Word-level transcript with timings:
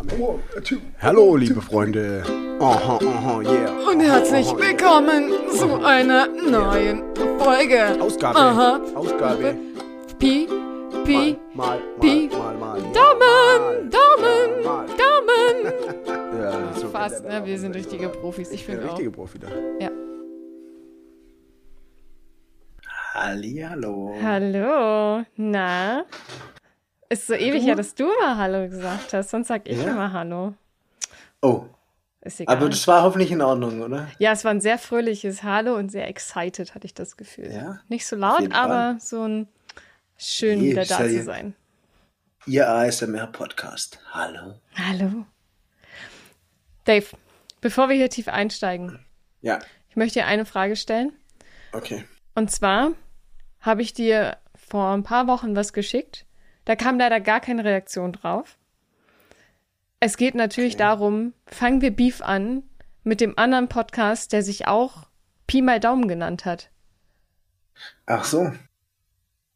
Aufnahme. 0.00 0.38
Hallo, 1.00 1.36
liebe 1.36 1.60
Freunde. 1.62 2.22
Aha, 2.60 2.98
aha, 3.02 3.40
yeah. 3.42 3.70
Und 3.88 4.00
herzlich 4.00 4.46
willkommen 4.56 5.30
zu 5.52 5.82
einer 5.84 6.26
neuen 6.28 7.02
Folge. 7.38 7.96
Ausgabe. 8.00 8.38
Aha. 8.38 8.80
Ausgabe. 8.94 9.56
Pi, 10.18 10.48
Pi, 11.04 11.36
Mal, 11.54 11.78
mal, 11.78 11.78
Pi. 12.00 12.28
mal, 12.32 12.54
mal. 12.56 12.78
ja, 12.78 12.92
Daumen, 12.92 13.90
Daumen. 13.90 14.64
Daumen. 14.64 15.72
Ja, 16.36 16.72
so 16.78 16.88
Fast, 16.88 17.24
ne? 17.24 17.40
Wir 17.44 17.58
sind 17.58 17.74
richtige 17.74 18.08
Profis. 18.10 18.50
Ich 18.50 18.60
Ich 18.60 18.66
bin 18.66 18.74
finde 18.76 18.88
auch. 18.88 18.92
richtige 18.92 19.10
Profi 19.10 19.38
da. 19.38 19.48
Ja. 19.80 19.90
Hallihallo. 23.14 24.14
Hallo. 24.22 25.24
Na? 25.36 26.04
Ist 27.08 27.26
so 27.26 27.34
ewig 27.34 27.60
Du? 27.62 27.66
her, 27.68 27.74
dass 27.76 27.94
du 27.94 28.04
mal 28.20 28.36
Hallo 28.36 28.68
gesagt 28.68 29.12
hast. 29.12 29.30
Sonst 29.30 29.48
sag 29.48 29.68
ich 29.68 29.78
Ja. 29.78 29.90
immer 29.90 30.12
Hallo. 30.12 30.54
Oh, 31.42 31.66
Ist 32.22 32.40
egal. 32.40 32.56
aber 32.56 32.68
das 32.68 32.86
war 32.88 33.02
hoffentlich 33.02 33.30
in 33.30 33.40
Ordnung, 33.42 33.80
oder? 33.82 34.08
ja, 34.18 34.32
es 34.32 34.44
war 34.44 34.50
ein 34.50 34.60
sehr 34.60 34.78
fröhliches 34.78 35.42
Hallo 35.42 35.76
und 35.76 35.90
sehr 35.90 36.08
excited, 36.08 36.74
hatte 36.74 36.86
ich 36.86 36.94
das 36.94 37.16
Gefühl. 37.16 37.52
Ja, 37.52 37.80
Nicht 37.88 38.06
so 38.06 38.16
laut, 38.16 38.52
aber 38.52 38.96
so 39.00 39.22
ein 39.22 39.48
schön 40.16 40.60
wieder 40.62 40.84
da 40.84 41.04
ja 41.04 41.08
zu 41.18 41.22
sein. 41.24 41.54
Ihr 42.46 42.68
ASMR-Podcast. 42.68 44.00
Hallo. 44.12 44.54
Hallo. 44.76 45.26
Dave, 46.84 47.06
bevor 47.60 47.88
wir 47.88 47.96
hier 47.96 48.10
tief 48.10 48.28
einsteigen, 48.28 48.98
Ja, 49.42 49.58
ich 49.88 49.96
möchte 49.96 50.20
dir 50.20 50.26
eine 50.26 50.44
Frage 50.46 50.76
stellen. 50.76 51.12
okay. 51.72 52.04
Und 52.34 52.50
zwar 52.50 52.92
habe 53.60 53.80
ich 53.82 53.94
dir 53.94 54.36
vor 54.54 54.92
ein 54.94 55.02
paar 55.02 55.26
Wochen 55.26 55.56
was 55.56 55.72
geschickt. 55.72 56.24
Da 56.66 56.76
kam 56.76 56.98
leider 56.98 57.20
gar 57.20 57.40
keine 57.40 57.64
Reaktion 57.64 58.12
drauf. 58.12 58.58
Es 60.00 60.16
geht 60.18 60.34
natürlich 60.34 60.74
Okay. 60.74 60.82
darum, 60.82 61.32
fangen 61.46 61.80
wir 61.80 61.90
Beef 61.90 62.20
an 62.20 62.62
mit 63.02 63.20
dem 63.20 63.38
anderen 63.38 63.68
Podcast, 63.68 64.32
der 64.32 64.42
sich 64.42 64.66
auch 64.68 65.06
Pi 65.46 65.62
mal 65.62 65.80
Daumen 65.80 66.06
genannt 66.08 66.44
hat. 66.44 66.70
Ach 68.04 68.24
so. 68.24 68.52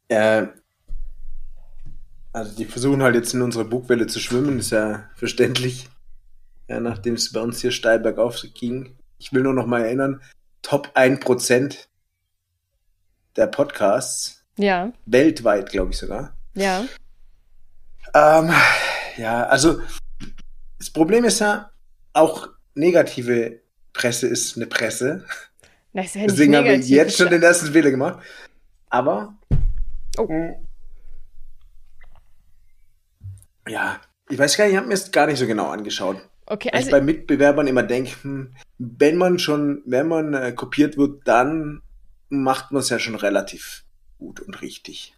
Äh, 0.09 0.47
also 2.33 2.57
die 2.57 2.65
versuchen 2.65 3.03
halt 3.03 3.17
jetzt 3.17 3.35
in 3.35 3.43
unserer 3.43 3.65
Bugwelle 3.65 4.07
zu 4.07 4.21
schwimmen, 4.21 4.59
ist 4.61 4.71
ja 4.71 5.11
verständlich. 5.15 5.89
Ja, 6.69 6.79
nachdem 6.79 7.15
es 7.15 7.33
bei 7.33 7.41
uns 7.41 7.61
hier 7.61 7.73
steil 7.73 7.99
bergauf 7.99 8.41
ging. 8.55 8.97
Ich 9.19 9.33
will 9.33 9.43
nur 9.43 9.53
noch 9.55 9.67
mal 9.67 9.83
erinnern, 9.83 10.23
Top 10.63 10.93
1% 10.95 11.89
der 13.37 13.47
Podcasts, 13.49 14.45
Ja, 14.57 14.93
weltweit, 15.07 15.71
glaube 15.71 15.91
ich 15.91 15.99
sogar. 15.99 16.37
Ja. 16.55 16.85
Ähm, 18.15 18.53
ja, 19.17 19.45
also 19.45 19.81
das 20.79 20.91
Problem 20.91 21.25
ist 21.25 21.41
ja, 21.41 21.71
auch 22.13 22.49
negative 22.75 23.61
Presse 23.93 24.27
ist 24.27 24.57
eine 24.57 24.67
Presse. 24.67 25.25
Ja 25.93 26.03
Deswegen 26.03 26.57
haben 26.57 26.67
wir 26.67 26.77
jetzt 26.79 27.17
schon 27.17 27.31
den 27.31 27.43
ersten 27.43 27.73
Fehler 27.73 27.91
gemacht. 27.91 28.23
Aber 28.89 29.35
Oh. 30.19 30.27
mh, 30.27 30.57
ja, 33.69 34.01
ich 34.29 34.39
weiß 34.39 34.57
gar 34.57 34.65
nicht, 34.65 34.73
ich 34.73 34.77
habe 34.79 34.89
mir 34.89 34.95
es 34.95 35.11
gar 35.13 35.27
nicht 35.27 35.39
so 35.39 35.47
genau 35.47 35.69
angeschaut. 35.69 36.17
Okay, 36.47 36.71
Weil 36.73 36.81
ich 36.81 36.87
also 36.87 36.99
bei 36.99 37.01
Mitbewerbern 37.01 37.67
immer 37.69 37.85
denke, 37.85 38.11
hm, 38.23 38.55
wenn 38.79 39.17
man 39.17 39.39
schon, 39.39 39.83
wenn 39.87 40.09
man 40.09 40.35
äh, 40.35 40.53
kopiert 40.53 40.97
wird, 40.97 41.27
dann 41.27 41.83
macht 42.29 42.73
man 42.73 42.81
es 42.81 42.89
ja 42.89 42.99
schon 42.99 43.15
relativ 43.15 43.85
gut 44.19 44.41
und 44.41 44.61
richtig. 44.61 45.15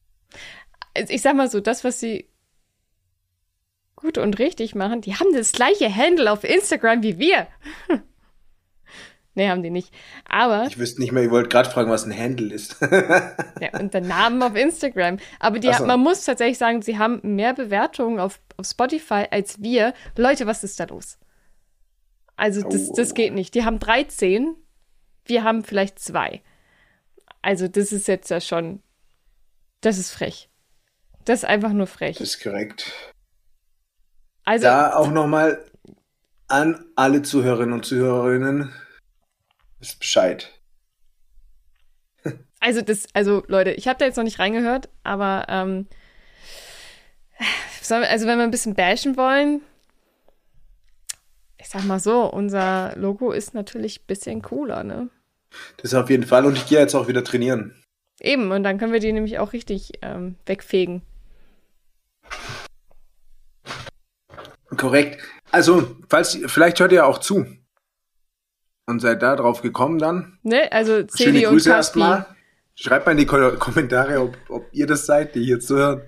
Also 0.96 1.12
ich 1.12 1.22
sag 1.22 1.34
mal 1.36 1.50
so, 1.50 1.60
das, 1.60 1.84
was 1.84 2.00
sie 2.00 2.28
gut 3.96 4.18
und 4.18 4.38
richtig 4.38 4.74
machen, 4.74 5.00
die 5.00 5.14
haben 5.14 5.32
das 5.32 5.52
gleiche 5.52 5.94
Handle 5.94 6.30
auf 6.30 6.44
Instagram 6.44 7.02
wie 7.02 7.18
wir. 7.18 7.46
nee, 9.34 9.48
haben 9.48 9.62
die 9.62 9.70
nicht. 9.70 9.92
Aber, 10.28 10.66
Ich 10.66 10.78
wüsste 10.78 11.00
nicht 11.00 11.12
mehr, 11.12 11.22
ich 11.22 11.30
wollte 11.30 11.48
gerade 11.48 11.70
fragen, 11.70 11.90
was 11.90 12.04
ein 12.04 12.16
Handle 12.16 12.52
ist. 12.52 12.76
ja, 12.80 13.78
und 13.78 13.94
der 13.94 14.00
Namen 14.00 14.42
auf 14.42 14.56
Instagram. 14.56 15.18
Aber 15.38 15.58
die, 15.58 15.72
so. 15.72 15.86
man 15.86 16.00
muss 16.00 16.24
tatsächlich 16.24 16.58
sagen, 16.58 16.82
sie 16.82 16.98
haben 16.98 17.20
mehr 17.22 17.54
Bewertungen 17.54 18.18
auf, 18.18 18.40
auf 18.56 18.66
Spotify 18.66 19.26
als 19.30 19.62
wir. 19.62 19.94
Leute, 20.16 20.46
was 20.46 20.64
ist 20.64 20.80
da 20.80 20.84
los? 20.84 21.18
Also, 22.36 22.62
das, 22.68 22.88
Oh. 22.90 22.94
das 22.96 23.14
geht 23.14 23.34
nicht. 23.34 23.54
Die 23.54 23.64
haben 23.64 23.78
13, 23.78 24.56
wir 25.26 25.44
haben 25.44 25.62
vielleicht 25.62 25.98
zwei. 26.00 26.42
Also, 27.40 27.68
das 27.68 27.92
ist 27.92 28.08
jetzt 28.08 28.30
ja 28.30 28.40
schon, 28.40 28.82
das 29.80 29.98
ist 29.98 30.10
frech. 30.10 30.48
Das 31.24 31.40
ist 31.40 31.44
einfach 31.44 31.72
nur 31.72 31.86
frech. 31.86 32.18
Das 32.18 32.28
ist 32.28 32.42
korrekt. 32.42 32.92
Also, 34.44 34.64
Da 34.64 34.94
auch 34.94 35.10
nochmal 35.10 35.64
an 36.48 36.84
alle 36.96 37.22
Zuhörerinnen 37.22 37.72
und 37.72 37.84
Zuhörerinnen 37.84 38.72
ist 39.80 39.98
Bescheid. 39.98 40.50
Also 42.64 42.80
das, 42.80 43.06
also 43.12 43.42
Leute, 43.48 43.72
ich 43.72 43.88
habe 43.88 43.98
da 43.98 44.04
jetzt 44.04 44.14
noch 44.14 44.22
nicht 44.22 44.38
reingehört, 44.38 44.88
aber 45.02 45.46
ähm, 45.48 45.88
also 47.90 48.26
wenn 48.28 48.38
wir 48.38 48.44
ein 48.44 48.52
bisschen 48.52 48.74
bashen 48.76 49.16
wollen, 49.16 49.62
ich 51.58 51.68
sag 51.68 51.84
mal 51.84 51.98
so, 51.98 52.24
unser 52.32 52.94
Logo 52.96 53.32
ist 53.32 53.52
natürlich 53.54 54.00
ein 54.00 54.06
bisschen 54.06 54.42
cooler, 54.42 54.84
ne? 54.84 55.10
Das 55.78 55.92
auf 55.94 56.08
jeden 56.08 56.24
Fall. 56.24 56.46
Und 56.46 56.56
ich 56.56 56.66
gehe 56.66 56.78
jetzt 56.78 56.94
auch 56.94 57.08
wieder 57.08 57.24
trainieren. 57.24 57.74
Eben, 58.20 58.52
und 58.52 58.62
dann 58.62 58.78
können 58.78 58.92
wir 58.92 59.00
die 59.00 59.12
nämlich 59.12 59.40
auch 59.40 59.52
richtig 59.52 59.98
ähm, 60.02 60.36
wegfegen. 60.46 61.02
Korrekt. 64.76 65.22
Also, 65.50 65.96
falls 66.08 66.38
vielleicht 66.46 66.80
hört 66.80 66.92
ihr 66.92 67.06
auch 67.06 67.18
zu. 67.18 67.46
Und 68.86 69.00
seid 69.00 69.22
da 69.22 69.36
drauf 69.36 69.62
gekommen 69.62 69.98
dann. 69.98 70.38
Ne? 70.42 70.70
Also 70.72 70.94
Schöne 70.96 71.08
Celi 71.08 71.46
und 71.46 71.52
Grüße 71.52 71.70
erstmal. 71.70 72.26
Schreibt 72.74 73.06
mal 73.06 73.12
in 73.12 73.18
die 73.18 73.26
Ko 73.26 73.52
Kommentare, 73.58 74.20
ob, 74.20 74.36
ob 74.48 74.68
ihr 74.72 74.86
das 74.86 75.06
seid, 75.06 75.34
die 75.34 75.44
hier 75.44 75.60
zuhören. 75.60 76.02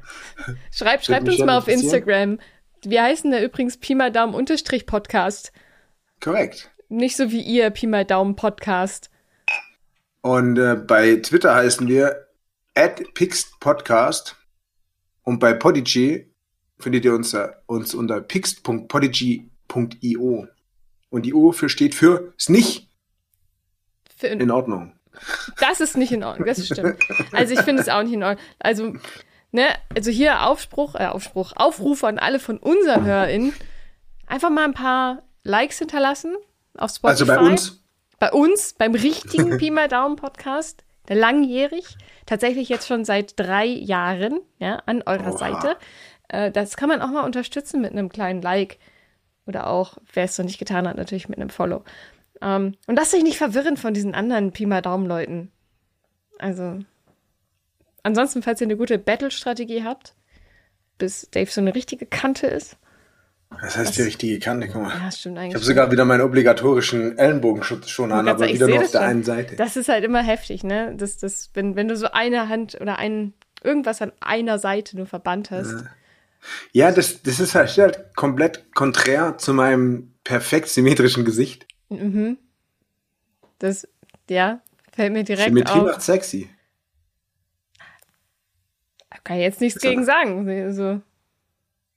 Schreibt, 0.73 1.05
schreibt 1.05 1.29
uns 1.29 1.39
mal 1.39 1.59
auf. 1.59 1.69
Instagram. 1.69 2.39
Wir 2.83 3.03
heißen 3.03 3.31
da 3.31 3.41
übrigens 3.41 3.79
Pi 3.79 3.95
mal 3.95 4.11
Daumen 4.11 4.35
Unterstrich 4.35 4.87
Podcast. 4.87 5.53
Korrekt. 6.21 6.71
Nicht 6.89 7.17
so 7.17 7.31
wie 7.31 7.43
ihr 7.43 7.71
Pi 7.71 7.87
mal 7.87 8.05
Daumen 8.05 8.35
Podcast. 8.35 9.11
Und 10.23 10.59
äh, 10.59 10.75
bei 10.75 11.17
Twitter 11.17 11.55
heißen 11.55 11.87
wir 11.87 12.29
@pixedpodcast 12.75 14.37
und 15.25 15.41
bei 15.41 15.55
Podigy 15.55 16.31
findet 16.79 17.05
ihr 17.05 17.15
uns, 17.15 17.35
äh, 17.35 17.49
uns 17.67 17.95
unter 17.95 18.21
pixt.podigy.io. 18.21 20.49
Und 21.11 21.23
die 21.23 21.35
O 21.35 21.53
für 21.53 21.69
steht 21.69 21.95
für 21.95 22.35
ist 22.37 22.51
nicht 22.51 22.89
Für, 24.17 24.27
in 24.29 24.51
Ordnung. 24.51 24.99
Das 25.61 25.81
ist 25.81 25.97
nicht 25.97 26.11
in 26.13 26.25
Ordnung, 26.25 26.47
das 26.47 26.67
stimmt. 26.67 26.99
Also 27.33 27.55
ich 27.55 27.61
finde 27.61 27.83
es 27.83 27.89
auch 27.89 28.03
nicht 28.03 28.15
in 28.15 28.25
Ordnung. 28.25 28.45
Also, 28.59 28.95
ne, 29.53 29.69
also 29.95 30.11
hier 30.11 30.45
Aufspruch, 30.47 30.97
äh, 30.97 31.07
Aufspruch, 31.07 31.53
Aufruf 31.55 32.03
an 32.05 32.19
alle 32.19 32.41
von 32.41 32.59
unseren 32.59 33.05
HörerInnen. 33.05 33.53
Einfach 34.27 34.51
mal 34.51 34.65
ein 34.65 34.75
paar 34.75 35.23
Likes 35.45 35.79
hinterlassen 35.79 36.35
auf 36.77 36.91
Spotify. 36.91 37.23
Also 37.23 37.27
bei 37.27 37.39
uns. 37.39 37.81
Bei 38.19 38.33
uns, 38.33 38.75
beim 38.75 38.95
richtigen 38.95 39.57
Pi 39.59 39.71
mal 39.71 39.87
Daumen 39.89 40.17
Podcast, 40.17 40.85
langjährig, 41.09 41.97
tatsächlich 42.27 42.69
jetzt 42.69 42.87
schon 42.87 43.05
seit 43.05 43.39
drei 43.39 43.67
Jahren, 43.67 44.41
ja, 44.59 44.83
an 44.87 45.03
eurer 45.03 45.33
Oha. 45.33 45.39
Seite. 45.39 45.77
Äh, 46.29 46.51
das 46.51 46.77
kann 46.77 46.89
man 46.89 47.03
auch 47.03 47.11
mal 47.11 47.25
unterstützen 47.25 47.81
mit 47.81 47.93
einem 47.93 48.09
kleinen 48.09 48.43
Like. 48.43 48.79
Oder 49.47 49.67
auch, 49.67 49.99
wer 50.13 50.25
es 50.25 50.39
noch 50.39 50.47
nicht 50.47 50.59
getan 50.59 50.89
hat, 50.89 50.97
natürlich 50.97 51.29
mit 51.29 51.39
einem 51.39 51.51
Follow. 51.51 51.85
Ähm, 52.41 52.77
und 52.87 52.97
lasst 52.97 53.15
euch 53.15 53.23
nicht 53.23 53.39
verwirren 53.39 53.77
von 53.77 53.95
diesen 53.95 54.15
anderen 54.15 54.53
Pi 54.53 54.67
mal 54.67 54.81
Daumen-Leuten. 54.83 55.53
Also, 56.39 56.79
ansonsten, 58.03 58.43
falls 58.43 58.61
ihr 58.61 58.67
eine 58.67 58.77
gute 58.77 58.99
Battle-Strategie 58.99 59.85
habt, 59.85 60.15
bis 60.99 61.29
Dave 61.31 61.51
so 61.51 61.61
eine 61.61 61.75
richtige 61.75 62.07
Kante 62.07 62.47
ist. 62.47 62.79
Das 63.61 63.77
heißt 63.77 63.97
die 63.97 64.03
richtige 64.03 64.39
Kante, 64.39 64.69
guck 64.69 64.83
mal. 64.83 64.91
Ja, 64.91 65.11
stimmt 65.11 65.37
Ich 65.37 65.43
eigentlich. 65.43 65.55
habe 65.55 65.65
sogar 65.65 65.91
wieder 65.93 66.05
meinen 66.05 66.21
obligatorischen 66.23 67.19
Ellenbogenschutz 67.19 67.89
schon 67.89 68.13
an, 68.13 68.29
aber 68.29 68.47
wieder 68.49 68.53
ich 68.53 68.61
nur 68.61 68.69
auf 68.83 68.91
der 68.91 69.01
das 69.01 69.09
einen 69.09 69.25
schon. 69.25 69.35
Seite. 69.35 69.57
Das 69.57 69.77
ist 69.77 69.89
halt 69.89 70.05
immer 70.05 70.23
heftig, 70.23 70.65
ne? 70.65 70.95
Das, 70.97 71.17
das, 71.19 71.51
wenn, 71.55 71.77
wenn 71.77 71.89
du 71.89 71.97
so 71.97 72.07
eine 72.13 72.49
Hand 72.49 72.79
oder 72.81 72.99
ein, 72.99 73.35
irgendwas 73.63 74.03
an 74.03 74.13
einer 74.21 74.59
Seite 74.59 74.97
nur 74.97 75.07
verbannt 75.07 75.51
hast. 75.51 75.85
Ja, 76.73 76.93
das, 76.93 77.23
das 77.23 77.41
ist 77.41 77.55
halt, 77.55 77.77
halt 77.79 78.15
komplett 78.15 78.75
konträr 78.75 79.39
zu 79.39 79.55
meinem 79.55 80.13
perfekt 80.25 80.69
symmetrischen 80.69 81.25
Gesicht. 81.25 81.67
Mhm. 81.89 82.39
Das, 83.59 83.89
ja, 84.29 84.61
fällt 84.93 85.13
mir 85.13 85.25
direkt 85.25 85.49
Symmetrie 85.49 85.81
auf. 85.81 85.87
macht 85.87 86.03
sexy. 86.03 86.51
Kann 89.23 89.39
ich 89.39 89.43
jetzt 89.43 89.61
nichts 89.63 89.81
gegen 89.81 90.05
sagen. 90.05 90.47
Also, 90.49 91.01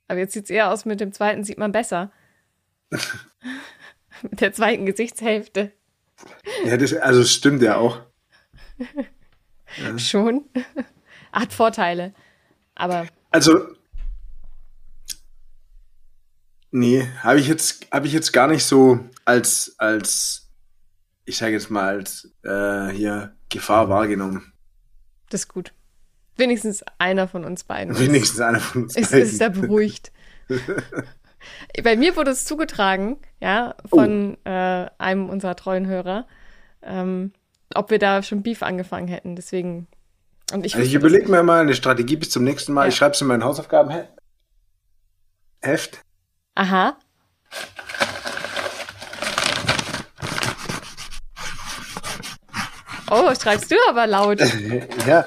aber 0.08 0.20
jetzt 0.20 0.34
sieht's 0.34 0.50
eher 0.50 0.72
aus, 0.72 0.86
mit 0.86 1.00
dem 1.00 1.14
zweiten 1.14 1.44
sieht 1.44 1.58
man 1.58 1.72
besser. 1.72 2.12
mit 4.22 4.42
der 4.42 4.54
zweiten 4.54 4.86
Gesichtshälfte. 4.86 5.72
Ja, 6.66 6.78
das, 6.78 6.94
also 6.94 7.22
es 7.22 7.34
stimmt 7.34 7.62
ja 7.62 7.78
auch. 7.78 8.02
Schon. 9.98 10.46
Hat 11.32 11.54
Vorteile. 11.54 12.14
Aber 12.76 13.08
Also, 13.32 13.68
Nee, 16.72 17.08
habe 17.24 17.40
ich 17.40 17.48
jetzt, 17.48 17.88
habe 17.92 18.08
ich 18.08 18.14
jetzt 18.14 18.34
gar 18.34 18.48
nicht 18.48 18.66
so 18.66 19.00
als, 19.26 19.76
als, 19.78 20.50
ich 21.26 21.38
sage 21.38 21.54
jetzt 21.54 21.72
mal, 21.72 21.96
als 21.96 22.30
äh, 22.44 22.90
hier 22.90 23.36
Gefahr 23.50 23.90
wahrgenommen. 23.90 24.54
Das 25.30 25.42
ist 25.42 25.48
gut. 25.48 25.74
Wenigstens 26.38 26.84
einer 27.00 27.28
von 27.28 27.44
uns 27.46 27.64
beiden. 27.64 27.98
Wenigstens 28.00 28.40
einer 28.40 28.60
von 28.60 28.84
uns 28.84 28.96
ist, 28.96 29.12
beiden. 29.12 29.26
ist 29.26 29.42
da 29.42 29.50
beruhigt. 29.50 30.12
Bei 31.84 31.96
mir 31.96 32.16
wurde 32.16 32.32
es 32.32 32.46
zugetragen, 32.46 33.18
ja, 33.40 33.76
von 33.86 34.38
Oh. 34.46 34.50
äh, 34.50 34.88
einem 34.98 35.30
unserer 35.30 35.56
treuen 35.56 35.88
Hörer, 35.88 36.28
ähm, 36.84 37.32
ob 37.74 37.90
wir 37.90 38.00
da 38.00 38.22
schon 38.24 38.44
Beef 38.44 38.64
angefangen 38.64 39.08
hätten. 39.08 39.36
Deswegen. 39.36 39.88
Und 40.54 40.66
ich, 40.66 40.76
Also 40.76 40.86
ich 40.88 40.94
überlege 40.94 41.30
mir 41.30 41.44
mal 41.44 41.62
eine 41.62 41.74
Strategie 41.76 42.16
bis 42.16 42.30
zum 42.30 42.44
nächsten 42.44 42.72
Mal. 42.74 42.84
Ja. 42.84 42.88
Ich 42.90 42.96
schreibe 42.96 43.14
es 43.16 43.22
in 43.22 43.28
mein 43.28 43.44
Hausaufgabenheft. 43.44 44.12
Aha. 46.56 46.98
Oh, 53.10 53.34
schreibst 53.36 53.72
du 53.72 53.76
aber 53.90 54.08
laut. 54.08 54.40
ja. 55.08 55.26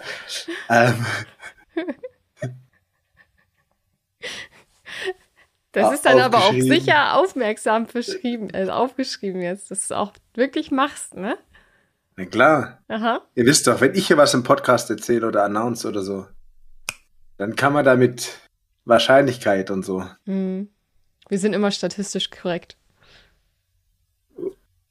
Ähm, 0.68 1.06
Das 5.72 5.84
Au- 5.84 5.92
ist 5.92 6.04
dann 6.04 6.18
aber 6.18 6.38
auch 6.38 6.52
sicher 6.52 7.16
aufmerksam 7.16 7.86
beschrieben, 7.86 8.48
also 8.52 8.72
aufgeschrieben 8.72 9.40
jetzt, 9.40 9.70
dass 9.70 9.78
du 9.80 9.84
es 9.84 9.92
auch 9.92 10.12
wirklich 10.34 10.70
machst, 10.70 11.14
ne? 11.14 11.38
na 12.16 12.26
klar. 12.26 12.82
Aha. 12.88 13.22
Ihr 13.34 13.46
wisst 13.46 13.66
doch, 13.66 13.80
wenn 13.80 13.94
ich 13.94 14.08
hier 14.08 14.16
was 14.16 14.34
im 14.34 14.42
Podcast 14.42 14.90
erzähle 14.90 15.26
oder 15.28 15.44
announce 15.44 15.86
oder 15.86 16.02
so, 16.02 16.26
dann 17.38 17.54
kann 17.56 17.72
man 17.72 17.84
damit 17.84 18.40
Wahrscheinlichkeit 18.84 19.70
und 19.70 19.84
so. 19.84 20.04
Hm. 20.26 20.68
Wir 21.28 21.38
sind 21.38 21.52
immer 21.52 21.70
statistisch 21.70 22.30
korrekt. 22.30 22.76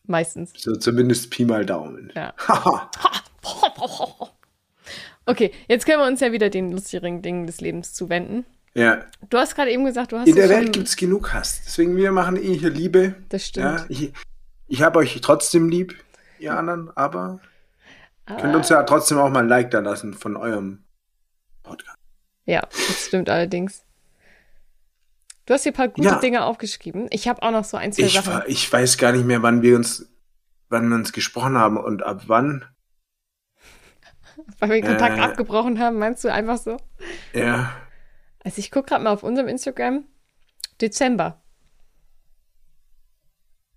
Meistens. 0.09 0.51
So 0.57 0.75
zumindest 0.75 1.29
Pi 1.29 1.45
mal 1.45 1.65
Daumen. 1.65 2.11
Ja. 2.15 2.33
Okay, 5.25 5.51
jetzt 5.67 5.85
können 5.85 5.99
wir 6.01 6.07
uns 6.07 6.21
ja 6.21 6.31
wieder 6.31 6.49
den 6.49 6.71
lustigen 6.71 7.21
Dingen 7.21 7.45
des 7.45 7.61
Lebens 7.61 7.93
zuwenden. 7.93 8.45
ja. 8.73 9.05
Du 9.29 9.37
hast 9.37 9.53
gerade 9.55 9.69
eben 9.71 9.85
gesagt, 9.85 10.11
du 10.11 10.17
hast 10.17 10.27
In 10.27 10.33
der 10.35 10.45
es 10.45 10.49
Welt 10.49 10.63
schon- 10.63 10.71
gibt's 10.71 10.95
genug 10.95 11.33
Hass. 11.33 11.61
Deswegen, 11.65 11.95
wir 11.95 12.11
machen 12.11 12.35
eh 12.37 12.57
hier 12.57 12.71
Liebe. 12.71 13.13
Das 13.29 13.45
stimmt. 13.45 13.65
Ja, 13.79 13.85
ich 13.89 14.11
ich 14.67 14.81
habe 14.81 14.97
euch 14.99 15.19
trotzdem 15.21 15.69
lieb, 15.69 15.95
ihr 16.39 16.57
anderen, 16.57 16.89
aber 16.97 17.39
könnt 18.25 18.41
Aber- 18.43 18.55
uns 18.57 18.69
ja 18.69 18.81
trotzdem 18.83 19.19
auch 19.19 19.29
mal 19.29 19.41
ein 19.41 19.47
Like 19.49 19.69
da 19.71 19.79
lassen 19.81 20.15
von 20.15 20.35
eurem 20.35 20.83
Podcast. 21.61 21.97
Ja, 22.45 22.61
das 22.71 23.05
stimmt 23.05 23.29
allerdings. 23.29 23.83
Du 25.49 25.55
hast 25.55 25.63
hier 25.63 25.71
ein 25.71 25.75
paar 25.75 25.87
gute 25.87 26.07
Ja. 26.09 26.19
Dinge 26.19 26.43
aufgeschrieben. 26.45 27.07
Ich 27.09 27.27
habe 27.27 27.41
auch 27.41 27.49
noch 27.49 27.63
so 27.63 27.75
ein, 27.75 27.91
zwei 27.91 28.03
Ich, 28.03 28.13
Sachen. 28.13 28.43
ich 28.45 28.71
weiß 28.71 28.99
gar 28.99 29.13
nicht 29.13 29.25
mehr, 29.25 29.41
wann 29.41 29.63
wir 29.63 29.77
uns, 29.77 30.07
wann 30.69 30.87
wir 30.89 30.93
uns 30.95 31.11
gesprochen 31.11 31.57
haben 31.57 31.75
und 31.75 32.03
ab 32.03 32.25
wann. 32.27 32.65
Weil 34.59 34.69
wir 34.69 34.75
den 34.75 34.85
Kontakt 34.85 35.17
Äh. 35.17 35.21
abgebrochen 35.21 35.79
haben, 35.79 35.97
meinst 35.97 36.23
du 36.23 36.31
einfach 36.31 36.59
so? 36.59 36.77
Ja. 37.33 37.75
Also 38.43 38.59
ich 38.59 38.69
gucke 38.69 38.89
gerade 38.89 39.03
mal 39.03 39.09
auf 39.09 39.23
unserem 39.23 39.47
Instagram. 39.47 40.05
Dezember. 40.81 41.41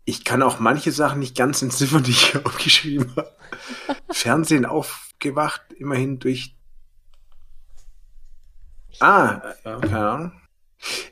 Ich 0.05 0.27
kann 0.27 0.43
auch 0.43 0.61
manche 0.61 0.93
Sachen 0.93 1.21
nicht 1.21 1.35
ganz 1.39 1.63
entziffern, 1.63 2.03
die 2.03 2.11
ich 2.11 2.33
hier 2.33 2.43
aufgeschrieben 2.47 3.17
habe. 3.17 3.35
Fernsehen 4.11 4.67
aufgewacht, 4.67 5.63
immerhin 5.79 6.19
durch. 6.19 6.55
Ah, 9.01 9.41
äh, 9.65 9.81
keine 9.81 10.11
Ahnung. 10.11 10.42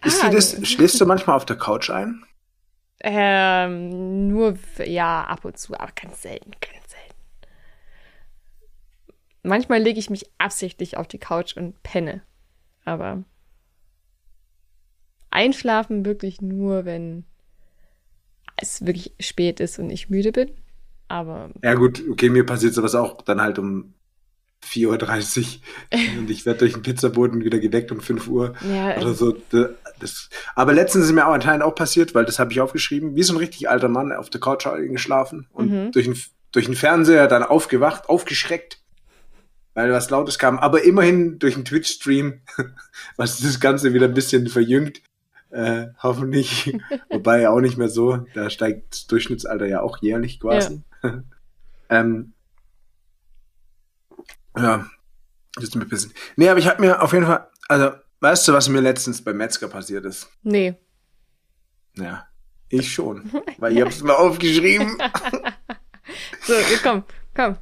Ist 0.03 0.23
Ah, 0.23 0.23
dir 0.23 0.31
das, 0.31 0.57
schläfst 0.69 1.01
du 1.01 1.07
manchmal 1.07 1.37
auf 1.37 1.47
der 1.47 1.57
Couch 1.57 1.91
ein? 1.91 2.25
Ähm, 3.03 4.29
nur, 4.29 4.59
ja, 4.85 5.25
ab 5.25 5.45
und 5.45 5.59
zu, 5.59 5.75
aber 5.79 5.93
ganz 5.93 6.23
selten, 6.23 6.51
ganz 6.61 6.91
selten. 6.91 7.15
Manchmal 9.43 9.83
lege 9.83 9.99
ich 9.99 10.09
mich 10.11 10.31
absichtlich 10.39 10.97
auf 10.97 11.07
die 11.09 11.19
Couch 11.19 11.55
und 11.57 11.83
penne. 11.83 12.23
Aber 12.85 13.25
einschlafen 15.31 16.05
wirklich 16.05 16.41
nur, 16.41 16.85
wenn 16.85 17.25
es 18.57 18.85
wirklich 18.87 19.15
spät 19.21 19.61
ist 19.61 19.79
und 19.79 19.91
ich 19.91 20.11
müde 20.11 20.33
bin. 20.33 20.51
Aber 21.09 21.51
Ja 21.63 21.75
gut, 21.75 22.03
okay, 22.11 22.29
mir 22.31 22.45
passiert 22.47 22.75
sowas 22.75 22.95
auch 22.95 23.21
dann 23.23 23.41
halt 23.43 23.59
um 23.59 23.95
4.30 24.65 25.61
Uhr 25.93 26.19
und 26.19 26.31
ich 26.31 26.47
werde 26.47 26.61
durch 26.61 26.75
den 26.75 26.83
Pizzaboden 26.83 27.45
wieder 27.45 27.59
geweckt 27.59 27.91
um 27.93 28.01
5 28.01 28.29
Uhr 28.29 28.55
ja, 28.69 28.97
oder 28.99 29.15
so. 29.15 29.37
Das, 29.99 30.29
aber 30.55 30.73
letztens 30.73 31.07
ist 31.07 31.13
mir 31.13 31.27
auch 31.27 31.33
anscheinend 31.33 31.63
auch 31.63 31.75
passiert, 31.75 32.15
weil 32.15 32.25
das 32.25 32.39
habe 32.39 32.53
ich 32.53 32.61
aufgeschrieben, 32.61 33.17
wie 33.17 33.23
so 33.23 33.33
ein 33.35 33.39
richtig 33.39 33.69
alter 33.69 33.89
Mann 33.89 34.13
auf 34.13 34.31
der 34.31 34.41
Couch 34.41 34.67
geschlafen 34.89 35.47
und 35.53 35.71
Mhm. 35.71 35.93
durch, 35.93 36.07
den, 36.07 36.19
durch 36.53 36.67
den 36.67 36.75
Fernseher 36.77 37.27
dann 37.27 37.43
aufgewacht, 37.43 38.09
aufgeschreckt, 38.09 38.81
weil 39.75 39.93
was 39.93 40.11
Lautes 40.11 40.39
kam, 40.39 40.59
aber 40.59 40.83
immerhin 40.85 41.39
durch 41.39 41.55
den 41.55 41.65
Twitch-Stream, 41.65 42.41
was 43.17 43.41
das 43.41 43.61
Ganze 43.61 43.93
wieder 43.95 44.07
ein 44.07 44.15
bisschen 44.15 44.49
verjüngt. 44.49 45.01
Äh, 45.51 45.89
hoffentlich, 46.01 46.77
wobei 47.11 47.49
auch 47.49 47.61
nicht 47.61 47.77
mehr 47.77 47.89
so, 47.89 48.25
da 48.35 48.51
steigt 48.51 48.93
das 48.93 49.07
Durchschnittsalter 49.09 49.67
ja 49.67 49.81
auch 49.81 49.99
jährlich 50.01 50.39
quasi. 50.39 50.83
ähm, 51.89 52.33
ja, 54.57 54.87
das 55.55 55.65
ist 55.65 55.75
mir 55.77 55.83
ein 55.83 55.89
bisschen. 55.89 56.13
Nee, 56.37 56.49
aber 56.49 56.59
ich 56.59 56.67
habe 56.69 56.81
mir 56.81 57.03
auf 57.03 57.13
jeden 57.13 57.27
Fall, 57.27 57.49
also, 57.69 57.93
weißt 58.21 58.49
du, 58.49 58.53
was 58.53 58.69
mir 58.69 58.81
letztens 58.81 59.23
bei 59.23 59.33
Metzger 59.33 59.69
passiert 59.69 60.05
ist? 60.05 60.29
nee. 60.43 60.75
Ja, 61.97 62.27
ich 62.69 62.93
schon, 62.93 63.31
weil 63.59 63.73
ich 63.77 63.81
hab's 63.83 64.01
mal 64.03 64.15
aufgeschrieben. 64.15 64.97
So, 66.43 66.55
komm, 66.83 67.05
komm. 67.37 67.57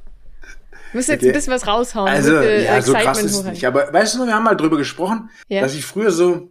Du 0.91 0.97
musst 0.97 1.09
jetzt 1.09 1.19
Okay. 1.19 1.29
ein 1.29 1.33
bisschen 1.33 1.53
was 1.53 1.67
raushauen. 1.67 2.07
Also, 2.09 2.39
ja, 2.41 2.81
so 2.81 2.93
krass 2.93 3.21
ist 3.21 3.35
es 3.35 3.43
nicht. 3.43 3.65
Aber 3.65 3.91
weißt 3.93 4.15
du, 4.15 4.25
wir 4.25 4.33
haben 4.33 4.43
mal 4.43 4.55
drüber 4.55 4.77
gesprochen, 4.77 5.29
Ja. 5.47 5.61
dass 5.61 5.75
ich 5.75 5.85
früher 5.85 6.09
so 6.11 6.49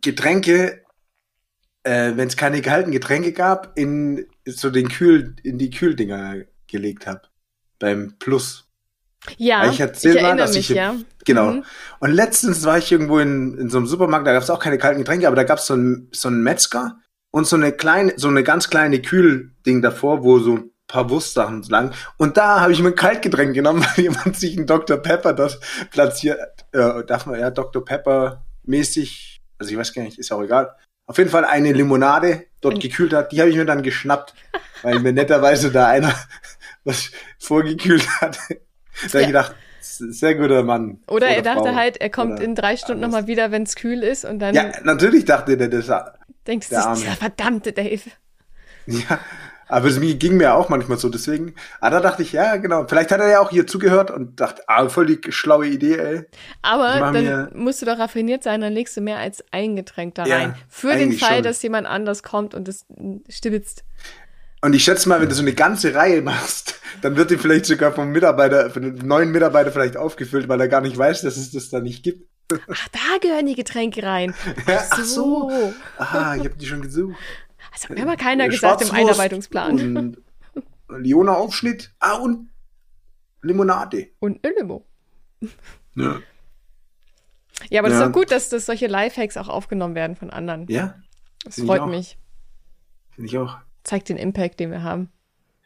Getränke, 0.00 0.82
äh, 1.82 2.12
wenn 2.16 2.28
es 2.28 2.36
keine 2.36 2.62
kalten 2.62 2.90
Getränke 2.90 3.32
gab, 3.32 3.76
in 3.76 4.26
so 4.46 4.70
den 4.70 4.88
Kühl, 4.88 5.36
in 5.42 5.58
die 5.58 5.70
Kühldinger 5.70 6.36
gelegt 6.68 7.06
habe. 7.06 7.22
Beim 7.78 8.14
Plus. 8.18 8.67
Ja, 9.36 9.62
Weil 9.62 9.70
ich 9.70 9.80
erzähl 9.80 10.20
mal, 10.22 10.36
dass 10.36 10.54
mich, 10.54 10.70
ich- 10.70 10.76
ja. 10.76 10.94
Genau. 11.24 11.52
Mhm. 11.52 11.64
Und 12.00 12.10
letztens 12.12 12.64
war 12.64 12.78
ich 12.78 12.90
irgendwo 12.90 13.18
in, 13.18 13.58
in 13.58 13.68
so 13.68 13.78
einem 13.78 13.86
Supermarkt, 13.86 14.26
da 14.26 14.32
gab 14.32 14.42
es 14.42 14.50
auch 14.50 14.60
keine 14.60 14.78
kalten 14.78 15.00
Getränke, 15.00 15.26
aber 15.26 15.36
da 15.36 15.42
gab 15.44 15.58
es 15.58 15.66
so 15.66 15.74
einen 15.74 16.08
so 16.12 16.28
einen 16.28 16.42
Metzger 16.42 16.96
und 17.30 17.46
so 17.46 17.56
eine 17.56 17.72
kleine, 17.72 18.14
so 18.16 18.28
eine 18.28 18.42
ganz 18.42 18.70
kleine 18.70 19.02
Kühlding 19.02 19.82
davor, 19.82 20.24
wo 20.24 20.38
so 20.38 20.54
ein 20.56 20.70
paar 20.86 21.10
Wurstsachen 21.10 21.62
lagen. 21.68 21.90
Und 22.16 22.38
da 22.38 22.60
habe 22.60 22.72
ich 22.72 22.80
mir 22.80 22.88
ein 22.88 22.94
Kaltgetränk 22.94 23.54
genommen, 23.54 23.84
weil 23.96 24.04
jemand 24.04 24.36
sich 24.36 24.56
einen 24.56 24.66
Dr. 24.66 24.96
Pepper 24.96 25.34
dort 25.34 25.58
platziert. 25.90 26.38
Äh, 26.72 27.04
darf 27.04 27.26
man 27.26 27.38
ja 27.38 27.50
Dr. 27.50 27.84
Pepper 27.84 28.46
mäßig, 28.64 29.40
also 29.58 29.70
ich 29.72 29.76
weiß 29.76 29.92
gar 29.92 30.02
nicht, 30.02 30.18
ist 30.18 30.32
auch 30.32 30.42
egal. 30.42 30.74
Auf 31.06 31.18
jeden 31.18 31.30
Fall 31.30 31.44
eine 31.44 31.72
Limonade 31.72 32.44
dort 32.60 32.74
Ein- 32.74 32.80
gekühlt 32.80 33.12
hat, 33.12 33.32
die 33.32 33.40
habe 33.40 33.50
ich 33.50 33.56
mir 33.56 33.66
dann 33.66 33.82
geschnappt, 33.82 34.32
weil 34.82 35.00
mir 35.00 35.12
netterweise 35.12 35.70
da 35.70 35.88
einer 35.88 36.14
was 36.84 37.10
vorgekühlt 37.38 38.06
hat. 38.20 38.38
Da 39.12 39.18
Ja. 39.18 39.20
ich 39.20 39.26
gedacht, 39.28 39.54
sehr 39.80 40.34
guter 40.34 40.62
Mann. 40.62 41.00
Oder 41.08 41.28
er 41.28 41.40
Oder 41.40 41.54
dachte 41.54 41.68
Frau. 41.68 41.74
halt, 41.74 42.00
er 42.00 42.10
kommt 42.10 42.34
Oder 42.34 42.42
in 42.44 42.54
drei 42.54 42.76
Stunden 42.76 43.00
nochmal 43.00 43.26
wieder, 43.26 43.50
wenn 43.50 43.62
es 43.62 43.74
kühl 43.76 44.02
ist 44.02 44.24
und 44.24 44.38
dann 44.40 44.54
Ja, 44.54 44.70
natürlich 44.82 45.24
dachte 45.24 45.56
der 45.56 45.68
das. 45.68 45.86
Ja, 45.86 46.14
der 46.70 46.86
Arme. 46.86 47.00
dieser 47.00 47.12
verdammte 47.16 47.72
Dave. 47.72 48.02
aber 49.68 49.86
es 49.88 50.00
ging 50.00 50.36
mir 50.38 50.54
auch 50.54 50.68
manchmal 50.70 50.96
so, 50.98 51.08
deswegen. 51.10 51.54
Aber 51.80 51.96
da 51.96 52.00
dachte 52.00 52.22
ich, 52.22 52.32
ja, 52.32 52.56
genau. 52.56 52.86
Vielleicht 52.88 53.12
hat 53.12 53.20
er 53.20 53.28
ja 53.28 53.40
auch 53.40 53.50
hier 53.50 53.66
zugehört 53.66 54.10
und 54.10 54.40
dachte, 54.40 54.62
ah, 54.66 54.88
voll 54.88 55.06
die 55.06 55.30
schlaue 55.30 55.66
Idee, 55.66 55.96
ey. 55.98 56.24
Aber 56.62 56.98
dann 57.12 57.50
musst 57.54 57.82
du 57.82 57.86
doch 57.86 57.98
raffiniert 57.98 58.42
sein, 58.42 58.60
dann 58.62 58.72
legst 58.72 58.96
du 58.96 59.00
mehr 59.02 59.18
als 59.18 59.44
ein 59.50 59.76
Getränk 59.76 60.14
da 60.14 60.24
Ja, 60.26 60.36
rein. 60.38 60.54
Für 60.68 60.94
den 60.96 61.12
Fall, 61.12 61.34
schon. 61.36 61.42
dass 61.44 61.62
jemand 61.62 61.86
anders 61.86 62.22
kommt 62.22 62.54
und 62.54 62.66
es 62.66 62.86
stibitzt. 63.28 63.84
Und 64.60 64.74
ich 64.74 64.82
schätze 64.84 65.08
mal, 65.08 65.20
wenn 65.20 65.28
du 65.28 65.34
so 65.34 65.42
eine 65.42 65.54
ganze 65.54 65.94
Reihe 65.94 66.20
machst, 66.22 66.80
dann 67.02 67.16
wird 67.16 67.30
die 67.30 67.38
vielleicht 67.38 67.66
sogar 67.66 67.92
vom 67.92 68.10
Mitarbeiter, 68.10 68.70
von 68.70 68.82
dem 68.82 69.06
neuen 69.06 69.30
Mitarbeiter 69.30 69.70
vielleicht 69.70 69.96
aufgefüllt, 69.96 70.48
weil 70.48 70.60
er 70.60 70.68
gar 70.68 70.80
nicht 70.80 70.96
weiß, 70.98 71.22
dass 71.22 71.36
es 71.36 71.52
das 71.52 71.70
da 71.70 71.80
nicht 71.80 72.02
gibt. 72.02 72.28
Ach, 72.52 72.88
da 72.88 73.18
gehören 73.20 73.46
die 73.46 73.54
Getränke 73.54 74.02
rein. 74.02 74.34
Ja, 74.66 74.82
ach 74.90 75.04
so. 75.04 75.50
Ah, 75.98 76.34
ich 76.36 76.44
habe 76.44 76.56
die 76.56 76.66
schon 76.66 76.80
gesucht. 76.82 77.14
Also 77.72 77.88
hat 77.90 77.96
mir 77.96 78.02
aber 78.02 78.16
keiner 78.16 78.46
Äh, 78.46 78.48
gesagt 78.48 78.82
im 78.82 78.90
Einarbeitungsplan. 78.90 79.96
Und 79.96 80.16
Liona-Aufschnitt. 80.88 81.92
Ah, 82.00 82.14
und 82.16 82.48
Limonade. 83.42 84.08
Und 84.18 84.44
ein 84.44 84.52
Limo. 84.58 84.84
Ja. 85.94 86.20
Ja, 87.70 87.80
aber 87.80 87.90
das 87.90 87.98
Ja. 87.98 88.06
ist 88.06 88.08
doch 88.08 88.12
gut, 88.20 88.30
dass, 88.30 88.48
dass 88.48 88.66
solche 88.66 88.86
Lifehacks 88.86 89.36
auch 89.36 89.48
aufgenommen 89.48 89.94
werden 89.94 90.16
von 90.16 90.30
anderen. 90.30 90.66
Ja, 90.68 90.94
Das 91.44 91.56
Find 91.56 91.66
freut 91.68 91.82
auch. 91.82 91.86
mich. 91.86 92.16
finde 93.14 93.28
ich 93.28 93.38
auch. 93.38 93.58
Zeigt 93.88 94.08
den 94.10 94.16
Impact, 94.18 94.60
den 94.60 94.70
wir 94.70 94.82
haben. 94.82 95.10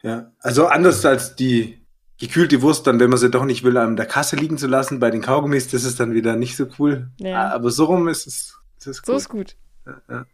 Ja, 0.01 0.31
also 0.39 0.67
anders 0.67 1.05
als 1.05 1.35
die 1.35 1.81
gekühlte 2.17 2.61
Wurst, 2.61 2.87
dann, 2.87 2.99
wenn 3.01 3.09
man 3.09 3.19
sie 3.19 3.29
doch 3.29 3.43
nicht 3.43 3.63
will, 3.63 3.75
an 3.77 3.95
der 3.97 4.05
Kasse 4.05 4.35
liegen 4.37 4.57
zu 4.57 4.67
lassen, 4.67 4.99
bei 4.99 5.11
den 5.11 5.21
Kaugummis, 5.21 5.67
das 5.69 5.83
ist 5.83 5.99
dann 5.99 6.13
wieder 6.13 6.35
nicht 6.37 6.55
so 6.55 6.67
cool. 6.79 7.09
Ja. 7.19 7.49
Aber 7.51 7.69
so 7.69 7.85
rum 7.85 8.07
ist 8.07 8.25
es, 8.27 8.55
ist 8.77 8.87
es 8.87 8.97
So 9.03 9.11
cool. 9.11 9.17
ist 9.17 9.29
gut. 9.29 9.55
Ja, 9.85 10.01
ja. 10.09 10.25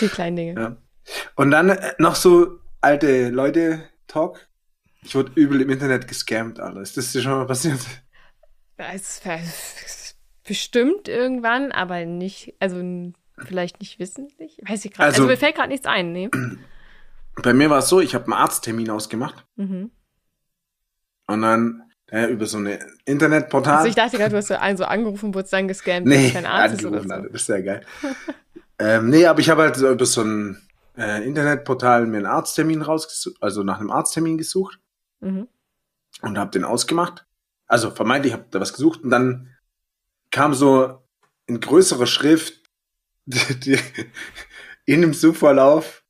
Die 0.00 0.08
kleinen 0.08 0.36
Dinge. 0.36 0.60
Ja. 0.60 0.76
Und 1.36 1.50
dann 1.52 1.68
äh, 1.70 1.92
noch 1.98 2.16
so 2.16 2.58
alte 2.80 3.28
Leute-Talk. 3.30 4.48
Ich 5.02 5.14
wurde 5.14 5.30
übel 5.36 5.60
im 5.60 5.70
Internet 5.70 6.08
gescammt, 6.08 6.58
alles. 6.60 6.94
Das 6.94 7.06
ist 7.06 7.14
dir 7.14 7.22
schon 7.22 7.32
mal 7.32 7.46
passiert. 7.46 7.78
Es 8.76 10.16
bestimmt 10.46 11.08
irgendwann, 11.08 11.72
aber 11.72 12.04
nicht, 12.04 12.54
also 12.58 13.12
vielleicht 13.44 13.80
nicht 13.80 13.98
wissentlich. 13.98 14.60
Weiß 14.66 14.84
ich 14.84 14.92
gerade. 14.92 15.06
Also, 15.08 15.22
Also- 15.22 15.30
mir 15.30 15.36
fällt 15.36 15.56
gerade 15.56 15.68
nichts 15.68 15.86
ein, 15.86 16.12
nee. 16.12 16.30
Bei 17.42 17.52
mir 17.52 17.70
war 17.70 17.78
es 17.78 17.88
so, 17.88 18.00
ich 18.00 18.14
habe 18.14 18.24
einen 18.24 18.34
Arzttermin 18.34 18.90
ausgemacht. 18.90 19.46
Mhm. 19.56 19.90
Und 21.26 21.42
dann 21.42 21.82
äh, 22.10 22.26
über 22.26 22.46
so 22.46 22.58
eine 22.58 22.78
Internetportal. 23.04 23.76
Also 23.76 23.88
ich 23.88 23.94
dachte 23.94 24.16
gerade, 24.16 24.30
du 24.30 24.36
hast 24.38 24.48
so 24.48 24.54
einen 24.54 24.76
so 24.76 24.84
angerufen, 24.84 25.34
wurdest 25.34 25.52
dann 25.52 25.68
gescammt, 25.68 26.06
nee, 26.06 26.30
kein 26.30 26.46
Arzt 26.46 26.76
ist 26.76 26.86
oder 26.86 27.02
so. 27.02 27.10
Alter, 27.10 27.28
das 27.28 27.42
ist 27.42 27.48
ja 27.48 27.60
geil. 27.60 27.86
ähm, 28.78 29.10
nee, 29.10 29.26
aber 29.26 29.40
ich 29.40 29.50
habe 29.50 29.62
halt 29.62 29.76
so 29.76 29.90
über 29.90 30.06
so 30.06 30.22
ein 30.22 30.62
äh, 30.96 31.22
Internetportal 31.26 32.06
mir 32.06 32.16
einen 32.18 32.26
Arzttermin 32.26 32.82
rausgesucht, 32.82 33.36
also 33.42 33.62
nach 33.62 33.78
einem 33.80 33.90
Arzttermin 33.90 34.38
gesucht 34.38 34.80
Mhm. 35.20 35.48
und 36.22 36.38
habe 36.38 36.52
den 36.52 36.64
ausgemacht. 36.64 37.26
Also 37.66 37.90
vermeintlich 37.90 38.32
habe 38.32 38.46
da 38.50 38.60
was 38.60 38.72
gesucht 38.72 39.02
und 39.02 39.10
dann 39.10 39.48
kam 40.30 40.54
so 40.54 41.02
in 41.46 41.60
größerer 41.60 42.06
Schrift 42.06 42.62
die, 43.26 43.60
die, 43.60 43.78
in 44.86 45.02
dem 45.02 45.12
Suchverlauf 45.12 46.04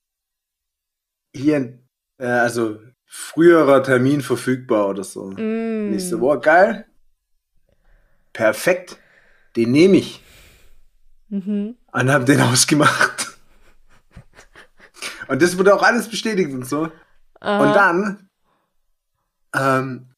hier, 1.38 1.78
äh, 2.18 2.26
also 2.26 2.78
früherer 3.06 3.82
Termin 3.82 4.20
verfügbar 4.20 4.88
oder 4.88 5.04
so. 5.04 5.30
Mm. 5.30 5.90
Nächste 5.90 6.20
Woche, 6.20 6.40
geil. 6.40 6.86
Perfekt. 8.32 8.98
Den 9.56 9.72
nehme 9.72 9.96
ich. 9.96 10.22
Mhm. 11.28 11.76
Und 11.92 12.10
hab 12.12 12.26
den 12.26 12.40
ausgemacht. 12.42 13.38
Und 15.28 15.42
das 15.42 15.58
wurde 15.58 15.74
auch 15.74 15.82
alles 15.82 16.08
bestätigt 16.08 16.52
und 16.52 16.66
so. 16.66 16.90
Aha. 17.40 17.58
Und 17.66 17.74
dann, 17.74 18.28
ähm, 19.54 20.14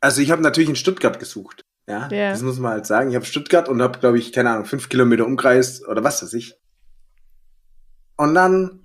also 0.00 0.20
ich 0.20 0.30
habe 0.30 0.42
natürlich 0.42 0.68
in 0.70 0.76
Stuttgart 0.76 1.18
gesucht. 1.18 1.64
Ja, 1.86 2.08
Ja. 2.10 2.30
das 2.30 2.42
muss 2.42 2.58
man 2.58 2.72
halt 2.72 2.86
sagen. 2.86 3.10
Ich 3.10 3.16
habe 3.16 3.24
Stuttgart 3.24 3.68
und 3.68 3.82
habe, 3.82 3.98
glaube 3.98 4.18
ich, 4.18 4.32
keine 4.32 4.50
Ahnung, 4.50 4.64
fünf 4.66 4.88
Kilometer 4.88 5.26
Umkreis 5.26 5.84
oder 5.86 6.04
was 6.04 6.22
weiß 6.22 6.32
ich. 6.34 6.54
Und 8.16 8.34
dann 8.34 8.81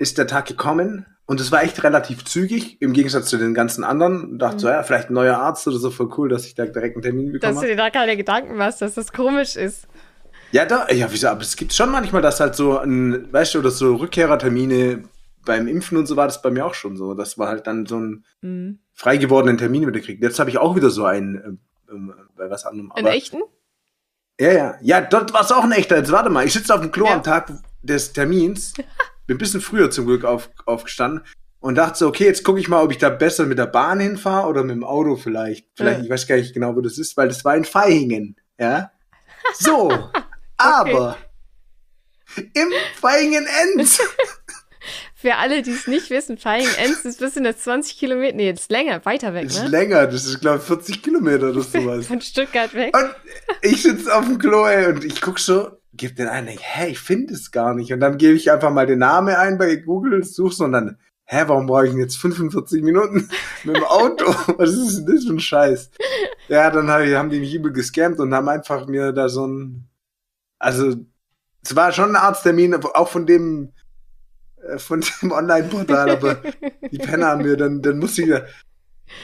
ist 0.00 0.18
der 0.18 0.26
Tag 0.26 0.46
gekommen 0.46 1.06
und 1.26 1.40
es 1.40 1.52
war 1.52 1.62
echt 1.62 1.82
relativ 1.84 2.24
zügig 2.24 2.80
im 2.82 2.92
Gegensatz 2.92 3.26
zu 3.28 3.36
den 3.38 3.54
ganzen 3.54 3.84
anderen. 3.84 4.22
Und 4.32 4.38
dachte 4.40 4.58
so, 4.58 4.68
ja, 4.68 4.82
vielleicht 4.82 5.10
ein 5.10 5.14
neuer 5.14 5.36
Arzt 5.38 5.68
oder 5.68 5.78
so, 5.78 5.90
voll 5.90 6.10
cool, 6.18 6.28
dass 6.28 6.46
ich 6.46 6.54
da 6.54 6.66
direkt 6.66 6.96
einen 6.96 7.02
Termin 7.02 7.32
bekomme. 7.32 7.52
Dass 7.52 7.60
du 7.62 7.68
dir 7.68 7.76
da 7.76 7.90
keine 7.90 8.16
Gedanken 8.16 8.56
machst, 8.56 8.82
dass 8.82 8.94
das 8.94 9.12
komisch 9.12 9.54
ist. 9.56 9.86
Ja, 10.52 10.64
da, 10.66 10.88
ja, 10.90 11.06
wieso, 11.10 11.28
aber 11.28 11.42
es 11.42 11.54
gibt 11.54 11.72
schon 11.72 11.90
manchmal, 11.92 12.22
dass 12.22 12.40
halt 12.40 12.56
so 12.56 12.78
ein, 12.78 13.32
weißt 13.32 13.54
du, 13.54 13.58
oder 13.60 13.70
so 13.70 13.94
Rückkehrertermine 13.96 15.04
beim 15.44 15.68
Impfen 15.68 15.96
und 15.98 16.06
so 16.06 16.16
war 16.16 16.26
das 16.26 16.42
bei 16.42 16.50
mir 16.50 16.66
auch 16.66 16.74
schon 16.74 16.96
so, 16.96 17.14
dass 17.14 17.36
man 17.36 17.48
halt 17.48 17.66
dann 17.66 17.86
so 17.86 17.96
einen 17.96 18.24
Mhm. 18.42 18.80
frei 18.94 19.16
gewordenen 19.16 19.58
Termin 19.58 19.86
wieder 19.86 20.00
kriegt. 20.00 20.22
Jetzt 20.22 20.38
habe 20.40 20.50
ich 20.50 20.58
auch 20.58 20.74
wieder 20.76 20.90
so 20.90 21.04
einen 21.04 21.36
ähm, 21.36 21.58
ähm, 21.90 22.14
bei 22.36 22.50
was 22.50 22.64
anderem. 22.66 22.90
In 22.96 23.04
Aber, 23.06 23.14
echten? 23.14 23.38
ja, 24.40 24.52
ja. 24.52 24.74
Ja, 24.82 25.00
dort 25.02 25.32
war 25.32 25.42
es 25.42 25.52
auch 25.52 25.62
ein 25.64 25.72
echter. 25.72 25.96
Jetzt 25.98 26.10
warte 26.10 26.30
mal, 26.30 26.44
ich 26.46 26.52
sitze 26.52 26.74
auf 26.74 26.80
dem 26.80 26.90
Klo 26.90 27.06
Ja. 27.06 27.14
am 27.14 27.22
Tag 27.22 27.52
des 27.82 28.12
Termins, 28.12 28.72
bin 29.30 29.36
ein 29.36 29.38
bisschen 29.38 29.60
früher 29.60 29.90
zum 29.92 30.06
Glück 30.06 30.24
auf, 30.24 30.50
aufgestanden 30.66 31.24
und 31.60 31.76
dachte 31.76 31.98
so, 31.98 32.08
okay, 32.08 32.24
jetzt 32.24 32.42
gucke 32.42 32.58
ich 32.58 32.68
mal, 32.68 32.82
ob 32.82 32.90
ich 32.90 32.98
da 32.98 33.10
besser 33.10 33.46
mit 33.46 33.58
der 33.58 33.66
Bahn 33.66 34.00
hinfahre 34.00 34.48
oder 34.48 34.64
mit 34.64 34.74
dem 34.74 34.82
Auto 34.82 35.14
vielleicht. 35.14 35.66
Vielleicht, 35.76 35.98
Ja. 35.98 36.04
ich 36.04 36.10
weiß 36.10 36.26
gar 36.26 36.36
nicht 36.36 36.52
genau, 36.52 36.74
wo 36.74 36.80
das 36.80 36.98
ist, 36.98 37.16
weil 37.16 37.28
das 37.28 37.44
war 37.44 37.54
in 37.56 37.64
Vaihingen. 37.64 38.34
Ja. 38.58 38.90
So. 39.54 39.92
Aber 40.56 41.16
im 42.36 42.68
Vaihingen-Enz. 43.00 44.00
Für 45.14 45.36
alle, 45.36 45.60
die 45.62 45.72
es 45.72 45.86
nicht 45.86 46.08
wissen, 46.10 46.38
Feingen-Enz 46.38 47.04
ist 47.04 47.20
bis 47.20 47.36
in 47.36 47.44
das 47.44 47.58
20 47.58 47.98
Kilometer, 47.98 48.34
nee, 48.36 48.46
jetzt 48.46 48.70
länger, 48.70 49.04
weiter 49.04 49.32
weg, 49.34 49.44
Das 49.48 49.56
ist 49.58 49.62
ne? 49.64 49.68
länger, 49.68 50.06
das 50.06 50.24
ist, 50.24 50.40
glaube 50.40 50.58
ich, 50.58 50.64
40 50.64 51.02
Kilometer 51.02 51.50
oder 51.50 51.60
sowas. 51.60 52.06
Von 52.08 52.20
Stuttgart 52.22 52.72
weg. 52.74 52.96
Und 52.96 53.14
ich 53.62 53.82
sitze 53.82 54.14
auf 54.14 54.24
dem 54.24 54.38
Klo, 54.38 54.64
ey, 54.66 54.86
und 54.86 55.04
ich 55.04 55.20
guck 55.20 55.38
so, 55.38 55.72
gebe 55.92 56.14
den 56.14 56.28
ein, 56.28 56.46
denk, 56.46 56.60
hä, 56.62 56.90
ich 56.90 57.00
finde 57.00 57.34
es 57.34 57.50
gar 57.50 57.74
nicht. 57.74 57.92
Und 57.92 58.00
dann 58.00 58.18
gebe 58.18 58.34
ich 58.34 58.50
einfach 58.50 58.70
mal 58.70 58.86
den 58.86 59.00
Namen 59.00 59.34
ein 59.34 59.58
bei 59.58 59.76
Google, 59.76 60.24
such's 60.24 60.60
und 60.60 60.72
dann, 60.72 60.98
hä, 61.24 61.44
warum 61.46 61.66
brauche 61.66 61.86
ich 61.86 61.92
denn 61.92 62.00
jetzt 62.00 62.18
45 62.18 62.82
Minuten 62.82 63.28
mit 63.64 63.76
dem 63.76 63.84
Auto? 63.84 64.24
Was 64.58 64.70
ist 64.70 64.98
denn 64.98 65.06
das 65.06 65.24
für 65.24 65.32
ein 65.32 65.40
Scheiß? 65.40 65.90
Ja, 66.48 66.70
dann 66.70 66.90
hab 66.90 67.02
ich, 67.02 67.14
haben 67.14 67.30
die 67.30 67.40
mich 67.40 67.54
übel 67.54 67.72
gescammt 67.72 68.18
und 68.20 68.34
haben 68.34 68.48
einfach 68.48 68.86
mir 68.86 69.12
da 69.12 69.28
so 69.28 69.46
ein, 69.46 69.88
also, 70.58 70.94
es 71.62 71.76
war 71.76 71.92
schon 71.92 72.10
ein 72.10 72.16
Arzttermin, 72.16 72.74
auch 72.74 73.08
von 73.08 73.26
dem, 73.26 73.72
äh, 74.62 74.78
von 74.78 75.02
dem 75.22 75.32
Online-Portal, 75.32 76.10
aber 76.10 76.42
die 76.90 76.98
Penner 76.98 77.28
haben 77.28 77.42
mir 77.42 77.56
dann, 77.56 77.82
dann 77.82 77.98
musste 77.98 78.22
ich, 78.22 78.42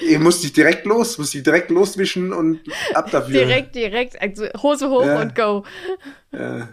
ich 0.00 0.18
musste 0.18 0.46
ich 0.46 0.52
direkt 0.52 0.84
los, 0.86 1.18
musste 1.18 1.38
ich 1.38 1.44
direkt 1.44 1.70
loswischen 1.70 2.32
und 2.32 2.60
ab 2.94 3.10
dafür. 3.10 3.32
Direkt, 3.44 3.74
direkt, 3.74 4.20
also 4.20 4.46
Hose 4.62 4.88
hoch 4.90 5.04
Ja. 5.06 5.20
und 5.20 5.34
go. 5.34 5.64
Ja. 6.32 6.68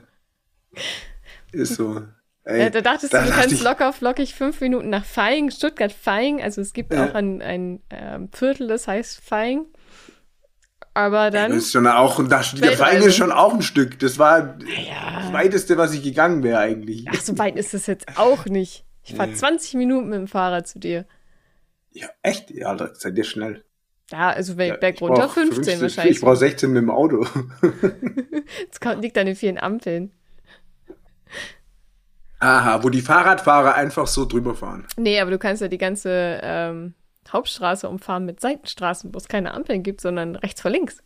Ist 1.52 1.76
so. 1.76 2.02
Ey, 2.46 2.70
da 2.72 2.82
dachtest 2.82 3.14
da 3.14 3.22
du, 3.22 3.30
du 3.30 3.32
kannst 3.36 3.52
ich- 3.54 3.64
locker 3.64 3.94
flockig 3.94 4.34
fünf 4.36 4.60
Minuten 4.60 4.90
nach 4.90 5.06
Feing, 5.06 5.50
Stuttgart-Feing. 5.50 6.42
Also 6.42 6.60
es 6.62 6.74
gibt 6.74 6.94
Ja. 6.94 7.06
auch 7.10 7.14
ein, 7.14 7.42
ein 7.42 7.80
ähm, 7.90 8.30
Viertel, 8.34 8.68
das 8.68 8.88
heißt 8.88 9.22
Feing. 9.24 9.66
Aber 10.96 11.32
dann, 11.32 11.52
das 11.52 11.64
ist 11.66 11.72
schon 11.72 11.88
auch, 11.88 12.18
der 12.18 12.30
Weltreise. 12.42 12.76
Verein 12.76 13.02
ist 13.02 13.16
schon 13.16 13.32
auch 13.32 13.54
ein 13.54 13.62
Stück. 13.64 13.98
Das 14.00 14.20
war 14.20 14.58
ja, 14.60 15.22
das 15.22 15.34
weiteste, 15.34 15.78
was 15.78 15.94
ich 15.94 16.04
gegangen 16.04 16.44
wäre 16.44 16.60
eigentlich. 16.60 17.06
ach, 17.10 17.20
so 17.22 17.38
weit 17.40 17.56
ist 17.56 17.74
es 17.74 17.88
jetzt 17.88 18.18
auch 18.18 18.46
nicht. 18.46 18.86
Ich 19.04 19.16
fahre 19.16 19.30
Nee. 19.30 19.36
20 19.36 19.74
Minuten 19.76 20.10
mit 20.10 20.20
dem 20.20 20.28
Fahrrad 20.28 20.68
zu 20.68 20.80
dir. 20.80 21.06
Ja, 21.94 22.08
echt? 22.22 22.50
Ja, 22.52 22.76
da 22.76 22.94
seid 22.96 23.18
ihr 23.18 23.24
schnell. 23.24 23.64
Ja, 24.12 24.30
also 24.32 24.58
wenn 24.58 24.68
Ja, 24.68 24.74
ich 24.76 24.80
berg 24.80 25.02
runter 25.02 25.22
brauch 25.24 25.34
15 25.34 25.64
50, 25.64 25.82
wahrscheinlich. 25.82 26.16
Ich 26.18 26.22
brauche 26.22 26.36
16 26.36 26.72
mit 26.72 26.82
dem 26.82 26.90
Auto. 26.92 27.26
Das 28.70 28.80
kommt- 28.82 29.02
liegt 29.02 29.18
an 29.18 29.26
den 29.26 29.36
vielen 29.36 29.58
Ampeln. 29.58 30.12
Aha, 32.40 32.84
wo 32.84 32.90
die 32.90 33.02
Fahrradfahrer 33.02 33.76
einfach 33.76 34.06
so 34.08 34.26
drüber 34.26 34.54
fahren. 34.56 34.86
Nee, 34.98 35.20
aber 35.22 35.32
du 35.32 35.40
kannst 35.40 35.62
ja 35.62 35.70
die 35.70 35.78
ganze 35.78 36.40
ähm, 36.44 36.94
Hauptstraße 37.32 37.88
umfahren 37.88 38.26
mit 38.26 38.42
Seitenstraßen, 38.42 39.14
wo 39.14 39.18
es 39.18 39.30
keine 39.30 39.54
Ampeln 39.54 39.82
gibt, 39.82 40.02
sondern 40.02 40.36
rechts 40.36 40.62
vor 40.62 40.70
links. 40.72 41.02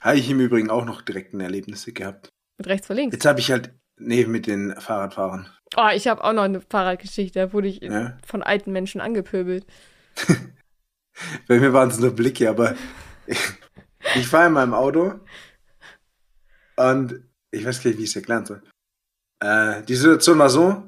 Habe 0.00 0.16
ich 0.18 0.30
im 0.30 0.38
Übrigen 0.40 0.70
auch 0.70 0.84
noch 0.84 1.02
direkten 1.02 1.40
Erlebnisse 1.40 1.92
gehabt. 1.92 2.30
Mit 2.58 2.68
rechts 2.68 2.86
vor 2.86 2.94
links. 2.96 3.14
Jetzt 3.14 3.26
habe 3.26 3.40
ich 3.40 3.50
halt, 3.50 3.72
nee, 4.00 4.24
mit 4.26 4.46
den 4.46 4.74
Fahrradfahrern. 4.80 5.48
Oh, 5.76 5.88
ich 5.94 6.08
habe 6.08 6.24
auch 6.24 6.32
noch 6.32 6.42
eine 6.42 6.60
Fahrradgeschichte, 6.60 7.38
da 7.38 7.52
wurde 7.52 7.68
ich 7.68 7.80
Ja. 7.80 8.18
von 8.26 8.42
alten 8.42 8.72
Menschen 8.72 9.00
angepöbelt. 9.00 9.64
Bei 11.48 11.58
mir 11.60 11.72
waren 11.72 11.90
es 11.90 11.98
nur 11.98 12.10
Blicke, 12.14 12.48
aber 12.48 12.74
ich 14.16 14.26
fahre 14.26 14.46
in 14.48 14.54
meinem 14.54 14.74
Auto 14.74 15.14
und 16.76 17.22
ich 17.50 17.64
weiß 17.64 17.82
gar 17.82 17.90
nicht, 17.90 17.98
wie 17.98 18.04
ich 18.04 18.10
es 18.10 18.16
erklären 18.16 18.46
soll. 18.46 18.62
Äh, 19.42 19.82
die 19.82 19.94
Situation 19.96 20.38
war 20.38 20.48
so. 20.50 20.82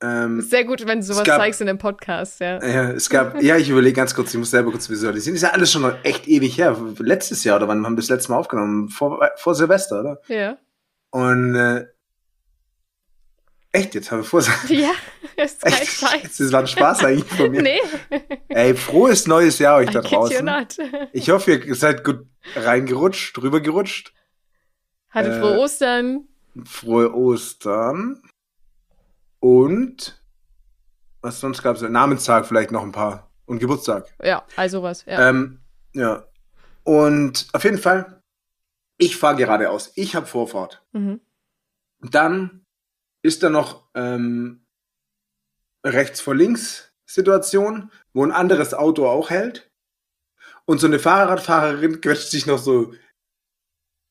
Ähm, 0.00 0.40
Sehr 0.42 0.64
gut, 0.64 0.86
wenn 0.86 1.00
du 1.00 1.04
sowas 1.06 1.24
gab- 1.24 1.40
zeigst 1.40 1.60
in 1.60 1.66
dem 1.66 1.78
Podcast, 1.78 2.40
ja. 2.40 2.64
ja, 2.64 2.90
es 2.92 3.10
gab, 3.10 3.40
ja, 3.42 3.56
ich 3.56 3.68
überlege 3.68 3.96
ganz 3.96 4.14
kurz, 4.14 4.32
ich 4.32 4.38
muss 4.38 4.50
selber 4.50 4.70
kurz 4.70 4.88
visualisieren. 4.88 5.34
Ist 5.34 5.42
ja 5.42 5.50
alles 5.50 5.72
schon 5.72 5.82
noch 5.82 6.04
echt 6.04 6.28
ewig 6.28 6.56
her. 6.56 6.76
Letztes 6.98 7.42
Jahr 7.44 7.56
oder 7.56 7.66
wann 7.68 7.84
haben 7.84 7.94
wir 7.94 8.00
das 8.02 8.08
letzte 8.08 8.30
Mal 8.32 8.38
aufgenommen? 8.38 8.88
Vor, 8.90 9.28
vor 9.36 9.54
Silvester, 9.54 10.00
oder? 10.00 10.20
Ja. 10.28 10.56
Und 11.10 11.54
äh, 11.56 11.86
echt, 13.72 13.94
jetzt 13.94 14.10
haben 14.10 14.20
wir 14.20 14.24
vor 14.24 14.40
Ja, 14.68 14.90
ist 15.36 15.62
kein 15.62 15.72
Echt, 15.72 15.98
Scheiß. 16.00 16.36
das 16.38 16.52
war 16.52 16.60
ein 16.60 16.66
Spaß 16.66 17.04
eigentlich 17.04 17.32
von 17.32 17.50
mir. 17.50 17.62
Nee, 17.62 17.80
Ey, 18.48 18.74
frohes 18.74 19.26
neues 19.26 19.58
Jahr 19.58 19.76
euch 19.76 19.90
da 19.90 20.00
draußen. 20.00 20.66
Ich 21.12 21.30
hoffe, 21.30 21.54
ihr 21.54 21.74
seid 21.74 22.04
gut 22.04 22.26
reingerutscht, 22.56 23.36
drüber 23.36 23.60
gerutscht. 23.60 24.12
Hatte 25.10 25.30
Äh, 25.30 25.40
frohe 25.40 25.58
Ostern. 25.58 26.28
Frohe 26.64 27.14
Ostern. 27.14 28.22
Und 29.40 30.22
was 31.20 31.40
sonst 31.40 31.62
gab 31.62 31.76
es? 31.76 31.82
Namenstag 31.82 32.46
vielleicht 32.46 32.70
noch 32.70 32.82
ein 32.82 32.92
paar. 32.92 33.30
Und 33.46 33.60
Geburtstag. 33.60 34.12
Ja, 34.22 34.44
also 34.56 34.82
was. 34.82 35.04
Ja. 35.06 35.28
Ähm, 35.30 35.60
ja. 35.94 36.26
Und 36.84 37.48
auf 37.52 37.64
jeden 37.64 37.78
Fall, 37.78 38.22
ich 38.98 39.16
fahre 39.16 39.36
geradeaus. 39.36 39.92
Ich 39.94 40.14
habe 40.14 40.26
Vorfahrt. 40.26 40.82
Mhm. 40.92 41.20
Dann 42.00 42.66
ist 43.28 43.42
da 43.42 43.50
noch 43.50 43.88
ähm, 43.94 44.66
rechts 45.84 46.20
vor 46.20 46.34
links 46.34 46.92
Situation, 47.06 47.90
wo 48.12 48.24
ein 48.24 48.32
anderes 48.32 48.74
Auto 48.74 49.06
auch 49.06 49.30
hält. 49.30 49.70
Und 50.64 50.80
so 50.80 50.86
eine 50.86 50.98
Fahrradfahrerin 50.98 52.00
quetscht 52.00 52.30
sich 52.30 52.46
noch 52.46 52.58
so 52.58 52.92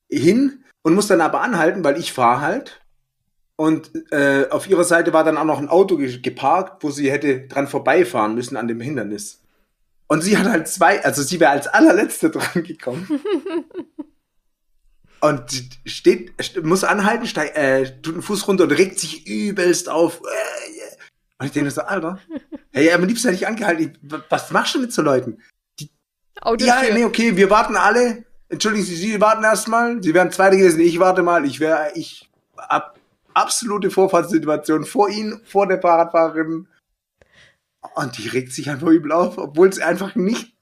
hin 0.09 0.63
und 0.81 0.95
muss 0.95 1.07
dann 1.07 1.21
aber 1.21 1.41
anhalten, 1.41 1.83
weil 1.83 1.97
ich 1.97 2.13
fahre 2.13 2.41
halt. 2.41 2.81
Und 3.55 3.91
äh, 4.11 4.47
auf 4.49 4.69
ihrer 4.69 4.83
Seite 4.83 5.13
war 5.13 5.23
dann 5.23 5.37
auch 5.37 5.43
noch 5.43 5.57
ein 5.57 5.69
Auto 5.69 5.97
ge 5.97 6.19
geparkt, 6.19 6.83
wo 6.83 6.91
sie 6.91 7.11
hätte 7.11 7.47
dran 7.47 7.67
vorbeifahren 7.67 8.35
müssen 8.35 8.55
an 8.55 8.67
dem 8.67 8.79
Hindernis. 8.79 9.43
Und 10.07 10.21
sie 10.21 10.37
hat 10.37 10.47
halt 10.47 10.67
zwei, 10.67 11.03
also 11.03 11.21
sie 11.21 11.39
wäre 11.39 11.51
als 11.51 11.67
allerletzte 11.67 12.29
dran 12.31 12.63
gekommen. 12.63 13.07
und 15.21 15.69
steht, 15.85 16.63
muss 16.63 16.83
anhalten, 16.83 17.27
steigt, 17.27 17.55
äh, 17.57 17.99
tut 18.01 18.15
einen 18.15 18.23
Fuß 18.23 18.47
runter 18.47 18.65
und 18.65 18.71
regt 18.71 18.99
sich 18.99 19.27
übelst 19.27 19.89
auf. 19.89 20.21
Und 21.39 21.45
ich 21.45 21.51
denke 21.51 21.71
so, 21.71 21.81
Alter, 21.81 22.19
hey, 22.71 22.91
am 22.91 23.03
liebsten 23.03 23.29
hätte 23.29 23.41
ich 23.41 23.47
angehalten. 23.47 23.97
Was 24.29 24.51
machst 24.51 24.75
du 24.75 24.79
mit 24.79 24.93
so 24.93 25.01
Leuten? 25.01 25.41
Die, 25.79 25.89
ja, 26.59 26.81
nee, 26.93 27.03
okay, 27.03 27.35
wir 27.35 27.49
warten 27.49 27.75
alle. 27.75 28.23
Entschuldigen 28.49 28.85
Sie, 28.85 28.95
Sie 28.95 29.19
warten 29.19 29.43
erstmal. 29.43 30.01
Sie 30.01 30.13
wären 30.13 30.31
Zweite 30.31 30.57
gewesen, 30.57 30.79
ich 30.79 30.99
warte 30.99 31.23
mal. 31.23 31.45
Ich 31.45 31.59
wäre, 31.59 31.91
ich 31.95 32.29
ab, 32.55 32.99
absolute 33.33 33.89
Vorfahrtssituation 33.89 34.85
vor 34.85 35.09
Ihnen, 35.09 35.41
vor 35.45 35.67
der 35.67 35.81
Fahrradfahrerin. 35.81 36.67
Und 37.95 38.17
die 38.17 38.27
regt 38.27 38.53
sich 38.53 38.69
einfach 38.69 38.87
übel 38.87 39.11
auf, 39.11 39.37
obwohl 39.37 39.69
es 39.69 39.79
einfach 39.79 40.15
nicht 40.15 40.53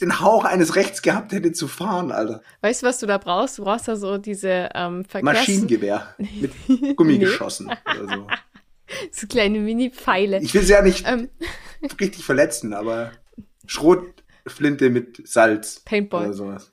den 0.00 0.20
Hauch 0.20 0.44
eines 0.44 0.76
Rechts 0.76 1.02
gehabt 1.02 1.32
hätte 1.32 1.52
zu 1.52 1.68
fahren, 1.68 2.12
Alter. 2.12 2.42
Weißt 2.60 2.82
du, 2.82 2.86
was 2.86 2.98
du 2.98 3.06
da 3.06 3.18
brauchst? 3.18 3.58
Du 3.58 3.64
brauchst 3.64 3.88
da 3.88 3.96
so 3.96 4.18
diese 4.18 4.70
ähm, 4.74 5.04
Verkehrs... 5.04 5.38
Maschinengewehr 5.38 6.14
mit 6.18 6.96
Gummigeschossen 6.96 7.66
oder 7.66 8.16
so. 8.16 8.26
So 9.10 9.26
kleine 9.26 9.58
Mini-Pfeile. 9.58 10.42
Ich 10.42 10.52
will 10.52 10.60
sie 10.60 10.74
ja 10.74 10.82
nicht 10.82 11.06
ähm. 11.08 11.30
richtig 12.00 12.26
verletzen, 12.26 12.74
aber 12.74 13.12
Schrotflinte 13.64 14.90
mit 14.90 15.26
Salz. 15.26 15.80
Paintball. 15.80 16.26
Oder 16.26 16.34
sowas. 16.34 16.72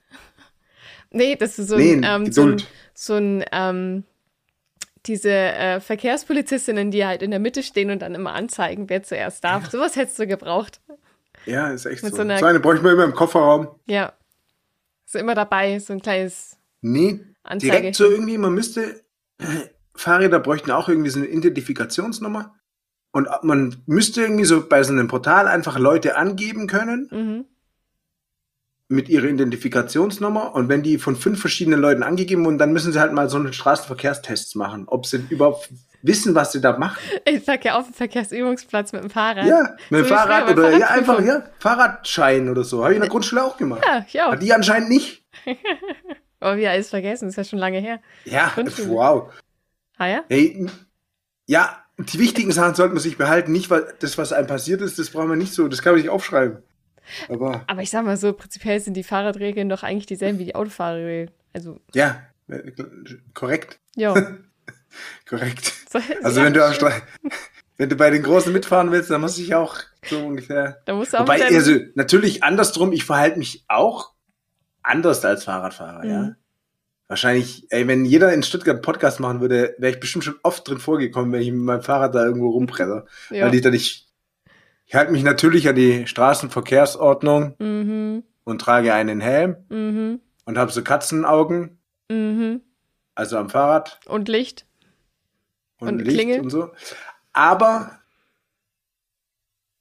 Nee, 1.12 1.38
das 1.38 1.58
ist 1.60 1.70
so 1.70 1.78
nee, 1.78 1.94
ein, 1.94 2.04
ähm, 2.04 2.32
so 2.32 2.46
ein, 2.46 2.62
so 2.94 3.14
ein 3.14 3.46
ähm, 3.54 4.04
diese 5.06 5.32
äh, 5.32 5.80
Verkehrspolizistinnen, 5.80 6.92
die 6.92 7.06
halt 7.06 7.24
in 7.24 7.32
der 7.32 7.40
Mitte 7.40 7.64
stehen 7.64 7.90
und 7.90 8.02
dann 8.02 8.16
immer 8.16 8.34
anzeigen, 8.34 8.90
wer 8.90 9.02
zuerst 9.04 9.44
darf. 9.44 9.64
Ja. 9.66 9.70
Sowas 9.70 9.96
hättest 9.96 10.20
du 10.20 10.28
gebraucht. 10.28 10.82
Ja, 11.46 11.69
ist 11.69 11.86
echt 11.86 12.01
so. 12.01 12.10
So, 12.10 12.22
einer, 12.22 12.38
so 12.38 12.46
eine 12.46 12.60
bräuchte 12.60 12.84
man 12.84 12.93
immer 12.93 13.05
im 13.05 13.13
Kofferraum. 13.13 13.67
Ja. 13.88 14.13
So 15.05 15.19
immer 15.19 15.36
dabei, 15.36 15.79
so 15.79 15.93
ein 15.93 16.01
kleines. 16.01 16.58
Nee, 16.81 17.22
Anzeige. 17.43 17.77
direkt 17.77 17.96
so 17.96 18.10
irgendwie, 18.10 18.38
man 18.38 18.53
müsste. 18.53 19.03
Fahrräder 19.96 20.39
bräuchten 20.39 20.72
auch 20.72 20.88
irgendwie 20.88 21.10
so 21.10 21.19
eine 21.19 21.27
Identifikationsnummer. 21.27 22.55
Und 23.12 23.27
man 23.41 23.75
müsste 23.86 24.22
irgendwie 24.22 24.46
so 24.46 24.67
bei 24.67 24.81
so 24.84 24.93
einem 24.93 25.08
Portal 25.08 25.48
einfach 25.48 25.77
Leute 25.77 26.15
angeben 26.15 26.67
können. 26.67 27.10
Mhm. 27.12 27.46
Mit 28.88 29.10
ihrer 29.10 29.25
Identifikationsnummer. 29.25 30.55
Und 30.55 30.69
wenn 30.69 30.84
die 30.84 31.00
von 31.00 31.15
fünf 31.15 31.41
verschiedenen 31.41 31.79
Leuten 31.79 32.03
angegeben 32.03 32.46
wurden, 32.46 32.58
dann 32.58 32.72
müssen 32.72 32.93
sie 32.93 33.00
halt 33.00 33.13
mal 33.13 33.29
so 33.29 33.38
einen 33.38 33.51
Straßenverkehrstest 33.51 34.55
machen. 34.55 34.86
Ob 34.88 35.05
sie 35.05 35.24
überhaupt 35.29 35.69
wissen, 36.01 36.36
was 36.36 36.51
sie 36.51 36.62
da 36.62 36.77
machen. 36.77 36.98
Ich 37.25 37.44
sag 37.44 37.63
ja 37.65 37.77
auf 37.77 37.86
dem 37.86 37.94
Verkehrsübungsplatz 37.94 38.94
mit 38.94 39.03
dem 39.03 39.10
Fahrrad. 39.10 39.46
Ja, 39.46 39.75
mit 39.89 40.01
dem 40.01 40.08
so 40.08 40.15
Fahrrad 40.15 40.50
oder 40.50 40.77
ja, 40.77 40.88
einfach, 40.88 41.24
ja, 41.24 41.44
Fahrradschein 41.60 42.50
oder 42.50 42.63
so. 42.63 42.84
Habe 42.84 42.94
ich 42.94 42.98
in 42.98 43.01
der 43.01 43.10
Grundschule 43.10 43.44
auch 43.44 43.58
gemacht. 43.58 43.84
Ja, 43.86 44.06
ich 44.08 44.22
auch. 44.22 44.32
Hat 44.32 44.41
die 44.41 44.53
anscheinend 44.53 44.89
nicht. 44.89 45.24
oh, 46.41 46.56
wie 46.56 46.68
alles 46.68 46.89
vergessen, 46.89 47.29
ist 47.29 47.36
ja 47.36 47.44
schon 47.44 47.60
lange 47.60 47.79
her. 47.79 48.00
Ja, 48.25 48.51
wow. 48.88 49.32
Ah 49.98 50.08
ja? 50.08 50.24
Hey, 50.29 50.68
ja, 51.48 51.84
die 51.98 52.20
wichtigen 52.20 52.51
Sachen 52.51 52.75
sollte 52.75 52.94
man 52.94 53.03
sich 53.03 53.18
behalten. 53.18 53.51
Nicht 53.51 53.70
weil 53.70 53.94
das, 54.00 54.18
was 54.18 54.32
einem 54.32 54.48
passiert 54.48 54.82
ist, 54.82 54.98
das 54.98 55.10
braucht 55.10 55.27
man 55.27 55.38
nicht 55.38 55.53
so, 55.53 55.68
das 55.68 55.82
kann 55.82 55.94
man 55.94 56.01
nicht 56.01 56.10
aufschreiben. 56.10 56.60
Aber, 57.27 57.63
Aber 57.68 57.82
ich 57.82 57.89
sag 57.89 58.06
mal 58.06 58.18
so, 58.18 58.34
prinzipiell 58.34 58.79
sind 58.79 58.94
die 58.94 59.03
Fahrradregeln 59.03 59.68
doch 59.68 59.84
eigentlich 59.84 60.06
dieselben 60.06 60.39
wie 60.39 60.46
die 60.46 60.56
Autofahrerregeln. 60.56 61.32
Also. 61.53 61.79
Ja, 61.94 62.22
äh, 62.48 62.72
korrekt. 63.34 63.79
Ja. 63.96 64.13
korrekt. 65.27 65.74
Also 66.24 66.41
wenn 66.41 66.53
du 66.53 66.74
Stra 66.74 66.91
wenn 67.79 67.89
du 67.89 67.96
bei 67.96 68.10
den 68.10 68.24
Großen 68.24 68.51
mitfahren 68.51 68.91
willst, 68.91 69.10
dann 69.10 69.22
muss 69.22 69.38
ich 69.38 69.55
auch 69.55 69.77
so 70.05 70.19
ungefähr. 70.19 70.81
Da 70.86 70.93
musst 70.93 71.13
du 71.13 71.17
auch 71.17 71.22
Wobei, 71.22 71.46
also 71.46 71.77
natürlich 71.96 72.43
andersrum, 72.43 72.91
ich 72.91 73.05
verhalte 73.05 73.39
mich 73.39 73.63
auch 73.69 74.12
anders 74.84 75.24
als 75.24 75.46
Fahrradfahrer, 75.46 76.03
mhm. 76.03 76.12
ja. 76.12 76.36
Wahrscheinlich, 77.08 77.65
ey, 77.72 77.88
wenn 77.88 78.05
jeder 78.05 78.34
in 78.34 78.43
Stuttgart 78.43 78.75
einen 78.75 78.81
Podcast 78.84 79.19
machen 79.19 79.41
würde, 79.41 79.75
wäre 79.79 79.93
ich 79.93 80.00
bestimmt 80.00 80.25
schon 80.25 80.36
oft 80.43 80.67
drin 80.67 80.77
vorgekommen, 80.77 81.31
wenn 81.31 81.41
ich 81.41 81.51
mit 81.51 81.62
meinem 81.62 81.81
Fahrrad 81.81 82.13
da 82.13 82.24
irgendwo 82.24 82.50
rumpresse. 82.50 83.05
Ja. 83.32 83.47
Weil 83.47 83.56
ich 83.56 83.62
da 83.62 83.71
nicht. 83.71 84.08
Ich 84.86 84.95
halte 84.95 85.12
mich 85.12 85.23
natürlich 85.23 85.67
an 85.67 85.75
die 85.75 86.06
Straßenverkehrsordnung 86.06 87.56
mhm. 87.58 88.23
und 88.43 88.62
trage 88.62 88.93
einen 88.93 89.21
Helm 89.21 89.56
mhm. 89.69 90.19
und 90.45 90.58
habe 90.58 90.71
so 90.71 90.84
Katzenaugen. 90.84 91.80
Mhm. 92.12 92.62
Also 93.15 93.38
am 93.38 93.49
Fahrrad. 93.49 93.99
Und 94.06 94.28
Licht. 94.28 94.67
Und, 95.80 95.88
und 95.88 96.00
Licht 96.00 96.18
Klingel. 96.18 96.42
und 96.42 96.50
so. 96.50 96.72
Aber 97.34 98.00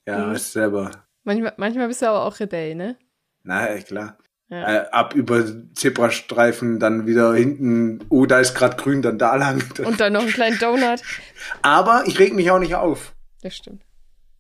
ja, 0.07 0.19
mhm. 0.27 0.33
weißt 0.33 0.53
selber. 0.53 0.91
Manchmal, 1.25 1.53
manchmal 1.59 1.89
bist 1.89 2.01
du 2.01 2.09
aber 2.09 2.25
auch 2.25 2.41
Rebell, 2.41 2.75
ne? 2.75 2.97
Na, 3.43 3.77
klar. 3.79 4.17
Ja. 4.49 4.77
Äh, 4.77 4.89
ab 4.91 5.15
über 5.15 5.45
Zebrastreifen, 5.75 6.81
dann 6.81 7.07
wieder 7.07 7.35
hinten, 7.35 8.03
oh, 8.09 8.25
da 8.25 8.41
ist 8.41 8.55
gerade 8.55 8.77
grün, 8.77 9.03
dann 9.03 9.19
da 9.19 9.37
lang. 9.37 9.63
Und 9.85 10.01
dann 10.01 10.15
noch 10.15 10.23
einen 10.23 10.33
kleinen 10.33 10.59
Donut. 10.59 11.03
Aber 11.61 12.05
ich 12.07 12.19
reg 12.19 12.35
mich 12.35 12.51
auch 12.51 12.59
nicht 12.59 12.75
auf. 12.75 13.15
Das 13.43 13.55
stimmt. 13.55 13.83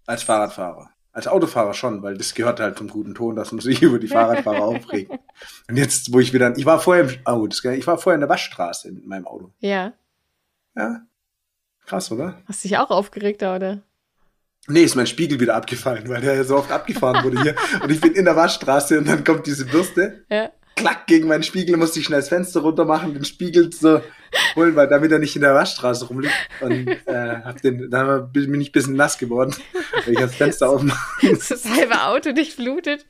Als 0.07 0.23
Fahrradfahrer. 0.23 0.91
Als 1.13 1.27
Autofahrer 1.27 1.75
schon, 1.75 2.03
weil 2.03 2.17
das 2.17 2.35
gehört 2.35 2.61
halt 2.61 2.79
zum 2.79 2.89
guten 2.89 3.15
Ton, 3.15 3.37
dass 3.37 3.53
man 3.53 3.61
sich 3.61 3.83
über 3.83 3.99
die 3.99 4.09
Fahrradfahrer 4.09 4.63
aufregt. 4.63 5.13
Und 5.69 5.77
jetzt, 5.77 6.11
wo 6.13 6.21
ich 6.21 6.33
wieder, 6.33 6.57
ich 6.57 6.65
war 6.65 6.81
vorher, 6.81 7.11
oh, 7.27 7.47
das, 7.47 7.63
ich 7.63 7.87
war 7.87 7.99
vorher 7.99 8.15
in 8.15 8.21
der 8.21 8.31
Waschstraße 8.31 8.91
mit 8.93 9.07
meinem 9.07 9.27
Auto. 9.27 9.53
Ja. 9.59 9.93
Ja. 10.75 11.03
Krass, 11.89 12.13
oder? 12.13 12.43
Hast 12.47 12.63
du 12.63 12.69
dich 12.69 12.77
auch 12.77 12.91
aufgeregt, 12.91 13.43
oder? 13.43 13.81
Nee, 14.67 14.83
ist 14.83 14.95
mein 14.95 15.07
Spiegel 15.07 15.41
wieder 15.41 15.55
abgefallen, 15.55 16.07
weil 16.11 16.21
der 16.21 16.35
ja 16.35 16.45
so 16.45 16.57
oft 16.57 16.71
abgefahren 16.71 17.25
wurde 17.25 17.41
hier. 17.41 17.55
Und 17.83 17.91
ich 17.91 17.99
bin 17.99 18.13
in 18.13 18.27
der 18.27 18.37
Waschstraße 18.37 18.99
und 18.99 19.09
dann 19.09 19.25
kommt 19.25 19.47
diese 19.47 19.65
Bürste. 19.65 20.27
Ja. 20.29 20.51
Klack 20.77 21.07
gegen 21.07 21.29
meinen 21.29 21.43
Spiegel, 21.43 21.79
musste 21.79 22.01
ich 22.01 22.05
schnell 22.05 22.21
das 22.21 22.29
Fenster 22.29 22.61
runter 22.61 22.85
machen, 22.85 23.15
den 23.15 23.25
Spiegel 23.25 23.73
so 23.73 24.03
holen, 24.55 24.77
weil 24.77 24.87
damit 24.87 25.11
er 25.11 25.19
nicht 25.19 25.35
in 25.35 25.41
der 25.41 25.55
Waschstraße 25.55 26.07
rumliegt. 26.07 26.35
Und 26.61 26.89
äh, 27.07 27.41
hab 27.43 27.63
den, 27.63 27.91
dann 27.91 28.31
bin 28.31 28.61
ich 28.61 28.69
ein 28.69 28.73
bisschen 28.73 28.95
nass 28.95 29.17
geworden, 29.17 29.57
weil 30.05 30.13
ich 30.13 30.21
das 30.21 30.35
Fenster 30.35 30.69
aufmache. 30.69 31.35
Das 31.49 31.65
halbe 31.65 32.03
Auto 32.03 32.33
dich 32.33 32.55
blutet. 32.55 33.07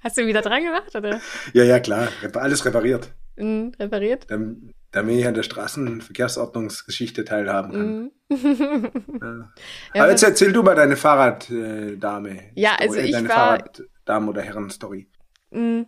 Hast 0.00 0.18
du 0.18 0.22
ihn 0.22 0.28
wieder 0.28 0.42
dran 0.42 0.62
gemacht, 0.62 0.94
oder? 0.94 1.20
Ja, 1.54 1.64
ja, 1.64 1.80
klar. 1.80 2.08
Alles 2.34 2.64
repariert. 2.66 3.08
Mhm, 3.38 3.72
repariert? 3.78 4.26
Dann, 4.28 4.72
damit 4.90 5.18
ich 5.18 5.26
an 5.26 5.34
der 5.34 5.42
Straßenverkehrsordnungsgeschichte 5.42 7.24
teilhaben 7.24 7.72
kann. 7.72 8.10
Mm. 8.30 8.30
ja. 9.94 10.02
Aber 10.02 10.10
jetzt 10.10 10.22
erzähl 10.22 10.52
du 10.52 10.62
mal 10.62 10.74
deine 10.74 10.96
Fahrraddame. 10.96 12.50
Ja, 12.54 12.74
also 12.78 12.96
äh, 12.96 13.06
ich 13.06 13.12
deine 13.12 13.26
war... 13.26 13.58
Fahrraddamen- 13.58 14.28
oder 14.28 14.42
Herren-Story. 14.42 15.08
Mm, 15.50 15.84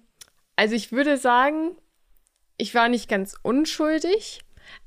also 0.56 0.74
ich 0.74 0.90
würde 0.90 1.18
sagen, 1.18 1.76
ich 2.56 2.74
war 2.74 2.88
nicht 2.88 3.10
ganz 3.10 3.34
unschuldig, 3.42 4.40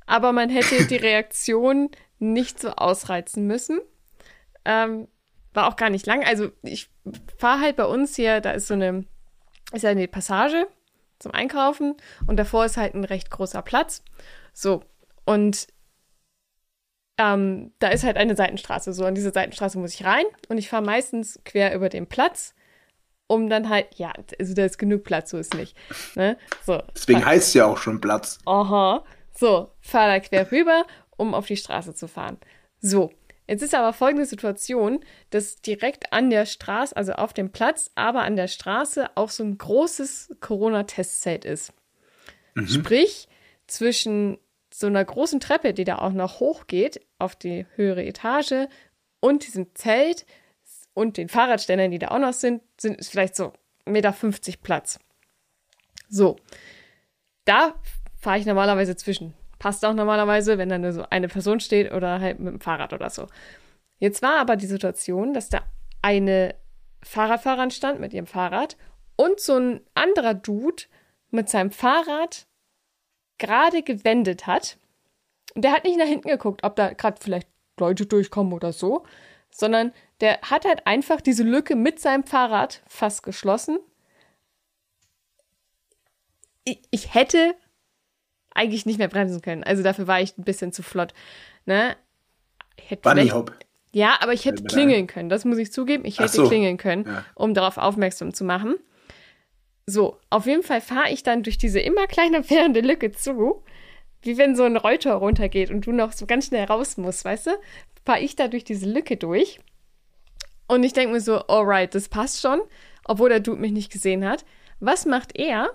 aber 0.08 0.32
man 0.32 0.50
hätte 0.50 0.88
die 0.88 0.96
Reaktion 0.96 1.92
nicht 2.18 2.60
so 2.60 2.70
ausreizen 2.70 3.46
müssen. 3.46 3.82
Ähm, 4.66 5.08
war 5.54 5.68
auch 5.68 5.76
gar 5.76 5.92
nicht 5.92 6.08
lang. 6.08 6.24
Also 6.24 6.50
ich 6.64 6.90
fahre 7.38 7.62
halt 7.62 7.76
bei 7.76 7.86
uns 7.86 8.16
hier, 8.16 8.42
da 8.42 8.50
ist 8.52 8.68
so 8.68 8.74
eine, 8.74 9.06
ist 9.74 9.84
ja 9.84 9.92
eine 9.92 10.08
Passage 10.08 10.68
zum 11.24 11.34
Einkaufen 11.34 11.96
und 12.28 12.38
davor 12.38 12.66
ist 12.66 12.78
halt 12.78 12.94
ein 12.94 13.04
recht 13.04 13.32
großer 13.32 13.62
Platz. 13.62 14.04
So, 14.54 14.84
und 15.26 15.68
ähm, 17.18 17.72
da 17.80 17.90
ist 17.90 18.04
halt 18.04 18.18
eine 18.18 18.36
Seitenstraße. 18.36 18.94
So, 18.94 19.06
an 19.06 19.16
diese 19.16 19.32
Seitenstraße 19.32 19.80
muss 19.80 19.94
ich 19.94 20.06
rein 20.06 20.26
und 20.50 20.58
ich 20.58 20.70
fahre 20.70 20.84
meistens 20.84 21.40
quer 21.46 21.76
über 21.76 21.90
den 21.90 22.08
Platz, 22.08 22.54
um 23.28 23.50
dann 23.50 23.70
halt, 23.70 23.96
ja, 23.96 24.12
also 24.40 24.54
da 24.54 24.66
ist 24.66 24.78
genug 24.78 25.04
Platz, 25.04 25.32
so 25.32 25.38
ist 25.38 25.54
nicht. 25.54 25.76
Ne? 26.16 26.38
So, 26.66 26.82
Deswegen 26.96 27.26
heißt 27.26 27.50
es 27.50 27.54
ja 27.54 27.66
auch 27.66 27.78
schon 27.78 28.02
Platz. 28.02 28.40
Aha. 28.46 29.04
So, 29.36 29.72
fahre 29.82 30.12
da 30.12 30.20
quer 30.20 30.52
rüber, 30.52 30.86
um 31.18 31.34
auf 31.34 31.48
die 31.48 31.58
Straße 31.58 31.96
zu 31.96 32.08
fahren. 32.08 32.38
So, 32.80 33.12
Jetzt 33.48 33.62
ist 33.62 33.76
aber 33.76 33.92
folgende 33.94 34.26
Situation, 34.26 35.04
dass 35.30 35.62
direkt 35.62 36.14
an 36.14 36.30
der 36.30 36.46
Straße, 36.46 36.96
also 36.96 37.14
auf 37.14 37.34
dem 37.34 37.52
Platz, 37.52 37.92
aber 37.96 38.22
an 38.22 38.36
der 38.36 38.48
Straße 38.48 39.10
auch 39.16 39.30
so 39.30 39.44
ein 39.44 39.58
großes 39.58 40.38
Corona-Testzelt 40.40 41.44
ist. 41.44 41.74
Mhm. 42.56 42.68
Sprich, 42.68 43.28
zwischen 43.68 44.38
so 44.74 44.88
einer 44.88 45.04
großen 45.04 45.40
Treppe, 45.40 45.74
die 45.74 45.84
da 45.84 46.00
auch 46.00 46.14
noch 46.14 46.40
hochgeht 46.40 47.02
auf 47.20 47.36
die 47.36 47.66
höhere 47.76 48.06
Etage 48.06 48.68
und 49.20 49.46
diesem 49.46 49.74
Zelt 49.76 50.26
und 50.94 51.18
den 51.18 51.30
Fahrradständern, 51.30 51.92
die 51.92 52.00
da 52.00 52.10
auch 52.10 52.20
noch 52.20 52.34
sind, 52.34 52.62
sind 52.80 53.00
es 53.00 53.10
vielleicht 53.10 53.36
so 53.36 53.54
1,50 53.86 53.90
Meter 53.92 54.14
Platz. 54.62 55.00
So, 56.10 56.38
da 57.46 57.76
fahre 58.20 58.40
ich 58.40 58.46
normalerweise 58.46 58.96
zwischen. 58.96 59.34
Passt 59.64 59.86
auch 59.86 59.94
normalerweise, 59.94 60.58
wenn 60.58 60.68
da 60.68 60.78
nur 60.78 60.92
so 60.92 61.06
eine 61.10 61.30
Person 61.30 61.62
steht 61.62 61.94
oder 61.94 62.20
halt 62.20 62.38
mit 62.38 62.52
dem 62.52 62.60
Fahrrad 62.60 62.92
oder 62.92 63.10
so. 63.10 63.28
Jetzt 63.98 64.22
war 64.22 64.36
aber 64.36 64.58
die 64.58 64.66
Situation, 64.66 65.34
dass 65.34 65.48
da 65.48 65.62
eine 66.02 66.56
Fahrradfahrerin 67.02 67.72
stand 67.72 68.02
mit 68.02 68.14
ihrem 68.14 68.28
Fahrrad 68.28 68.76
und 69.16 69.40
so 69.40 69.56
ein 69.56 69.80
anderer 69.94 70.34
Dude 70.34 70.84
mit 71.32 71.48
seinem 71.48 71.72
Fahrrad 71.72 72.46
gerade 73.38 73.84
gewendet 73.84 74.48
hat. 74.48 74.80
Und 75.56 75.64
der 75.64 75.72
hat 75.72 75.86
nicht 75.86 75.98
nach 75.98 76.08
hinten 76.08 76.28
geguckt, 76.28 76.66
ob 76.66 76.76
da 76.76 76.92
gerade 76.92 77.22
vielleicht 77.22 77.48
Leute 77.80 78.06
durchkommen 78.06 78.52
oder 78.52 78.74
so, 78.74 79.06
sondern 79.50 79.94
der 80.20 80.42
hat 80.42 80.66
halt 80.66 80.86
einfach 80.88 81.22
diese 81.22 81.44
Lücke 81.44 81.78
mit 81.78 82.02
seinem 82.02 82.26
Fahrrad 82.26 82.84
fast 82.86 83.24
geschlossen 83.24 83.80
ich, 86.66 86.80
ich 86.92 87.14
hätte 87.14 87.56
eigentlich 88.56 88.86
nicht 88.86 88.98
mehr 89.00 89.08
bremsen 89.08 89.42
können. 89.42 89.64
Also 89.64 89.84
dafür 89.84 90.08
war 90.08 90.22
ich 90.22 90.38
ein 90.38 90.44
bisschen 90.44 90.72
zu 90.72 90.84
flott. 90.84 91.14
Ne? 91.66 91.96
Bunny 93.02 93.30
Hop. 93.30 93.52
ja, 93.92 94.18
aber 94.20 94.34
ich 94.34 94.46
hätte 94.46 94.64
klingeln 94.64 95.08
können. 95.08 95.30
Das 95.30 95.46
muss 95.46 95.58
ich 95.58 95.72
zugeben. 95.72 96.06
Ich 96.06 96.20
hätte 96.20 96.32
so. 96.32 96.48
klingeln 96.48 96.78
können, 96.78 97.06
Ja. 97.06 97.26
um 97.36 97.54
darauf 97.54 97.78
aufmerksam 97.78 98.34
zu 98.34 98.44
machen. 98.44 98.76
So, 99.86 100.18
auf 100.30 100.46
jeden 100.46 100.64
Fall 100.64 100.82
fahre 100.82 101.12
ich 101.12 101.24
dann 101.24 101.44
durch 101.44 101.58
diese 101.58 101.80
immer 101.80 102.08
kleiner 102.08 102.50
werdende 102.50 102.82
Lücke 102.82 103.12
zu, 103.12 103.64
wie 104.22 104.38
wenn 104.38 104.56
so 104.56 104.64
ein 104.64 104.78
Rolltor 104.78 105.14
runtergeht 105.16 105.70
und 105.70 105.86
du 105.86 105.92
noch 105.92 106.14
so 106.14 106.26
ganz 106.26 106.48
schnell 106.48 106.66
raus 106.66 106.98
musst, 106.98 107.26
weißt 107.26 107.48
du? 107.48 107.52
Fahre 108.06 108.22
ich 108.22 108.36
da 108.36 108.48
durch 108.48 108.64
diese 108.64 108.90
Lücke 108.90 109.18
durch. 109.18 109.60
Und 110.68 110.84
ich 110.84 110.94
denke 110.94 111.14
mir 111.14 111.22
so, 111.22 111.40
alright, 111.48 111.94
das 111.94 112.08
passt 112.08 112.42
schon, 112.42 112.62
obwohl 113.06 113.30
der 113.30 113.42
Dude 113.42 113.60
mich 113.60 113.74
nicht 113.74 113.92
gesehen 113.92 114.26
hat. 114.28 114.46
Was 114.80 115.06
macht 115.06 115.38
er? 115.38 115.72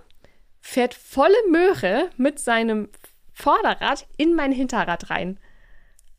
Fährt 0.60 0.94
volle 0.94 1.36
Möhre 1.50 2.10
mit 2.16 2.38
seinem 2.38 2.88
Vorderrad 3.32 4.06
in 4.16 4.34
mein 4.34 4.52
Hinterrad 4.52 5.10
rein. 5.10 5.38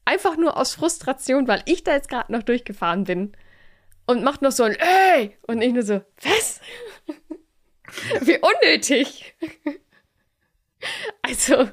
Einfach 0.06 0.38
nur 0.38 0.58
aus 0.58 0.74
Frustration, 0.74 1.48
weil 1.48 1.62
ich 1.66 1.84
da 1.84 1.94
jetzt 1.94 2.10
gerade 2.10 2.32
noch 2.32 2.44
durchgefahren 2.44 3.04
bin. 3.04 3.34
Und 4.06 4.24
macht 4.24 4.42
noch 4.42 4.52
so 4.52 4.64
ein 4.64 4.76
Ey! 4.76 5.38
Und 5.46 5.62
ich 5.62 5.72
nur 5.72 5.84
so, 5.84 6.02
was? 6.24 6.62
Wie 8.22 8.40
unnötig. 8.40 9.36
Also, 11.24 11.70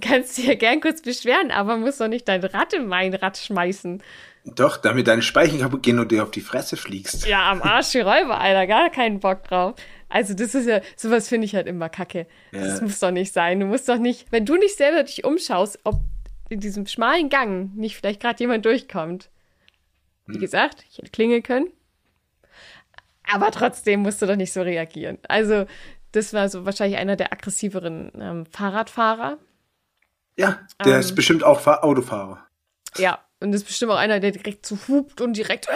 kannst 0.00 0.38
dir 0.38 0.54
gern 0.54 0.80
kurz 0.80 1.02
beschweren, 1.02 1.50
aber 1.50 1.76
musst 1.76 2.00
doch 2.00 2.06
nicht 2.06 2.28
dein 2.28 2.44
Rad 2.44 2.72
in 2.72 2.86
mein 2.86 3.12
Rad 3.12 3.36
schmeißen. 3.36 4.02
Doch, 4.44 4.76
damit 4.78 5.06
deine 5.06 5.22
Speichen 5.22 5.60
kaputt 5.60 5.82
gehen 5.82 5.98
und 5.98 6.10
dir 6.10 6.22
auf 6.22 6.30
die 6.30 6.40
Fresse 6.40 6.76
fliegst. 6.76 7.26
Ja, 7.26 7.50
am 7.50 7.60
Arsch 7.62 7.90
die 7.90 8.00
Räuber, 8.00 8.40
Alter, 8.40 8.66
gar 8.66 8.90
keinen 8.90 9.20
Bock 9.20 9.44
drauf. 9.44 9.74
Also, 10.10 10.34
das 10.34 10.54
ist 10.54 10.66
ja, 10.66 10.80
sowas 10.96 11.28
finde 11.28 11.44
ich 11.46 11.54
halt 11.54 11.66
immer 11.66 11.88
kacke. 11.88 12.26
Das 12.52 12.78
Ja. 12.80 12.84
muss 12.84 12.98
doch 12.98 13.10
nicht 13.12 13.32
sein. 13.32 13.60
Du 13.60 13.66
musst 13.66 13.88
doch 13.88 13.98
nicht, 13.98 14.30
wenn 14.32 14.44
du 14.44 14.56
nicht 14.56 14.76
selber 14.76 15.02
dich 15.04 15.24
umschaust, 15.24 15.78
ob 15.84 16.00
in 16.48 16.60
diesem 16.60 16.86
schmalen 16.86 17.28
Gang 17.30 17.74
nicht 17.76 17.96
vielleicht 17.96 18.20
gerade 18.20 18.38
jemand 18.40 18.64
durchkommt. 18.66 19.30
Wie 20.26 20.34
Hm. 20.34 20.40
gesagt, 20.40 20.84
ich 20.90 20.98
hätte 20.98 21.10
klingeln 21.10 21.42
können. 21.42 21.68
Aber 23.32 23.50
trotzdem 23.52 24.00
musst 24.00 24.20
du 24.22 24.26
doch 24.26 24.36
nicht 24.36 24.52
so 24.52 24.62
reagieren. 24.62 25.18
Also, 25.28 25.66
das 26.12 26.32
war 26.32 26.48
so 26.48 26.66
wahrscheinlich 26.66 26.98
einer 26.98 27.14
der 27.16 27.32
aggressiveren 27.32 28.10
ähm, 28.20 28.46
Fahrradfahrer. 28.46 29.38
Ja, 30.36 30.58
der 30.84 30.94
Ähm. 30.94 31.00
ist 31.00 31.14
bestimmt 31.14 31.44
auch 31.44 31.60
Fahr 31.60 31.84
Autofahrer. 31.84 32.44
Ja, 32.96 33.20
und 33.38 33.52
das 33.52 33.60
ist 33.62 33.68
bestimmt 33.68 33.92
auch 33.92 33.96
einer, 33.96 34.18
der 34.18 34.32
direkt 34.32 34.66
so 34.66 34.76
hupt 34.88 35.20
und 35.20 35.36
direkt 35.36 35.68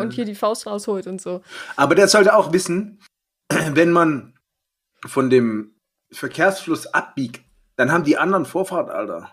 und 0.00 0.12
hier 0.12 0.24
die 0.24 0.34
Faust 0.34 0.66
rausholt 0.66 1.06
und 1.06 1.20
so. 1.20 1.42
Aber 1.76 1.94
der 1.94 2.08
sollte 2.08 2.34
auch 2.34 2.52
wissen, 2.52 2.98
wenn 3.74 3.90
man 3.90 4.34
von 5.06 5.30
dem 5.30 5.74
Verkehrsfluss 6.12 6.86
abbiegt, 6.88 7.42
dann 7.76 7.92
haben 7.92 8.04
die 8.04 8.16
anderen 8.16 8.44
Vorfahrt, 8.46 8.90
Alter. 8.90 9.30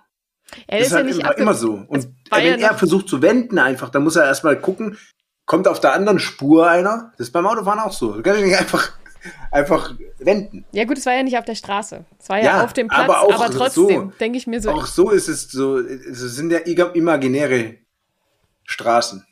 Er 0.67 0.79
Das 0.79 0.87
ist 0.87 0.93
halt 0.93 1.09
immer, 1.09 1.29
abge- 1.31 1.37
immer 1.39 1.53
so. 1.53 1.73
Und 1.87 2.09
wenn 2.29 2.59
ja 2.59 2.67
er 2.69 2.77
versucht 2.77 3.07
zu 3.07 3.21
wenden 3.21 3.57
einfach, 3.57 3.89
dann 3.89 4.03
muss 4.03 4.15
er 4.15 4.25
erstmal 4.25 4.59
gucken, 4.59 4.97
kommt 5.45 5.67
auf 5.67 5.79
der 5.79 5.93
anderen 5.93 6.19
Spur 6.19 6.69
einer. 6.69 7.11
Das 7.17 7.27
ist 7.27 7.31
beim 7.31 7.47
Autofahren 7.47 7.79
auch 7.79 7.93
so. 7.93 8.13
Du 8.13 8.21
kannst 8.21 8.41
nicht 8.43 8.57
einfach, 8.57 8.91
einfach 9.51 9.95
wenden. 10.19 10.65
Ja, 10.71 10.83
gut, 10.85 10.97
es 10.97 11.05
war 11.05 11.13
ja 11.13 11.23
nicht 11.23 11.37
auf 11.37 11.45
der 11.45 11.55
Straße. 11.55 12.05
Es 12.19 12.29
war 12.29 12.37
ja, 12.37 12.43
Ja, 12.57 12.63
auf 12.63 12.73
dem 12.73 12.87
Platz, 12.87 13.01
aber 13.03 13.17
aber, 13.19 13.29
auch 13.39 13.49
trotzdem 13.49 14.11
so. 14.11 14.13
denke 14.19 14.37
ich 14.37 14.45
mir 14.45 14.61
so, 14.61 14.71
Auch 14.71 14.85
so 14.85 15.09
ist 15.09 15.27
es 15.29 15.49
so, 15.49 15.79
es 15.79 16.19
sind 16.19 16.51
ja 16.51 16.59
imaginäre 16.59 17.75
Straßen. 18.65 19.25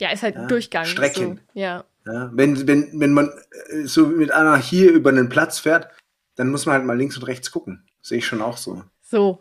ja, 0.00 0.10
ist 0.10 0.22
halt 0.22 0.34
Ja, 0.36 0.46
Durchgang. 0.46 0.84
Strecken. 0.84 1.40
So, 1.54 1.60
ja. 1.60 1.84
Ja, 2.06 2.30
wenn, 2.32 2.66
wenn, 2.66 2.98
wenn 3.00 3.12
man 3.12 3.30
äh, 3.70 3.84
so 3.84 4.06
mit 4.06 4.32
einer 4.32 4.56
hier 4.56 4.90
über 4.92 5.10
einen 5.10 5.28
Platz 5.28 5.58
fährt, 5.60 5.88
dann 6.36 6.48
muss 6.50 6.66
man 6.66 6.74
halt 6.74 6.84
mal 6.84 6.96
links 6.98 7.16
und 7.16 7.24
rechts 7.24 7.50
gucken. 7.50 7.86
Sehe 8.00 8.18
ich 8.18 8.26
schon 8.26 8.42
auch 8.42 8.56
so. 8.56 8.82
So. 9.02 9.40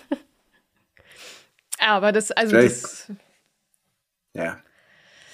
aber 1.78 2.12
das, 2.12 2.30
also 2.32 2.50
Vielleicht- 2.56 2.82
das, 2.84 3.12
Ja. 4.34 4.58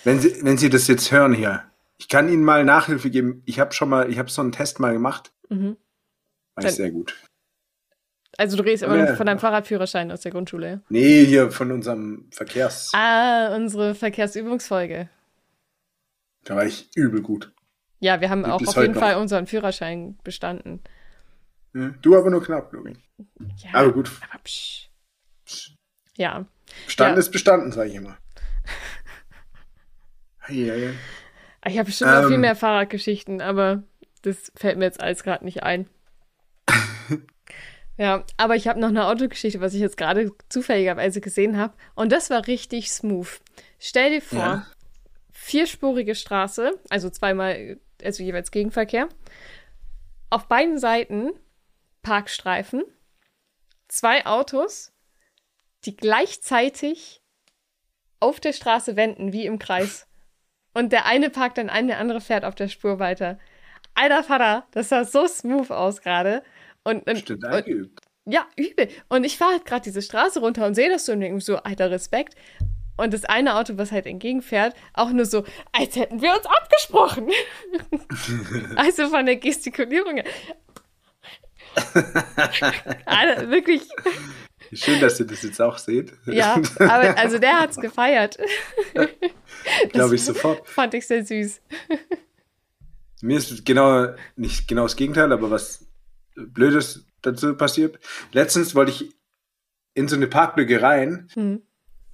Wenn 0.05 0.21
Sie, 0.21 0.43
wenn 0.45 0.57
Sie 0.59 0.71
das 0.71 0.87
jetzt 0.87 1.11
hören 1.13 1.35
hier, 1.35 1.65
ich 1.99 2.09
kann 2.09 2.29
Ihnen 2.29 2.45
mal 2.45 2.65
Nachhilfe 2.65 3.11
geben. 3.11 3.43
Ich 3.47 3.59
habe 3.61 3.73
schon 3.75 3.89
mal, 3.89 4.11
ich 4.11 4.19
habe 4.19 4.31
so 4.31 4.41
einen 4.43 4.53
Test 4.53 4.79
mal 4.81 4.93
gemacht. 4.93 5.33
mhm. 5.49 5.77
War 6.55 6.65
ich 6.65 6.73
sehr 6.73 6.91
gut. 6.91 7.15
also 8.37 8.57
du 8.57 8.65
redest 8.65 8.83
immer 8.83 8.97
Ja. 8.97 9.15
von 9.15 9.27
deinem 9.27 9.39
Fahrradführerschein 9.39 10.11
aus 10.11 10.23
der 10.23 10.33
Grundschule. 10.33 10.83
Nee, 10.89 11.25
hier 11.25 11.53
von 11.53 11.71
unserem 11.71 12.29
Verkehrs. 12.33 12.91
Ah, 12.95 13.55
unsere 13.55 13.95
Verkehrsübungsfolge. 13.95 15.09
Da 16.49 16.57
war 16.57 16.65
ich 16.65 16.89
übel 16.97 17.21
gut. 17.21 17.53
Ja, 18.01 18.23
wir 18.23 18.31
haben 18.31 18.47
auch 18.47 18.67
auf 18.67 18.77
jeden 18.77 18.95
noch. 18.95 19.01
Fall 19.01 19.17
unseren 19.17 19.47
Führerschein 19.47 20.17
bestanden. 20.25 20.81
Du 22.01 22.17
aber 22.17 22.31
nur 22.31 22.43
knapp, 22.43 22.73
ich. 22.91 22.97
Ja, 23.63 23.71
Aber 23.75 23.93
gut. 23.93 24.11
aber 24.31 24.39
psch. 24.43 24.89
Ja, 26.17 26.47
Bestanden 26.87 27.17
Ja. 27.17 27.21
ist 27.21 27.31
bestanden, 27.33 27.71
sage 27.71 27.91
ich 27.91 27.97
immer. 27.97 28.17
Ja, 30.49 30.75
ja. 30.75 30.91
ich 31.67 31.77
habe 31.77 31.85
bestimmt 31.85 32.11
noch 32.13 32.25
viel 32.25 32.37
Ähm. 32.37 32.41
mehr 32.41 32.57
Fahrradgeschichten, 32.57 33.43
aber 33.43 33.83
das 34.23 34.51
fällt 34.57 34.79
mir 34.79 34.87
jetzt 34.87 35.01
alles 35.03 35.23
gerade 35.23 35.45
nicht 35.45 35.63
ein. 35.63 35.87
ja, 37.99 38.25
aber 38.39 38.57
ich 38.57 38.67
habe 38.69 38.81
noch 38.81 38.89
eine 38.89 39.07
Autogeschichte, 39.07 39.61
was 39.61 39.75
ich 39.75 39.81
jetzt 39.81 39.99
gerade 39.99 40.33
zufälligerweise 40.49 41.21
gesehen 41.21 41.59
habe. 41.59 41.75
Und 41.95 42.11
das 42.13 42.31
war 42.31 42.47
richtig 42.47 42.91
smooth. 42.91 43.29
Stell 43.79 44.11
dir 44.13 44.23
vor, 44.23 44.39
Ja. 44.39 44.67
Vierspurige 45.49 46.15
Straße, 46.15 46.79
also 46.91 47.09
zweimal, 47.09 47.79
also 48.03 48.23
jeweils 48.23 48.51
Gegenverkehr. 48.51 49.09
Auf 50.31 50.47
beiden 50.47 50.79
Seiten 50.79 51.31
Parkstreifen, 52.03 52.83
zwei 53.89 54.27
Autos, 54.27 54.93
die 55.85 55.97
gleichzeitig 55.97 57.23
auf 58.21 58.41
der 58.41 58.53
Straße 58.53 58.97
wenden, 58.97 59.33
wie 59.33 59.47
im 59.47 59.59
Kreis. 59.59 60.07
Und 60.75 60.93
der 60.93 61.07
eine 61.07 61.31
parkt 61.31 61.57
dann 61.57 61.71
ein, 61.71 61.87
der 61.87 61.99
andere 61.99 62.21
fährt 62.21 62.45
auf 62.45 62.55
der 62.55 62.69
Spur 62.69 62.99
weiter. 62.99 63.39
Alter 63.95 64.23
Vater, 64.23 64.67
das 64.73 64.91
sah 64.91 65.05
so 65.05 65.27
smooth 65.27 65.71
aus 65.71 66.03
gerade. 66.03 66.43
Und, 66.85 67.07
und, 67.09 67.31
und 67.31 67.91
ja, 68.27 68.47
übel. 68.57 68.89
Und 69.09 69.25
ich 69.25 69.39
fahre 69.39 69.53
halt 69.53 69.65
gerade 69.65 69.85
diese 69.85 70.03
Straße 70.03 70.41
runter 70.41 70.67
und 70.67 70.75
sehe 70.75 70.91
das 70.91 71.07
so 71.07 71.13
und 71.13 71.21
denke 71.21 71.41
so, 71.41 71.57
alter 71.57 71.91
Respekt. 71.91 72.35
Und 72.99 73.15
das 73.15 73.25
eine 73.25 73.57
Auto, 73.57 73.79
was 73.79 73.91
halt 73.91 74.07
entgegenfährt, 74.07 74.75
auch 74.93 75.11
nur 75.11 75.25
so, 75.25 75.45
als 75.73 75.97
hätten 75.97 76.21
wir 76.21 76.33
uns 76.35 76.45
abgesprochen. 76.45 77.31
also 78.77 79.09
von 79.09 79.25
der 79.25 79.37
Gestikulierung 79.37 80.17
her. 80.17 80.25
Alter, 83.07 83.51
wirklich, 83.51 83.83
Schön, 84.73 85.01
dass 85.01 85.19
ihr 85.19 85.27
das 85.27 85.43
jetzt 85.43 85.61
auch 85.61 85.79
seht. 85.79 86.13
ja. 86.27 86.61
Aber 86.79 87.17
also 87.17 87.39
der 87.39 87.61
hat's 87.61 87.77
gefeiert. 87.77 88.39
Glaube 89.93 90.15
ich 90.15 90.25
sofort. 90.25 90.69
Fand 90.69 90.95
ich 90.95 91.07
sehr 91.07 91.25
süß. 91.25 91.61
Mir 93.23 93.39
ist 93.39 93.65
genau, 93.65 94.09
nicht 94.37 94.69
genau 94.69 94.83
das 94.83 94.97
Gegenteil, 94.97 95.33
aber 95.33 95.51
was 95.51 95.87
Blödes 96.37 97.07
dazu 97.23 97.57
passiert. 97.57 97.99
Letztens 98.33 98.75
wollte 98.75 98.93
ich 98.93 99.17
in 99.95 100.07
so 100.07 100.17
eine 100.17 100.29
Parklücke 100.29 100.81
rein 100.83 101.29
Hm. 101.35 101.63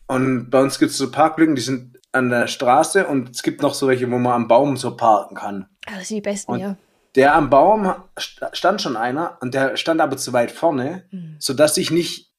Und 0.06 0.50
bei 0.50 0.60
uns 0.60 0.78
gibt 0.78 0.90
es 0.92 0.98
so 0.98 1.10
Parklücken, 1.10 1.54
die 1.54 1.62
sind 1.62 1.98
an 2.12 2.30
der 2.30 2.46
Straße 2.46 3.06
und 3.06 3.30
es 3.30 3.42
gibt 3.42 3.62
noch 3.62 3.74
so 3.74 3.88
welche, 3.88 4.10
wo 4.10 4.18
man 4.18 4.32
am 4.32 4.48
Baum 4.48 4.76
so 4.76 4.96
parken 4.96 5.34
kann. 5.36 5.66
Das 5.86 6.08
sind 6.08 6.16
die 6.16 6.20
besten, 6.20 6.52
Und- 6.52 6.60
ja. 6.60 6.76
Der 7.16 7.34
am 7.36 7.48
Baum 7.48 7.94
st- 8.16 8.54
stand 8.56 8.82
schon 8.82 8.96
einer 8.96 9.38
und 9.40 9.54
der 9.54 9.76
stand 9.76 10.00
aber 10.00 10.16
zu 10.16 10.32
weit 10.32 10.50
vorne, 10.50 11.04
Hm. 11.10 11.36
sodass 11.38 11.76
ich 11.76 11.92
nicht, 11.92 12.32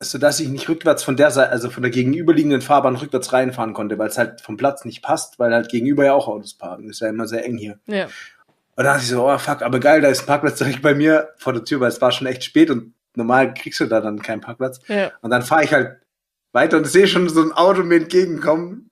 sodass 0.00 0.40
ich 0.40 0.48
nicht 0.48 0.68
rückwärts 0.70 1.02
von 1.04 1.16
der 1.18 1.30
Seite, 1.30 1.50
also 1.52 1.68
von 1.68 1.82
der 1.82 1.90
gegenüberliegenden 1.92 2.62
Fahrbahn 2.62 2.96
rückwärts 2.96 3.34
reinfahren 3.34 3.74
konnte, 3.74 3.98
weil 3.98 4.08
es 4.08 4.16
halt 4.16 4.40
vom 4.40 4.56
Platz 4.56 4.86
nicht 4.86 5.02
passt, 5.02 5.38
weil 5.38 5.52
halt 5.52 5.68
gegenüber 5.68 6.04
ja 6.06 6.14
auch 6.14 6.28
Autos 6.28 6.54
parken. 6.54 6.88
ist 6.88 7.00
ja 7.00 7.08
immer 7.08 7.26
sehr 7.26 7.44
eng 7.44 7.58
hier. 7.58 7.78
Ja. 7.86 8.04
Und 8.06 8.84
dann 8.84 8.86
dachte 8.86 9.02
ich 9.02 9.08
so, 9.08 9.26
oh 9.28 9.36
fuck, 9.38 9.60
aber 9.62 9.80
geil, 9.80 10.00
da 10.00 10.08
ist 10.08 10.20
ein 10.22 10.26
Parkplatz 10.26 10.56
direkt 10.58 10.80
bei 10.82 10.94
mir 10.94 11.28
vor 11.36 11.52
der 11.52 11.64
Tür, 11.64 11.80
weil 11.80 11.88
es 11.88 12.00
war 12.00 12.10
schon 12.12 12.26
echt 12.26 12.42
spät 12.44 12.70
und 12.70 12.94
normal 13.16 13.52
kriegst 13.52 13.80
du 13.80 13.86
da 13.86 14.00
dann 14.00 14.20
keinen 14.22 14.40
Parkplatz. 14.40 14.80
Ja. 14.88 15.12
Und 15.20 15.28
dann 15.30 15.42
fahre 15.42 15.64
ich 15.64 15.72
halt 15.74 15.98
weiter 16.56 16.78
und 16.78 16.86
sehe 16.86 17.06
schon 17.06 17.28
so 17.28 17.42
ein 17.42 17.52
Auto 17.52 17.82
mir 17.84 17.96
entgegenkommen. 17.96 18.88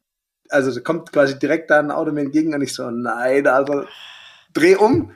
Also 0.50 0.80
kommt 0.82 1.10
quasi 1.12 1.38
direkt 1.38 1.70
da 1.70 1.80
ein 1.80 1.90
Auto 1.90 2.12
mir 2.12 2.20
entgegen 2.20 2.54
und 2.54 2.62
ich 2.62 2.74
so, 2.74 2.90
nein, 2.90 3.46
also 3.46 3.84
dreh 4.52 4.76
um. 4.76 5.12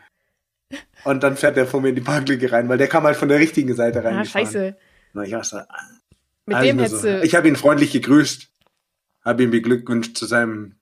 Und 1.04 1.22
dann 1.22 1.36
fährt 1.36 1.56
der 1.56 1.66
vor 1.66 1.80
mir 1.80 1.90
in 1.90 1.94
die 1.94 2.00
Parklücke 2.00 2.50
rein, 2.50 2.68
weil 2.68 2.78
der 2.78 2.88
kam 2.88 3.04
halt 3.04 3.16
von 3.16 3.28
der 3.28 3.38
richtigen 3.38 3.74
Seite 3.74 4.02
rein. 4.02 4.16
Ah, 4.18 4.24
scheiße. 4.24 4.76
Und 5.14 5.24
ich, 5.24 5.30
so, 5.44 5.58
Mit 6.46 6.56
also 6.56 6.66
dem 6.66 6.76
nur 6.76 6.84
hättest 6.86 7.02
so. 7.02 7.08
du 7.08 7.22
ich 7.22 7.34
habe 7.34 7.48
ihn 7.48 7.56
freundlich 7.56 7.92
gegrüßt, 7.92 8.50
habe 9.24 9.42
ihm 9.42 9.50
beglückwünscht 9.50 10.16
zu 10.16 10.26
seinem 10.26 10.76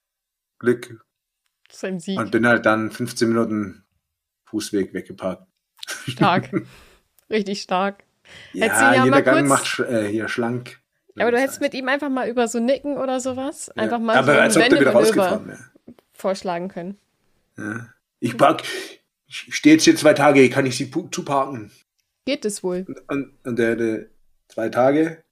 Glück 0.59 1.05
zu 1.69 1.87
einem 1.89 2.01
Sieg 2.01 2.19
und 2.19 2.31
bin 2.31 2.47
halt 2.47 2.65
dann 2.65 2.91
15 2.91 3.29
Minuten 3.29 3.85
Fußweg 4.49 4.95
weggeparkt. 4.95 5.47
stark. 6.09 6.51
Richtig 7.31 7.63
stark. 7.63 8.05
Ja, 8.53 8.67
ihn 8.67 8.73
ja 8.73 9.05
jeder 9.05 9.17
mal 9.17 9.23
Gang 9.23 9.49
kurz- 9.49 9.49
macht 9.49 9.81
äh, 9.81 10.09
hier 10.09 10.29
schlank. 10.29 10.81
Ja, 11.17 11.25
aber 11.25 11.33
du 11.33 11.39
hättest 11.41 11.61
mit 11.61 11.75
ihm 11.75 11.89
einfach 11.89 12.09
mal 12.11 12.29
über 12.29 12.47
so 12.49 12.59
Nicken 12.61 12.97
oder 12.99 13.21
sowas 13.21 13.71
Ja. 13.75 13.83
einfach 13.83 13.99
mal 13.99 14.17
aber 14.17 14.35
so 14.35 14.41
als 14.41 14.57
ob 14.57 14.69
der 14.69 14.81
wieder 14.81 14.93
rausgefahren 14.93 15.49
wäre. 15.49 15.59
vorschlagen 16.13 16.69
können. 16.69 16.99
Ja. 17.59 17.87
Ich 18.21 18.37
park, 18.37 18.63
ich 19.27 19.55
stehe 19.55 19.75
jetzt 19.77 19.85
hier 19.85 19.97
zwei 19.97 20.13
Tage, 20.15 20.49
kann 20.51 20.67
ich 20.67 20.77
sie 20.77 20.91
zuparken? 21.11 21.71
Geht 22.27 22.45
es 22.45 22.63
wohl? 22.63 22.87
Und, 23.09 23.31
und 23.45 23.59
der 23.59 23.71
hätte 23.71 24.11
zwei 24.49 24.69
Tage, 24.69 25.23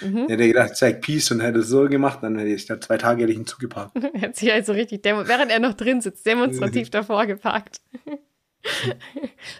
Mhm. 0.00 0.28
der 0.28 0.36
hätte 0.36 0.46
gedacht, 0.46 0.76
zeig 0.76 1.00
Peace 1.02 1.32
und 1.32 1.40
hätte 1.40 1.58
es 1.58 1.68
so 1.68 1.88
gemacht, 1.88 2.20
dann 2.22 2.38
hätte 2.38 2.50
ich 2.50 2.64
da 2.66 2.80
zwei 2.80 2.96
Tage 2.96 3.22
hätte 3.22 3.32
ich 3.32 3.38
ihn 3.38 3.46
zugeparkt. 3.46 3.92
Er 4.14 4.20
hat 4.20 4.36
sich 4.36 4.52
also 4.52 4.72
richtig, 4.72 5.04
während 5.04 5.50
er 5.50 5.58
noch 5.58 5.74
drin 5.74 6.00
sitzt, 6.00 6.24
demonstrativ 6.26 6.90
davor 6.90 7.26
geparkt. 7.26 7.80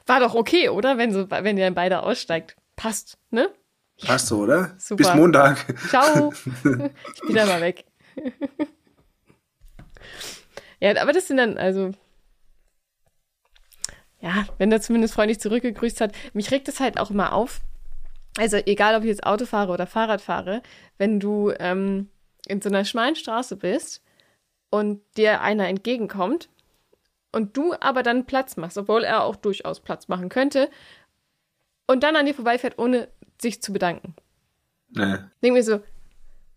War 0.06 0.20
doch 0.20 0.34
okay, 0.34 0.68
oder? 0.68 0.98
Wenn, 0.98 1.12
so, 1.12 1.30
wenn 1.30 1.56
ihr 1.58 1.64
dann 1.64 1.74
beide 1.74 2.02
aussteigt. 2.02 2.56
Passt, 2.76 3.18
ne? 3.30 3.48
Passt 4.06 4.28
so, 4.28 4.38
oder? 4.38 4.74
Super. 4.78 4.96
Bis 4.96 5.14
Montag. 5.14 5.78
Ciao. 5.88 6.32
ich 6.44 7.22
bin 7.22 7.34
da 7.34 7.46
mal 7.46 7.60
weg. 7.60 7.84
ja, 10.80 11.00
aber 11.00 11.12
das 11.12 11.28
sind 11.28 11.36
dann, 11.36 11.58
also. 11.58 11.92
Ja, 14.20 14.46
wenn 14.58 14.70
er 14.70 14.80
zumindest 14.80 15.14
freundlich 15.14 15.40
zurückgegrüßt 15.40 16.00
hat. 16.00 16.14
Mich 16.34 16.50
regt 16.50 16.68
es 16.68 16.80
halt 16.80 16.98
auch 16.98 17.10
immer 17.10 17.32
auf. 17.32 17.60
Also, 18.38 18.56
egal 18.58 18.94
ob 18.94 19.02
ich 19.02 19.08
jetzt 19.08 19.24
Auto 19.24 19.46
fahre 19.46 19.72
oder 19.72 19.86
Fahrrad 19.86 20.20
fahre, 20.20 20.62
wenn 20.98 21.20
du 21.20 21.52
ähm, 21.58 22.08
in 22.46 22.60
so 22.60 22.68
einer 22.68 22.84
schmalen 22.84 23.16
Straße 23.16 23.56
bist 23.56 24.02
und 24.70 25.02
dir 25.16 25.40
einer 25.40 25.68
entgegenkommt 25.68 26.48
und 27.32 27.56
du 27.56 27.74
aber 27.80 28.02
dann 28.02 28.26
Platz 28.26 28.56
machst, 28.56 28.78
obwohl 28.78 29.04
er 29.04 29.24
auch 29.24 29.36
durchaus 29.36 29.80
Platz 29.80 30.08
machen 30.08 30.28
könnte, 30.28 30.70
und 31.86 32.04
dann 32.04 32.14
an 32.14 32.24
dir 32.24 32.34
vorbeifährt, 32.34 32.78
ohne 32.78 33.08
sich 33.40 33.62
zu 33.62 33.72
bedanken. 33.72 34.14
Nee. 34.90 35.16
Denk 35.42 35.54
mir 35.54 35.62
so, 35.62 35.80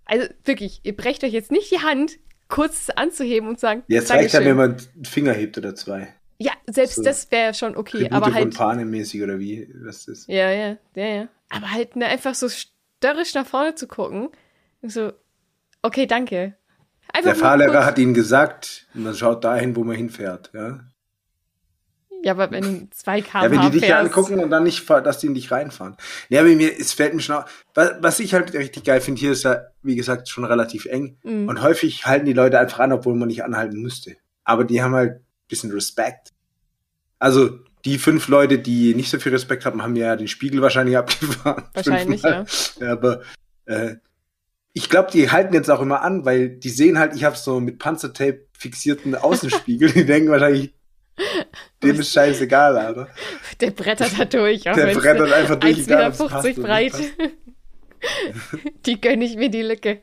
also 0.05 0.27
wirklich, 0.43 0.81
ihr 0.83 0.95
brecht 0.95 1.23
euch 1.23 1.33
jetzt 1.33 1.51
nicht 1.51 1.71
die 1.71 1.79
Hand, 1.79 2.17
kurz 2.49 2.89
anzuheben 2.89 3.49
und 3.49 3.59
sagen, 3.59 3.83
Jetzt 3.87 4.11
reicht 4.11 4.33
ja, 4.33 4.43
wenn 4.43 4.57
man 4.57 4.71
einen 4.71 5.05
Finger 5.05 5.33
hebt 5.33 5.57
oder 5.57 5.75
zwei. 5.75 6.13
Ja, 6.37 6.51
selbst 6.67 6.95
So. 6.95 7.03
das 7.03 7.31
wäre 7.31 7.53
schon 7.53 7.77
okay, 7.77 7.99
Tribute 7.99 8.11
aber 8.11 8.33
halt. 8.33 8.55
Panem 8.55 8.89
mäßig 8.89 9.23
oder 9.23 9.39
wie 9.39 9.71
das 9.83 10.07
ist. 10.07 10.27
Ja, 10.27 10.51
ja, 10.51 10.77
ja, 10.95 11.05
ja. 11.05 11.27
Aber 11.49 11.71
halt 11.71 11.95
ne, 11.95 12.07
einfach 12.07 12.35
so 12.35 12.49
störrisch 12.49 13.33
nach 13.33 13.45
vorne 13.45 13.75
zu 13.75 13.87
gucken. 13.87 14.29
So, 14.81 15.13
okay, 15.81 16.05
danke. 16.05 16.55
Einfach 17.13 17.31
Der 17.31 17.35
Fahrlehrer 17.35 17.85
hat 17.85 17.97
ihnen 17.99 18.13
gesagt, 18.13 18.87
man 18.93 19.15
schaut 19.15 19.43
dahin, 19.43 19.75
wo 19.75 19.83
man 19.83 19.95
hinfährt. 19.95 20.51
Ja, 20.53 20.81
Ja, 22.23 22.31
aber 22.31 22.49
wenn 22.51 22.89
2 22.89 23.21
km 23.21 23.43
ja 23.43 23.51
wenn 23.51 23.61
die 23.61 23.71
dich 23.71 23.85
fährst, 23.85 24.05
angucken 24.05 24.39
und 24.39 24.49
dann 24.49 24.63
nicht, 24.63 24.89
dass 24.89 25.19
die 25.19 25.27
nicht 25.27 25.51
reinfahren. 25.51 25.97
Ja, 26.29 26.39
aber 26.39 26.49
mir, 26.49 26.71
es 26.79 26.93
fällt 26.93 27.13
mir 27.13 27.21
schon 27.21 27.35
auf. 27.35 27.65
Was, 27.73 27.95
was 27.99 28.19
ich 28.21 28.33
halt 28.33 28.53
richtig 28.53 28.85
geil 28.85 29.01
finde, 29.01 29.19
hier 29.19 29.33
ist 29.33 29.43
ja, 29.43 29.63
wie 29.81 29.97
gesagt, 29.97 30.29
schon 30.29 30.45
relativ 30.45 30.85
eng. 30.85 31.17
Mhm. 31.23 31.49
Und 31.49 31.61
häufig 31.61 32.05
halten 32.05 32.25
die 32.25 32.33
Leute 32.33 32.57
einfach 32.59 32.79
an, 32.79 32.93
obwohl 32.93 33.15
man 33.15 33.27
nicht 33.27 33.43
anhalten 33.43 33.81
müsste. 33.81 34.15
Aber 34.45 34.63
die 34.63 34.81
haben 34.81 34.95
halt 34.95 35.15
ein 35.15 35.25
bisschen 35.49 35.71
Respekt. 35.71 36.29
Also, 37.19 37.59
die 37.83 37.97
fünf 37.97 38.29
Leute, 38.29 38.57
die 38.57 38.95
nicht 38.95 39.09
so 39.09 39.19
viel 39.19 39.33
Respekt 39.33 39.65
haben, 39.65 39.83
haben 39.83 39.97
ja 39.97 40.15
den 40.15 40.29
Spiegel 40.29 40.61
wahrscheinlich 40.61 40.97
abgefahren. 40.99 41.65
Wahrscheinlich, 41.73 42.21
Fünfmal. 42.21 42.45
ja. 42.79 42.91
Aber 42.93 43.21
äh, 43.65 43.95
ich 44.71 44.89
glaube, 44.89 45.11
die 45.11 45.29
halten 45.29 45.53
jetzt 45.53 45.69
auch 45.69 45.81
immer 45.81 46.01
an, 46.01 46.23
weil 46.23 46.49
die 46.49 46.69
sehen 46.69 46.97
halt, 46.97 47.15
ich 47.15 47.25
habe 47.25 47.35
so 47.35 47.59
mit 47.59 47.79
Panzertape 47.79 48.47
fixierten 48.57 49.13
Außenspiegel. 49.15 49.91
die 49.93 50.05
denken 50.05 50.31
wahrscheinlich, 50.31 50.73
dem 51.83 51.99
ist 51.99 52.11
scheißegal, 52.13 52.77
Alter. 52.77 53.07
der 53.59 53.71
brettert 53.71 54.19
da 54.19 54.25
durch. 54.25 54.69
Auch 54.69 54.75
Der 54.75 54.93
brettert 54.93 55.31
einfach 55.31 55.55
durch, 55.57 55.77
1,50 55.77 55.83
egal, 55.83 56.09
Meter 56.43 56.61
breit. 56.61 56.93
die 58.85 58.99
gönne 58.99 59.25
ich 59.25 59.35
mir 59.37 59.49
die 59.49 59.61
Lücke. 59.61 60.01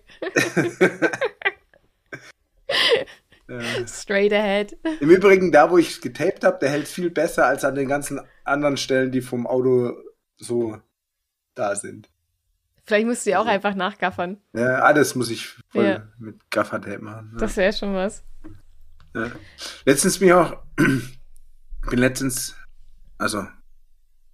Straight 3.86 4.32
ahead. 4.32 4.76
Im 5.00 5.10
Übrigen, 5.10 5.50
da 5.50 5.70
wo 5.70 5.78
ich 5.78 5.90
es 5.90 6.00
getaped 6.00 6.44
habe, 6.44 6.58
der 6.60 6.70
hält 6.70 6.86
viel 6.86 7.10
besser 7.10 7.46
als 7.46 7.64
an 7.64 7.74
den 7.74 7.88
ganzen 7.88 8.20
anderen 8.44 8.76
Stellen, 8.76 9.10
die 9.10 9.20
vom 9.20 9.46
Auto 9.46 9.92
so 10.36 10.78
da 11.54 11.74
sind. 11.74 12.08
Vielleicht 12.84 13.06
musst 13.06 13.26
du 13.26 13.30
ja 13.30 13.40
auch 13.40 13.46
einfach 13.46 13.74
nachgaffern. 13.74 14.38
Ja, 14.52 14.76
alles 14.80 15.14
muss 15.14 15.30
ich 15.30 15.46
voll 15.68 15.84
Ja. 15.84 16.08
mit 16.18 16.48
Gaffertape 16.50 17.00
machen. 17.00 17.30
Ja. 17.34 17.38
Das 17.40 17.56
wäre 17.56 17.72
schon 17.72 17.94
was. 17.94 18.24
Ja. 19.14 19.30
Letztens 19.84 20.18
bin 20.18 20.28
ich 20.28 20.34
auch, 20.34 20.56
bin 20.76 21.98
letztens, 21.98 22.54
also 23.18 23.46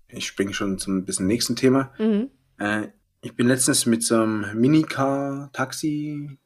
ich 0.09 0.27
springe 0.27 0.55
schon 0.55 0.79
zum 0.79 1.05
bisschen 1.05 1.27
nächsten 1.27 1.57
Thema. 1.57 1.93
Mhm. 1.99 2.31
Äh, 2.59 2.89
ich 3.23 3.35
bin 3.35 3.49
letztens 3.49 3.87
mit 3.87 4.03
so 4.03 4.23
einem 4.23 4.61
Minicar-Taxi, 4.61 6.39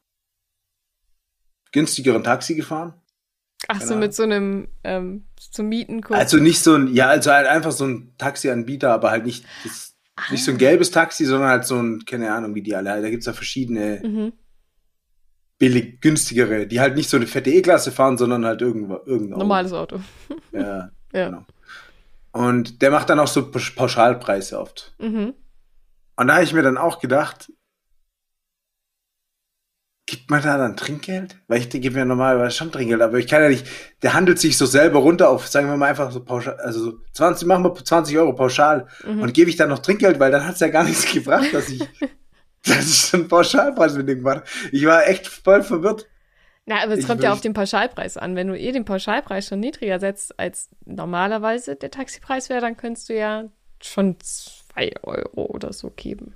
günstigeren 1.73 2.25
Taxi 2.25 2.55
gefahren. 2.55 2.95
Ach 3.69 3.81
so, 3.81 3.89
Keine 3.89 4.01
mit 4.01 4.15
so 4.15 4.23
einem 4.23 4.69
ähm, 4.85 5.27
zum 5.37 5.69
Mieten 5.69 6.01
kurz. 6.01 6.19
Also 6.19 6.39
nicht 6.39 6.61
so 6.61 6.75
ein, 6.75 6.89
ja, 6.95 7.09
also 7.09 7.31
halt 7.31 7.47
einfach 7.47 7.73
so 7.73 7.85
ein 7.85 8.15
Taxianbieter, 8.17 8.91
aber 8.91 9.11
halt 9.11 9.27
nicht, 9.27 9.45
das, 9.65 9.97
nicht 10.31 10.45
so 10.45 10.53
ein 10.53 10.59
gelbes 10.59 10.91
Taxi, 10.91 11.27
sondern 11.27 11.51
halt 11.51 11.67
so 11.67 11.77
ein, 11.77 12.05
keine 12.07 12.33
Ahnung, 12.33 12.55
wie 12.55 12.63
die 12.63 12.75
alle, 12.75 13.03
da 13.03 13.11
gibt's 13.11 13.27
ja 13.27 13.33
verschiedene 13.33 14.01
mhm. 14.03 14.33
Billig, 15.61 16.01
günstigere, 16.01 16.67
die 16.67 16.81
halt 16.81 16.97
nicht 16.97 17.09
so 17.09 17.17
eine 17.19 17.27
fette 17.29 17.51
E-Klasse 17.51 17.93
fahren, 17.93 18.19
sondern 18.19 18.45
halt 18.45 18.61
irgendwo, 18.63 18.95
irgendein. 19.07 19.39
Normales 19.39 19.73
Auto. 19.73 20.01
Ja, 20.53 20.91
Ja. 21.13 21.27
genau. 21.29 21.45
Und 22.33 22.83
der 22.83 22.91
macht 22.91 23.09
dann 23.11 23.19
auch 23.21 23.29
so 23.29 23.43
Pausch- 23.51 23.75
Pauschalpreise 23.77 24.59
oft. 24.59 24.95
Mhm. 24.99 25.35
Und 26.17 26.27
da 26.27 26.35
habe 26.35 26.45
ich 26.45 26.53
mir 26.53 26.63
dann 26.63 26.79
auch 26.79 26.99
gedacht, 27.01 27.53
gibt 30.07 30.31
man 30.31 30.43
da 30.43 30.57
dann 30.59 30.77
Trinkgeld? 30.77 31.37
Weil 31.47 31.61
ich 31.61 31.71
gebe 31.71 31.97
mir 31.99 32.05
normalerweise 32.05 32.57
schon 32.57 32.73
Trinkgeld, 32.73 33.01
aber 33.03 33.19
ich 33.19 33.27
kann 33.29 33.43
ja 33.43 33.49
nicht, 33.49 33.67
der 34.03 34.15
handelt 34.15 34.39
sich 34.41 34.57
so 34.59 34.67
selber 34.67 34.99
runter 35.01 35.29
auf, 35.29 35.47
sagen 35.47 35.69
wir 35.69 35.77
mal 35.77 35.89
einfach 35.89 36.11
so 36.11 36.25
pauschal, 36.25 36.57
also 36.61 36.81
so 36.83 36.99
20, 37.13 37.47
machen 37.47 37.65
wir 37.65 37.75
20 37.75 38.17
Euro 38.19 38.33
pauschal 38.35 38.87
Mhm. 39.07 39.23
und 39.23 39.35
gebe 39.35 39.51
ich 39.51 39.57
dann 39.57 39.69
noch 39.69 39.79
Trinkgeld, 39.81 40.19
weil 40.19 40.33
dann 40.33 40.47
hat's 40.47 40.61
ja 40.61 40.69
gar 40.69 40.85
nichts 40.85 41.05
gebracht, 41.13 41.53
dass 41.53 41.69
ich, 41.69 41.83
ich 42.65 42.97
schon 42.97 43.21
einen 43.21 43.29
Pauschalpreis 43.29 43.97
habe. 43.97 44.45
Ich 44.73 44.85
war 44.85 45.07
echt 45.07 45.27
voll 45.27 45.63
verwirrt. 45.63 46.09
Na, 46.67 46.83
aber 46.83 46.93
es 46.93 47.01
Ich 47.01 47.07
kommt 47.07 47.23
ja 47.23 47.33
auf 47.33 47.41
den 47.41 47.55
Pauschalpreis 47.55 48.17
an. 48.17 48.37
Wenn 48.37 48.49
du 48.49 48.59
eh 48.59 48.73
den 48.73 48.85
Pauschalpreis 48.85 49.47
schon 49.47 49.61
niedriger 49.61 49.99
setzt, 49.99 50.39
als 50.39 50.69
normalerweise 50.85 51.75
der 51.77 51.91
Taxipreis 51.91 52.49
wäre, 52.49 52.61
dann 52.61 52.77
könntest 52.77 53.09
du 53.09 53.17
ja 53.17 53.45
schon 53.83 54.17
zwei 54.21 54.93
Euro 55.03 55.47
oder 55.47 55.73
so 55.73 55.91
geben. 55.91 56.35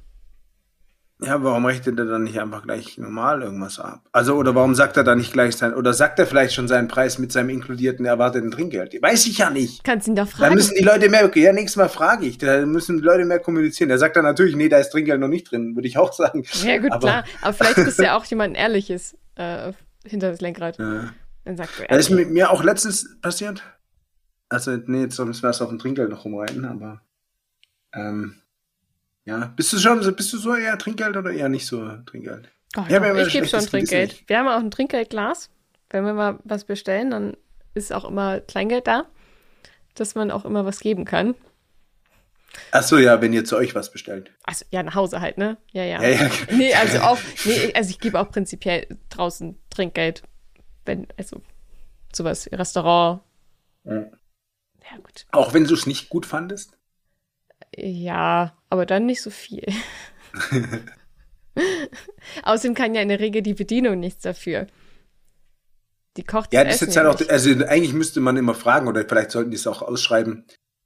Ja, 1.22 1.42
warum 1.44 1.64
rechnet 1.64 1.96
er 1.98 2.06
dann 2.06 2.24
nicht 2.24 2.40
einfach 2.40 2.64
gleich 2.64 2.98
normal 2.98 3.42
irgendwas 3.42 3.78
ab? 3.78 4.00
Also, 4.10 4.34
oder 4.34 4.54
warum 4.56 4.74
sagt 4.74 4.96
er 4.96 5.04
dann 5.04 5.18
nicht 5.18 5.32
gleich 5.32 5.56
sein, 5.56 5.72
oder 5.72 5.94
sagt 5.94 6.18
er 6.18 6.26
vielleicht 6.26 6.54
schon 6.54 6.66
seinen 6.66 6.88
Preis 6.88 7.18
mit 7.18 7.30
seinem 7.30 7.50
inkludierten 7.50 8.04
erwarteten 8.04 8.50
Trinkgeld? 8.50 9.00
Weiß 9.00 9.24
ich 9.26 9.38
ja 9.38 9.48
nicht. 9.48 9.84
Kannst 9.84 10.08
ihn 10.08 10.16
doch 10.16 10.28
Da 10.28 10.36
fragen. 10.36 10.56
müssen 10.56 10.74
die 10.76 10.82
Leute 10.82 11.08
mehr, 11.08 11.30
ja, 11.36 11.52
nächstes 11.52 11.76
Mal 11.76 11.88
frage 11.88 12.26
ich, 12.26 12.36
da 12.38 12.66
müssen 12.66 12.96
die 12.98 13.02
Leute 13.04 13.24
mehr 13.24 13.38
kommunizieren. 13.38 13.88
Der 13.88 13.98
sagt 13.98 14.16
dann 14.16 14.24
natürlich, 14.24 14.56
nee, 14.56 14.68
da 14.68 14.78
ist 14.78 14.90
Trinkgeld 14.90 15.20
noch 15.20 15.28
nicht 15.28 15.50
drin, 15.50 15.76
würde 15.76 15.86
ich 15.86 15.96
auch 15.98 16.12
sagen. 16.12 16.44
ja, 16.64 16.78
gut, 16.78 16.90
aber- 16.90 17.00
klar. 17.00 17.24
Aber 17.42 17.52
vielleicht 17.52 17.78
ist 17.78 18.00
ja 18.00 18.16
auch 18.16 18.24
jemand 18.24 18.56
Ehrliches 18.56 19.16
äh, 19.36 19.72
hinter 20.04 20.30
das 20.32 20.40
Lenkrad. 20.40 20.78
Ja. 20.78 21.10
Dann 21.44 21.56
sagt 21.56 21.78
du, 21.78 21.84
Das 21.88 21.98
ist 21.98 22.10
mit 22.10 22.30
mir 22.30 22.50
auch 22.50 22.64
letztens 22.64 23.16
passiert. 23.20 23.62
Also, 24.48 24.76
nee, 24.86 25.02
jetzt 25.02 25.18
müssen 25.20 25.42
wir 25.42 25.48
erst 25.48 25.62
auf 25.62 25.68
dem 25.68 25.78
Trinkgeld 25.78 26.10
noch 26.10 26.24
rumreiten, 26.24 26.64
aber, 26.64 27.00
ähm, 27.94 28.34
ja. 29.24 29.52
Bist 29.56 29.72
du 29.72 29.78
schon, 29.78 30.00
bist 30.16 30.32
du 30.32 30.38
so 30.38 30.54
eher 30.54 30.78
Trinkgeld 30.78 31.16
oder 31.16 31.30
eher 31.30 31.48
nicht 31.48 31.66
so 31.66 31.88
Trinkgeld? 32.06 32.50
oh, 32.76 32.84
Ja, 32.88 33.00
doch, 33.00 33.26
ich 33.26 33.32
gebe 33.32 33.46
schon 33.46 33.60
schlechtes 33.60 33.70
Gewissen 33.70 33.70
Trinkgeld. 33.70 34.28
Wir 34.28 34.38
haben 34.38 34.48
auch 34.48 34.60
ein 34.60 34.70
Trinkgeldglas. 34.70 35.50
Wenn 35.90 36.04
wir 36.04 36.14
mal 36.14 36.38
was 36.44 36.64
bestellen, 36.64 37.10
dann 37.10 37.36
ist 37.74 37.92
auch 37.92 38.04
immer 38.04 38.40
Kleingeld 38.40 38.86
da, 38.86 39.06
dass 39.94 40.14
man 40.14 40.30
auch 40.30 40.44
immer 40.44 40.64
was 40.64 40.80
geben 40.80 41.04
kann. 41.04 41.34
Ach 42.70 42.82
so, 42.82 42.98
ja, 42.98 43.20
wenn 43.20 43.32
ihr 43.32 43.44
zu 43.44 43.56
euch 43.56 43.74
was 43.74 43.90
bestellt. 43.90 44.32
Also 44.44 44.64
ja, 44.70 44.82
nach 44.82 44.94
Hause 44.94 45.20
halt, 45.20 45.38
ne? 45.38 45.56
Ja, 45.72 45.84
ja. 45.84 46.02
Ja, 46.02 46.08
ja. 46.08 46.30
Nee, 46.52 46.74
also 46.74 46.98
auch, 47.00 47.18
nee, 47.44 47.72
also 47.74 47.90
ich 47.90 47.98
gebe 47.98 48.18
auch 48.20 48.30
prinzipiell 48.30 48.86
draußen 49.10 49.58
Trinkgeld, 49.70 50.22
wenn, 50.84 51.06
also 51.16 51.42
sowas, 52.14 52.48
Restaurant. 52.52 53.22
Ja. 53.84 53.94
Ja, 54.90 54.96
gut. 54.98 55.26
Auch 55.32 55.54
wenn 55.54 55.64
du 55.64 55.74
es 55.74 55.86
nicht 55.86 56.08
gut 56.08 56.26
fandest? 56.26 56.76
Ja, 57.76 58.56
aber 58.70 58.86
dann 58.86 59.06
nicht 59.06 59.22
so 59.22 59.30
viel. 59.30 59.64
Außerdem 62.42 62.74
kann 62.74 62.94
ja 62.94 63.02
in 63.02 63.08
der 63.08 63.20
Regel 63.20 63.42
die 63.42 63.54
Bedienung 63.54 64.00
nichts 64.00 64.22
dafür. 64.22 64.66
Die 66.16 66.24
kocht 66.24 66.52
Ja, 66.52 66.64
das 66.64 66.74
das 66.74 66.74
ist 66.76 66.80
jetzt 66.82 66.96
Essen 66.96 67.08
halt 67.08 67.22
auch, 67.22 67.28
also 67.30 67.50
eigentlich 67.66 67.92
müsste 67.92 68.20
man 68.20 68.36
immer 68.36 68.54
fragen, 68.54 68.88
oder 68.88 69.04
vielleicht 69.06 69.30
sollten 69.30 69.50
die 69.50 69.56
es 69.56 69.66
auch 69.66 69.82
ausschreiben, 69.82 70.44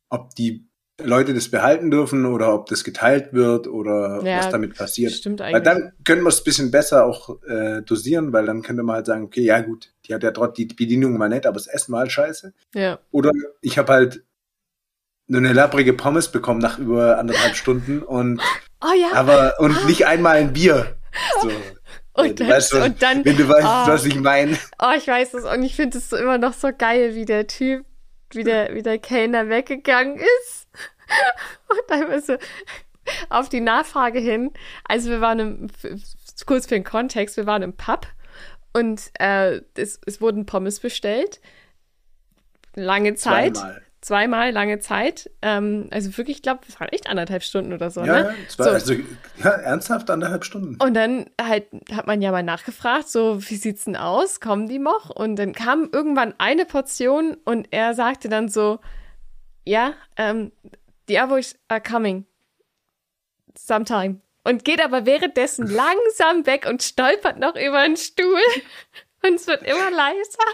ob 0.09 0.35
die 0.35 0.69
Leute 1.01 1.33
das 1.33 1.49
behalten 1.49 1.91
dürfen 1.93 2.27
oder 2.27 2.53
ob 2.53 2.67
das 2.67 2.83
geteilt 2.83 3.33
wird 3.33 3.69
oder 3.69 4.21
Ja, 4.25 4.39
was 4.39 4.49
damit 4.49 4.77
passiert. 4.77 5.13
Stimmt 5.13 5.41
Weil 5.41 5.55
eigentlich. 5.55 5.63
dann 5.65 5.93
können 6.05 6.23
wir 6.23 6.29
es 6.29 6.41
ein 6.41 6.45
bisschen 6.45 6.71
besser 6.73 7.05
auch 7.07 7.41
äh, 7.45 7.83
dosieren, 7.83 8.33
weil 8.33 8.47
dann 8.47 8.63
könnte 8.63 8.83
man 8.83 8.97
halt 8.97 9.07
sagen, 9.07 9.23
okay, 9.23 9.43
ja 9.43 9.61
gut, 9.61 9.93
die 10.07 10.15
hat 10.15 10.25
ja 10.25 10.33
trotzdem 10.33 10.67
die 10.69 10.75
Bedienung 10.75 11.19
war 11.19 11.29
nett, 11.29 11.47
aber 11.47 11.55
das 11.55 11.69
Essen 11.69 11.93
war 11.93 12.01
halt 12.01 12.13
scheiße. 12.13 12.53
ja. 12.75 12.99
Oder 13.13 13.31
ich 13.61 13.79
habe 13.79 13.93
halt 13.93 14.25
nur 15.29 15.41
eine 15.41 15.53
lapprige 15.53 15.93
Pommes 15.93 16.33
bekommen 16.33 16.61
nach 16.61 16.79
über 16.79 17.19
anderthalb 17.19 17.55
Stunden 17.57 18.03
und 18.03 18.41
Oh 18.81 18.95
ja, 18.95 19.13
aber 19.13 19.55
und 19.59 19.87
nicht 19.87 20.07
einmal 20.07 20.37
ein 20.37 20.53
Bier. 20.53 20.97
So. 21.43 21.51
und, 22.13 22.39
dann, 22.39 22.49
weißt, 22.49 22.75
was, 22.75 22.87
und 22.87 23.03
dann, 23.03 23.25
wenn 23.25 23.37
du 23.37 23.49
weißt, 23.49 23.67
oh. 23.67 23.93
was 23.93 24.05
ich 24.05 24.17
meine. 24.21 24.57
oh, 24.81 24.93
ich 24.97 25.07
weiß 25.07 25.35
es 25.35 25.45
und 25.45 25.63
ich 25.63 25.75
finde 25.75 25.99
es 25.99 26.11
so 26.11 26.17
immer 26.17 26.39
noch 26.39 26.53
so 26.53 26.71
geil, 26.77 27.15
wie 27.15 27.25
der 27.25 27.47
Typ 27.47 27.85
wie 28.35 28.45
der, 28.45 28.75
wie 28.75 28.83
der 28.83 28.99
Kellner 28.99 29.49
weggegangen 29.49 30.19
ist. 30.19 30.69
Und 31.69 31.91
einfach 31.91 32.21
so 32.23 32.37
auf 33.31 33.49
die 33.49 33.61
Nachfrage 33.61 34.19
hin. 34.19 34.53
Also 34.85 35.11
wir 35.11 35.21
waren 35.21 35.39
im, 35.39 35.71
kurz 36.47 36.67
für 36.67 36.75
den 36.75 36.85
Kontext, 36.85 37.37
wir 37.37 37.47
waren 37.47 37.63
im 37.63 37.73
Pub 37.75 38.07
und 38.75 39.11
äh, 39.19 39.63
es, 39.75 39.99
es 40.05 40.21
wurden 40.21 40.47
Pommes 40.47 40.81
bestellt. 40.81 41.41
Lange 42.75 43.15
Zeit. 43.15 43.57
Zweimal. 43.57 43.83
Zweimal 44.01 44.53
lange 44.53 44.79
Zeit. 44.79 45.31
Ähm, 45.43 45.89
also 45.91 46.17
wirklich, 46.17 46.37
ich 46.37 46.43
glaube, 46.43 46.61
es 46.69 46.79
waren 46.79 46.89
echt 46.91 47.09
anderthalb 47.09 47.43
Stunden 47.43 47.73
oder 47.73 47.91
so. 47.91 48.05
Ja, 48.05 48.23
ne? 48.23 48.35
zwei, 48.49 48.65
So. 48.65 48.71
also, 48.71 48.95
ja, 49.43 49.51
ernsthaft 49.51 50.09
anderthalb 50.11 50.45
Stunden. 50.45 50.77
Und 50.81 50.95
dann 50.95 51.31
halt 51.41 51.67
hat 51.93 52.07
man 52.07 52.23
ja 52.23 52.31
mal 52.31 52.45
nachgefragt, 52.45 53.09
so 53.09 53.41
wie 53.49 53.57
sieht's 53.57 53.85
denn 53.87 53.97
aus? 53.97 54.39
Kommen 54.41 54.69
die 54.69 54.79
noch? 54.79 55.11
Und 55.11 55.37
dann 55.37 55.53
kam 55.53 55.89
irgendwann 55.93 56.35
eine 56.39 56.65
Portion 56.65 57.37
und 57.45 57.69
er 57.73 57.95
sagte 57.95 58.29
dann 58.29 58.49
so, 58.49 58.79
ja, 59.65 59.95
ähm, 60.17 60.53
the 61.09 61.19
others 61.21 61.57
are 61.67 61.81
coming. 61.81 62.25
Sometime. 63.57 64.21
Und 64.45 64.65
geht 64.65 64.83
aber 64.83 65.05
währenddessen 65.07 65.67
langsam 65.71 66.47
weg 66.47 66.67
und 66.69 66.83
stolpert 66.83 67.39
noch 67.39 67.57
über 67.57 67.79
einen 67.79 67.97
Stuhl. 67.97 68.41
Und 69.27 69.35
es 69.35 69.49
wird 69.49 69.65
immer 69.65 69.91
leiser. 69.91 70.47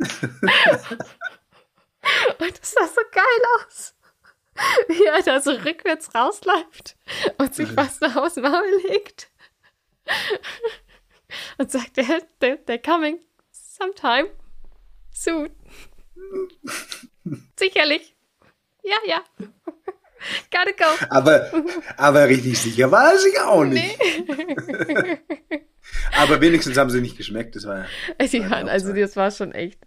und 2.38 2.60
das 2.60 2.72
sah 2.72 2.86
so 2.86 3.00
geil 3.12 3.24
aus. 3.56 3.94
Wie 4.88 5.04
er 5.04 5.22
da 5.22 5.40
so 5.40 5.52
rückwärts 5.52 6.14
rausläuft 6.14 6.96
und 7.38 7.54
sich 7.54 7.76
was 7.76 8.00
noch 8.00 8.16
aufs 8.16 8.36
Maul 8.36 8.82
legt. 8.88 9.30
Und 11.58 11.70
sagt, 11.70 11.96
they're, 11.96 12.22
they're, 12.40 12.82
coming 12.82 13.20
sometime 13.50 14.30
soon. 15.12 15.50
Sicherlich. 17.56 18.16
Ja, 18.82 18.96
ja. 19.06 19.24
Gotta 20.50 20.72
go. 20.72 21.06
Aber, 21.10 21.52
aber 21.96 22.28
richtig 22.28 22.58
sicher 22.58 22.90
war 22.90 23.12
er 23.12 23.18
sich 23.18 23.38
auch 23.40 23.64
nicht. 23.64 23.98
aber 26.16 26.40
wenigstens 26.40 26.76
haben 26.76 26.90
sie 26.90 27.00
nicht 27.00 27.16
geschmeckt. 27.16 27.54
Das 27.54 27.66
war 27.66 27.78
ja. 27.78 28.50
Waren, 28.50 28.66
die 28.66 28.70
also 28.70 28.92
das 28.92 29.14
war 29.16 29.30
schon 29.30 29.52
echt. 29.52 29.80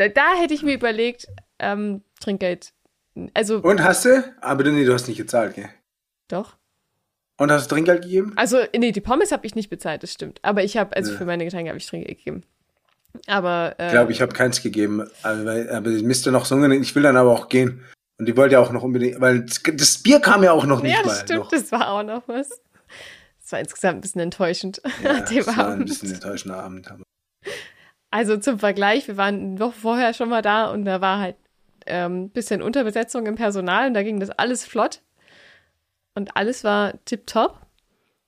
Da, 0.00 0.08
da 0.08 0.34
hätte 0.34 0.54
ich 0.54 0.62
mir 0.62 0.72
überlegt, 0.72 1.26
ähm, 1.58 2.02
Trinkgeld. 2.20 2.72
Also, 3.34 3.58
Und 3.58 3.82
hast 3.84 4.06
du? 4.06 4.24
Aber 4.40 4.64
nee, 4.64 4.84
du 4.86 4.94
hast 4.94 5.08
nicht 5.08 5.18
gezahlt, 5.18 5.54
gell? 5.56 5.68
doch. 6.28 6.56
Und 7.38 7.50
hast 7.52 7.70
du 7.70 7.74
Trinkgeld 7.74 8.02
gegeben? 8.02 8.32
Also, 8.36 8.58
nee, 8.76 8.92
die 8.92 9.00
Pommes 9.02 9.30
habe 9.30 9.46
ich 9.46 9.54
nicht 9.54 9.68
bezahlt, 9.68 10.02
das 10.02 10.12
stimmt. 10.12 10.40
Aber 10.42 10.62
ich 10.64 10.76
habe, 10.78 10.96
also 10.96 11.12
Ja. 11.12 11.18
für 11.18 11.24
meine 11.26 11.44
Getränke 11.44 11.68
habe 11.70 11.78
ich 11.78 11.86
Trinkgeld 11.86 12.16
gegeben. 12.18 12.42
Aber, 13.26 13.74
äh, 13.78 13.86
Ich 13.86 13.92
glaube, 13.92 14.12
ich 14.12 14.22
habe 14.22 14.32
keins 14.32 14.62
gegeben. 14.62 15.06
Aber, 15.22 15.44
weil- 15.44 15.70
aber 15.70 15.90
die 15.90 16.02
müsste 16.02 16.30
noch 16.32 16.46
so 16.46 16.56
Ich 16.70 16.94
will 16.94 17.02
dann 17.02 17.16
aber 17.16 17.30
auch 17.30 17.48
gehen. 17.50 17.84
Und 18.18 18.26
die 18.26 18.36
wollte 18.38 18.54
ja 18.54 18.60
auch 18.60 18.72
noch 18.72 18.82
unbedingt, 18.82 19.20
weil 19.20 19.44
das, 19.44 19.98
Bier 19.98 20.20
kam 20.20 20.42
ja 20.42 20.52
auch 20.52 20.64
noch 20.64 20.82
nicht 20.82 20.92
ja, 20.94 21.00
mal. 21.02 21.08
das 21.08 21.20
stimmt, 21.22 21.40
noch. 21.40 21.50
das 21.50 21.72
war 21.72 21.90
auch 21.90 22.02
noch 22.02 22.26
was. 22.28 22.48
Das 23.42 23.52
war 23.52 23.60
insgesamt 23.60 23.98
ein 23.98 24.00
bisschen 24.02 24.20
enttäuschend 24.20 24.80
Ja, 25.02 25.20
das 25.20 25.46
war 25.46 25.68
ein 25.72 25.84
bisschen 25.84 26.12
enttäuschender 26.14 26.58
Abend. 26.62 26.90
Aber 26.90 27.02
Also 28.10 28.36
zum 28.36 28.58
Vergleich, 28.58 29.06
wir 29.08 29.16
waren 29.16 29.40
eine 29.40 29.60
Woche 29.60 29.78
vorher 29.80 30.14
schon 30.14 30.28
mal 30.28 30.42
da 30.42 30.70
und 30.70 30.84
da 30.84 31.00
war 31.00 31.20
halt 31.20 31.36
ähm, 31.86 32.24
ein 32.24 32.30
bisschen 32.30 32.62
Unterbesetzung 32.62 33.26
im 33.26 33.36
Personal 33.36 33.88
und 33.88 33.94
da 33.94 34.02
ging 34.02 34.18
das 34.18 34.30
alles 34.30 34.64
flott 34.64 35.00
und 36.14 36.36
alles 36.36 36.64
war 36.64 36.94
tipptopp. 37.04 37.66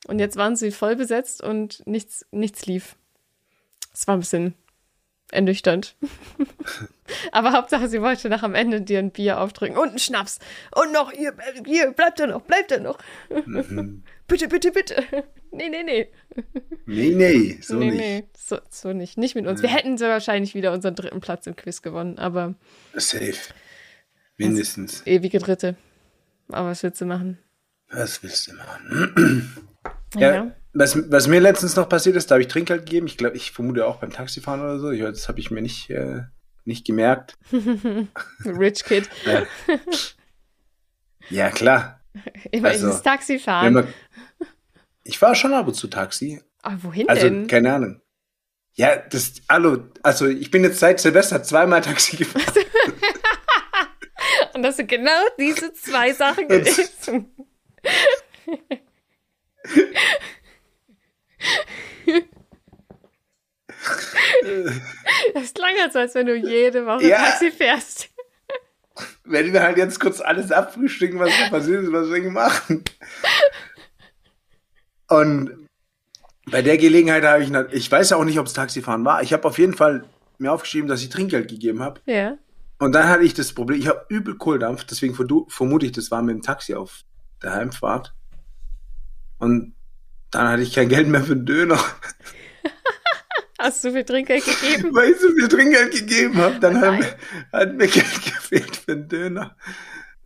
Und 0.08 0.18
jetzt 0.18 0.36
waren 0.36 0.56
sie 0.56 0.72
voll 0.72 0.96
besetzt 0.96 1.42
und 1.42 1.86
nichts, 1.86 2.26
nichts 2.32 2.66
lief. 2.66 2.96
Es 3.92 4.08
war 4.08 4.16
ein 4.16 4.20
bisschen 4.20 4.54
ernüchternd. 5.30 5.96
Aber 7.32 7.52
Hauptsache, 7.52 7.88
sie 7.88 8.02
wollte 8.02 8.28
nach 8.28 8.42
am 8.42 8.54
Ende 8.54 8.82
dir 8.82 8.98
ein 8.98 9.10
Bier 9.12 9.40
aufdrücken 9.40 9.76
und 9.76 9.90
einen 9.90 9.98
Schnaps. 9.98 10.38
Und 10.74 10.92
noch, 10.92 11.12
hier, 11.12 11.34
hier, 11.66 11.92
bleibt 11.92 12.18
da 12.20 12.26
noch, 12.26 12.42
bleibt 12.42 12.70
da 12.70 12.80
noch. 12.80 12.98
Bitte, 14.32 14.48
bitte, 14.48 14.72
bitte. 14.72 15.04
Nee, 15.54 15.68
nee, 15.68 15.82
nee. 15.82 16.08
nee, 16.86 17.10
nee, 17.10 17.58
so 17.60 17.76
nee, 17.76 17.90
nicht. 17.90 17.98
nee, 17.98 18.24
so, 18.34 18.58
so 18.70 18.94
nicht. 18.94 19.18
Nicht 19.18 19.34
mit 19.34 19.46
uns. 19.46 19.60
Wir 19.60 19.68
hätten 19.68 19.98
so 19.98 20.06
wahrscheinlich 20.06 20.54
wieder 20.54 20.72
unseren 20.72 20.94
dritten 20.94 21.20
Platz 21.20 21.46
im 21.46 21.54
Quiz 21.54 21.82
gewonnen, 21.82 22.18
aber 22.18 22.54
Safe. 22.94 23.34
Mindestens. 24.38 25.06
ewige 25.06 25.38
Dritte. 25.38 25.76
Aber 26.48 26.70
was 26.70 26.82
willst 26.82 27.02
du 27.02 27.04
machen? 27.04 27.36
Was 27.90 28.22
willst 28.22 28.46
du 28.50 28.54
machen? 28.54 29.52
Ja, 30.14 30.34
Ja. 30.34 30.56
Was, 30.72 31.10
was 31.10 31.26
mir 31.26 31.40
letztens 31.40 31.76
noch 31.76 31.88
passiert 31.88 32.16
ist, 32.16 32.30
da 32.30 32.34
habe 32.36 32.42
ich 32.42 32.48
Trinkgeld 32.48 32.86
gegeben. 32.86 33.06
Ich 33.06 33.18
glaube, 33.18 33.36
ich 33.36 33.52
vermute 33.52 33.86
auch 33.86 33.96
beim 33.96 34.10
Taxifahren 34.10 34.60
oder 34.62 34.78
so. 34.78 34.90
Ich, 34.90 35.02
das 35.02 35.28
habe 35.28 35.40
ich 35.40 35.50
mir 35.50 35.60
nicht, 35.60 35.90
äh, 35.90 36.22
nicht 36.64 36.86
gemerkt. 36.86 37.36
Rich 38.44 38.84
Kid. 38.84 39.08
Ja, 39.26 39.42
ja 41.28 41.50
klar. 41.50 42.01
Immer 42.50 42.68
Also, 42.68 42.86
dieses 42.86 43.02
Taxi 43.02 43.34
Wenn 43.34 43.40
fahren. 43.40 43.72
man, 43.74 43.88
ich 45.04 45.18
fahre 45.18 45.34
schon 45.34 45.52
ab 45.54 45.66
und 45.66 45.74
zu 45.74 45.88
Taxi. 45.88 46.40
Aber 46.62 46.82
wohin 46.84 47.08
Also, 47.08 47.28
denn? 47.28 47.46
keine 47.46 47.74
Ahnung. 47.74 48.00
Ja, 48.74 48.96
das, 48.96 49.34
hallo, 49.50 49.88
also 50.02 50.26
ich 50.26 50.50
bin 50.50 50.64
jetzt 50.64 50.78
seit 50.78 51.00
Silvester 51.00 51.42
zweimal 51.42 51.82
Taxi 51.82 52.16
gefahren. 52.24 52.44
Und 54.54 54.62
das 54.62 54.76
sind 54.76 54.88
genau 54.88 55.10
diese 55.38 55.72
zwei 55.74 56.12
Sachen 56.12 56.48
gewesen. 56.48 57.34
Das 65.34 65.54
klang 65.54 65.74
jetzt, 65.76 65.96
als 65.96 66.14
wenn 66.14 66.26
du 66.26 66.36
jede 66.36 66.86
Woche 66.86 67.06
Ja. 67.06 67.18
Taxi 67.24 67.50
fährst. 67.50 68.08
Werden 69.24 69.52
wir 69.52 69.62
halt 69.62 69.76
jetzt 69.76 70.00
kurz 70.00 70.20
alles 70.20 70.50
abfrühstücken, 70.52 71.18
was 71.18 71.30
da 71.30 71.48
passiert 71.50 71.84
ist, 71.84 71.92
was 71.92 72.10
wir 72.10 72.30
machen. 72.30 72.84
Und 75.08 75.68
bei 76.50 76.62
der 76.62 76.78
Gelegenheit 76.78 77.24
habe 77.24 77.42
ich, 77.42 77.52
ich 77.72 77.90
weiß 77.90 78.10
ja 78.10 78.16
auch 78.16 78.24
nicht, 78.24 78.38
ob 78.38 78.46
es 78.46 78.52
Taxifahren 78.52 79.04
war. 79.04 79.22
Ich 79.22 79.32
habe 79.32 79.46
auf 79.46 79.58
jeden 79.58 79.74
Fall 79.74 80.04
mir 80.38 80.52
aufgeschrieben, 80.52 80.88
dass 80.88 81.02
ich 81.02 81.08
Trinkgeld 81.08 81.48
gegeben 81.48 81.82
habe. 81.82 82.00
Ja. 82.06 82.36
Und 82.78 82.92
dann 82.92 83.08
hatte 83.08 83.22
ich 83.22 83.34
das 83.34 83.52
Problem, 83.52 83.78
ich 83.78 83.86
habe 83.86 84.04
übel 84.08 84.36
Kohldampf, 84.36 84.84
deswegen 84.84 85.14
vermute 85.14 85.86
ich, 85.86 85.92
das 85.92 86.10
war 86.10 86.20
mit 86.20 86.34
dem 86.34 86.42
Taxi 86.42 86.74
auf 86.74 87.02
der 87.40 87.52
Heimfahrt. 87.52 88.12
Und 89.38 89.74
dann 90.30 90.48
hatte 90.48 90.62
ich 90.62 90.74
kein 90.74 90.88
Geld 90.88 91.06
mehr 91.06 91.22
für 91.22 91.32
einen 91.32 91.46
Döner, 91.46 91.78
Hast 93.62 93.84
du 93.84 93.92
viel 93.92 94.04
Trinkgeld 94.04 94.44
gegeben? 94.44 94.94
weil 94.94 95.10
ich 95.10 95.20
so 95.20 95.28
viel 95.30 95.48
Trinkgeld 95.48 95.92
gegeben 95.92 96.36
habe. 96.38 96.58
Dann 96.60 96.76
Oh 96.76 97.02
hat, 97.52 97.74
mir- 97.74 97.86
Geld 97.86 97.94
gefehlt 98.24 98.76
für 98.76 98.92
einen 98.92 99.08
Döner. 99.08 99.56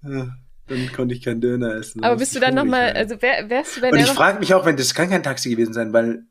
Dann 0.03 0.93
konnte 0.95 1.15
ich 1.15 1.23
keinen 1.23 1.41
Döner 1.41 1.75
essen. 1.77 2.03
Aber 2.03 2.17
bist 2.17 2.35
du 2.35 2.41
dann 2.41 2.55
nochmal, 2.55 2.93
also 2.93 3.21
wär, 3.23 3.49
wärst 3.51 3.77
du, 3.77 3.83
wenn 3.83 3.93
Und 3.93 4.01
ich 4.01 4.07
frage 4.07 4.39
mich 4.41 4.53
auch, 4.55 4.65
wenn 4.67 4.77
das 4.77 4.95
kann 4.95 5.11
kein 5.11 5.23
Taxi 5.23 5.51
gewesen 5.51 5.73
sein, 5.73 5.93
weil 5.93 6.25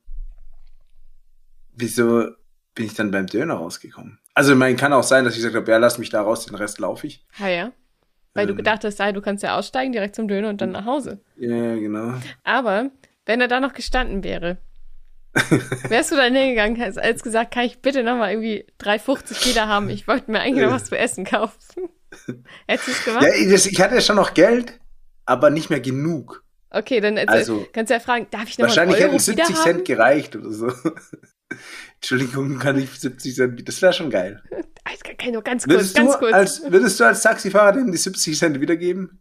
wieso 1.76 2.26
bin 2.74 2.86
ich 2.86 2.94
dann 2.94 3.12
beim 3.12 3.28
Döner 3.28 3.56
rausgekommen? 3.56 4.20
Also, 4.34 4.52
ich 4.54 4.58
meine, 4.58 4.76
kann 4.76 4.92
auch 4.94 5.04
sein, 5.04 5.24
dass 5.24 5.34
ich 5.36 5.40
gesagt 5.40 5.56
habe, 5.56 5.72
ja, 5.72 5.78
lass 5.78 5.98
mich 5.98 6.10
da 6.10 6.22
raus, 6.22 6.46
den 6.46 6.56
Rest 6.56 6.80
laufe 6.80 7.08
ich. 7.08 7.26
Ah 7.40 7.48
ja. 7.48 7.72
Weil 8.34 8.48
du 8.48 8.52
Ähm. 8.52 8.58
gedacht 8.58 8.84
hast, 8.84 9.00
ah, 9.00 9.12
du 9.14 9.22
kannst 9.22 9.44
ja 9.44 9.58
aussteigen, 9.58 9.94
direkt 9.94 10.16
zum 10.16 10.28
Döner 10.28 10.50
und 10.50 10.60
dann 10.60 10.72
nach 10.72 10.84
Hause. 10.86 11.22
Ja, 11.38 11.76
genau. 11.76 12.16
Aber 12.44 12.92
wenn 13.26 13.40
er 13.40 13.48
da 13.48 13.62
noch 13.62 13.72
gestanden 13.74 14.24
wäre, 14.26 14.58
wärst 15.90 16.12
du 16.12 16.16
dann 16.16 16.34
hingegangen, 16.36 16.82
als 16.98 17.22
gesagt, 17.24 17.54
kann 17.54 17.66
ich 17.66 17.82
bitte 17.82 18.04
nochmal 18.04 18.32
irgendwie 18.32 18.66
3,50 18.82 19.50
wieder 19.50 19.68
haben? 19.68 19.90
Ich 19.90 20.08
wollte 20.08 20.32
mir 20.32 20.40
eigentlich 20.40 20.64
noch 20.66 20.72
was 20.72 20.86
zu 20.86 20.98
essen 20.98 21.26
kaufen. 21.26 21.90
Hättest 22.68 22.88
du 22.88 22.92
es 22.92 23.06
gemacht? 23.06 23.24
Ja, 23.24 23.34
ich- 23.34 23.52
das, 23.52 23.66
ich 23.66 23.80
hatte 23.82 23.96
ja 23.96 24.02
schon 24.02 24.16
noch 24.16 24.34
Geld, 24.34 24.80
aber 25.26 25.50
nicht 25.50 25.70
mehr 25.70 25.82
genug. 25.82 26.44
Okay, 26.70 27.00
dann 27.02 27.18
erzähl- 27.18 27.36
Also, 27.38 27.68
kannst 27.74 27.90
du 27.90 27.94
ja 27.96 28.00
fragen, 28.00 28.28
darf 28.32 28.48
ich 28.48 28.58
noch 28.58 28.68
Wahrscheinlich 28.68 29.00
hätten 29.00 29.20
70 29.20 29.48
wieder 29.50 29.60
Cent 29.62 29.78
haben? 29.80 29.84
gereicht 29.84 30.36
oder 30.36 30.52
so. 30.52 30.72
Entschuldigung, 31.96 32.60
kann 32.60 32.78
ich 32.78 32.90
70 32.92 33.36
Cent, 33.36 33.68
das 33.68 33.82
wäre 33.82 33.94
schon 33.94 34.10
geil. 34.10 34.42
Jetzt 34.90 35.04
kann- 35.04 35.18
kann 35.18 35.28
ich 35.28 35.34
nur 35.34 35.44
ganz 35.44 35.64
kurz, 35.64 35.74
Würdest 35.76 35.96
ganz 35.96 36.12
du, 36.14 36.18
kurz. 36.20 36.34
als, 36.34 36.62
würdest 36.72 37.00
du 37.00 37.04
als 37.04 37.22
Taxifahrer 37.22 37.74
dem 37.74 37.92
die 37.92 37.98
70 37.98 38.38
Cent 38.38 38.60
wiedergeben? 38.62 39.20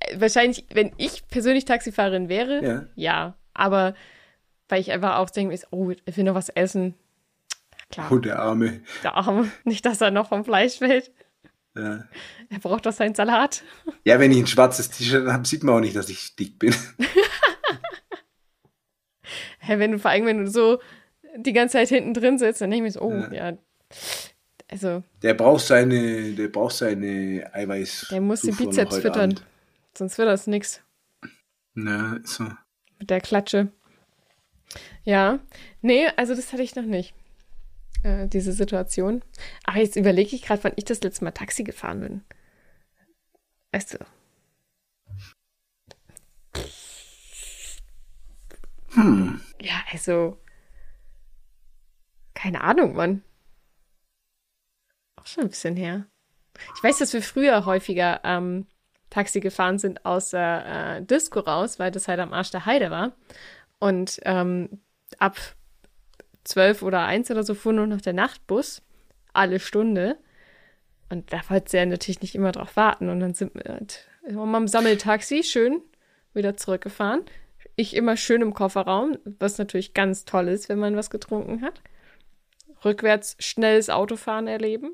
Äh, 0.00 0.20
Wahrscheinlich, 0.20 0.66
wenn 0.72 0.92
ich 0.96 1.26
persönlich 1.28 1.64
Taxifahrerin 1.64 2.28
wäre, 2.28 2.64
Ja. 2.64 2.84
ja. 2.94 3.36
Aber 3.54 3.94
weil 4.70 4.80
ich 4.80 4.90
einfach 4.92 5.16
auch 5.18 5.30
denke, 5.30 5.58
oh, 5.70 5.90
ich 5.90 6.16
will 6.16 6.24
noch 6.24 6.34
was 6.34 6.48
essen. 6.50 6.94
Klar, 7.90 8.10
Oh, 8.12 8.18
der 8.18 8.38
Arme. 8.38 8.80
der 9.02 9.14
Arme. 9.16 9.50
Nicht, 9.64 9.84
dass 9.84 10.00
er 10.00 10.10
noch 10.10 10.28
vom 10.28 10.44
Fleisch 10.44 10.78
fällt. 10.78 11.10
Ja. 11.76 12.04
Er 12.48 12.58
braucht 12.60 12.86
doch 12.86 12.92
seinen 12.92 13.14
Salat. 13.14 13.62
ja, 14.04 14.18
wenn 14.18 14.32
ich 14.32 14.38
ein 14.38 14.46
schwarzes 14.46 14.90
T-Shirt 14.90 15.26
habe, 15.28 15.46
sieht 15.46 15.62
man 15.64 15.76
auch 15.76 15.80
nicht, 15.80 15.94
dass 15.96 16.08
ich 16.08 16.34
dick 16.36 16.58
bin. 16.58 16.74
Hä, 19.60 19.78
wenn 19.78 19.92
du 19.92 19.98
vor 19.98 20.10
allem, 20.10 20.26
wenn 20.26 20.44
du 20.44 20.50
so 20.50 20.80
die 21.36 21.52
ganze 21.52 21.74
Zeit 21.74 21.88
hinten 21.88 22.14
drin 22.14 22.38
sitzt, 22.38 22.60
dann 22.60 22.70
denke 22.70 22.88
ich 22.88 22.94
mir 22.94 23.00
so, 23.00 23.06
oh, 23.06 23.12
Ja. 23.32 23.50
ja. 23.50 23.58
Also, 24.68 25.02
Der 25.22 25.34
braucht 25.34 25.64
seine, 25.66 26.32
der 26.32 26.48
braucht 26.48 26.76
seine 26.76 27.50
Eiweiß. 27.52 28.06
der 28.10 28.20
muss 28.20 28.42
den 28.42 28.54
Bizeps 28.56 28.98
füttern. 28.98 29.32
Abend. 29.32 29.44
Sonst 29.96 30.16
wird 30.16 30.28
das 30.28 30.46
nix 30.46 30.80
Ja, 31.74 32.14
ist 32.22 32.34
so. 32.34 32.44
mit 32.98 33.10
der 33.10 33.20
Klatsche. 33.20 33.68
Ja. 35.04 35.40
Nee, 35.82 36.06
also 36.16 36.34
das 36.34 36.52
hatte 36.52 36.62
ich 36.62 36.76
noch 36.76 36.84
nicht. 36.84 37.14
äh, 38.02 38.28
diese 38.28 38.52
Situation. 38.52 39.22
Aber 39.64 39.78
jetzt 39.78 39.96
überlege 39.96 40.36
ich 40.36 40.42
gerade, 40.42 40.64
wann 40.64 40.72
ich 40.76 40.84
das 40.86 41.02
letzte 41.02 41.24
Mal 41.24 41.32
Taxi 41.32 41.64
gefahren 41.64 42.00
bin. 42.00 42.24
Weißt 43.72 43.94
du? 43.94 43.98
Hm. 48.94 49.40
Ja, 49.60 49.82
also. 49.92 50.36
Keine 52.34 52.62
Ahnung, 52.62 52.94
Mann. 52.94 53.22
Auch 55.16 55.26
schon 55.26 55.44
ein 55.44 55.50
bisschen 55.50 55.76
her. 55.76 56.06
Ich 56.76 56.82
weiß, 56.82 56.98
dass 56.98 57.12
wir 57.12 57.22
früher 57.22 57.64
häufiger 57.66 58.20
ähm, 58.24 58.66
Taxi 59.10 59.40
gefahren 59.40 59.78
sind 59.78 60.04
aus 60.06 60.30
der 60.30 60.96
äh, 60.98 61.02
Disco 61.04 61.40
raus, 61.40 61.78
weil 61.78 61.90
das 61.90 62.08
halt 62.08 62.20
am 62.20 62.32
Arsch 62.32 62.50
der 62.50 62.66
Heide 62.66 62.90
war. 62.90 63.12
Und 63.78 64.20
ähm, 64.24 64.80
ab 65.20 65.36
zwölf 66.42 66.82
oder 66.82 67.04
eins 67.04 67.30
oder 67.30 67.44
so 67.44 67.54
fuhr 67.54 67.72
nur 67.72 67.86
noch 67.86 68.00
der 68.00 68.12
Nachtbus. 68.12 68.82
Alle 69.32 69.60
Stunde. 69.60 70.16
Und 71.08 71.32
da 71.32 71.40
wollte 71.48 71.70
sie 71.70 71.76
ja 71.76 71.86
natürlich 71.86 72.20
nicht 72.20 72.34
immer 72.34 72.52
drauf 72.52 72.76
warten. 72.76 73.08
Und 73.08 73.20
dann 73.20 73.34
sind 73.34 73.54
wir 73.54 73.72
halt 73.72 74.08
am 74.36 74.68
Sammeltaxi 74.68 75.44
schön 75.44 75.80
wieder 76.34 76.56
zurückgefahren. 76.56 77.22
Ich 77.76 77.94
immer 77.94 78.16
schön 78.16 78.42
im 78.42 78.54
Kofferraum, 78.54 79.18
was 79.38 79.58
natürlich 79.58 79.94
ganz 79.94 80.24
toll 80.24 80.48
ist, 80.48 80.68
wenn 80.68 80.78
man 80.78 80.96
was 80.96 81.10
getrunken 81.10 81.62
hat. 81.62 81.80
Rückwärts 82.84 83.36
schnelles 83.38 83.90
Autofahren 83.90 84.46
erleben. 84.46 84.92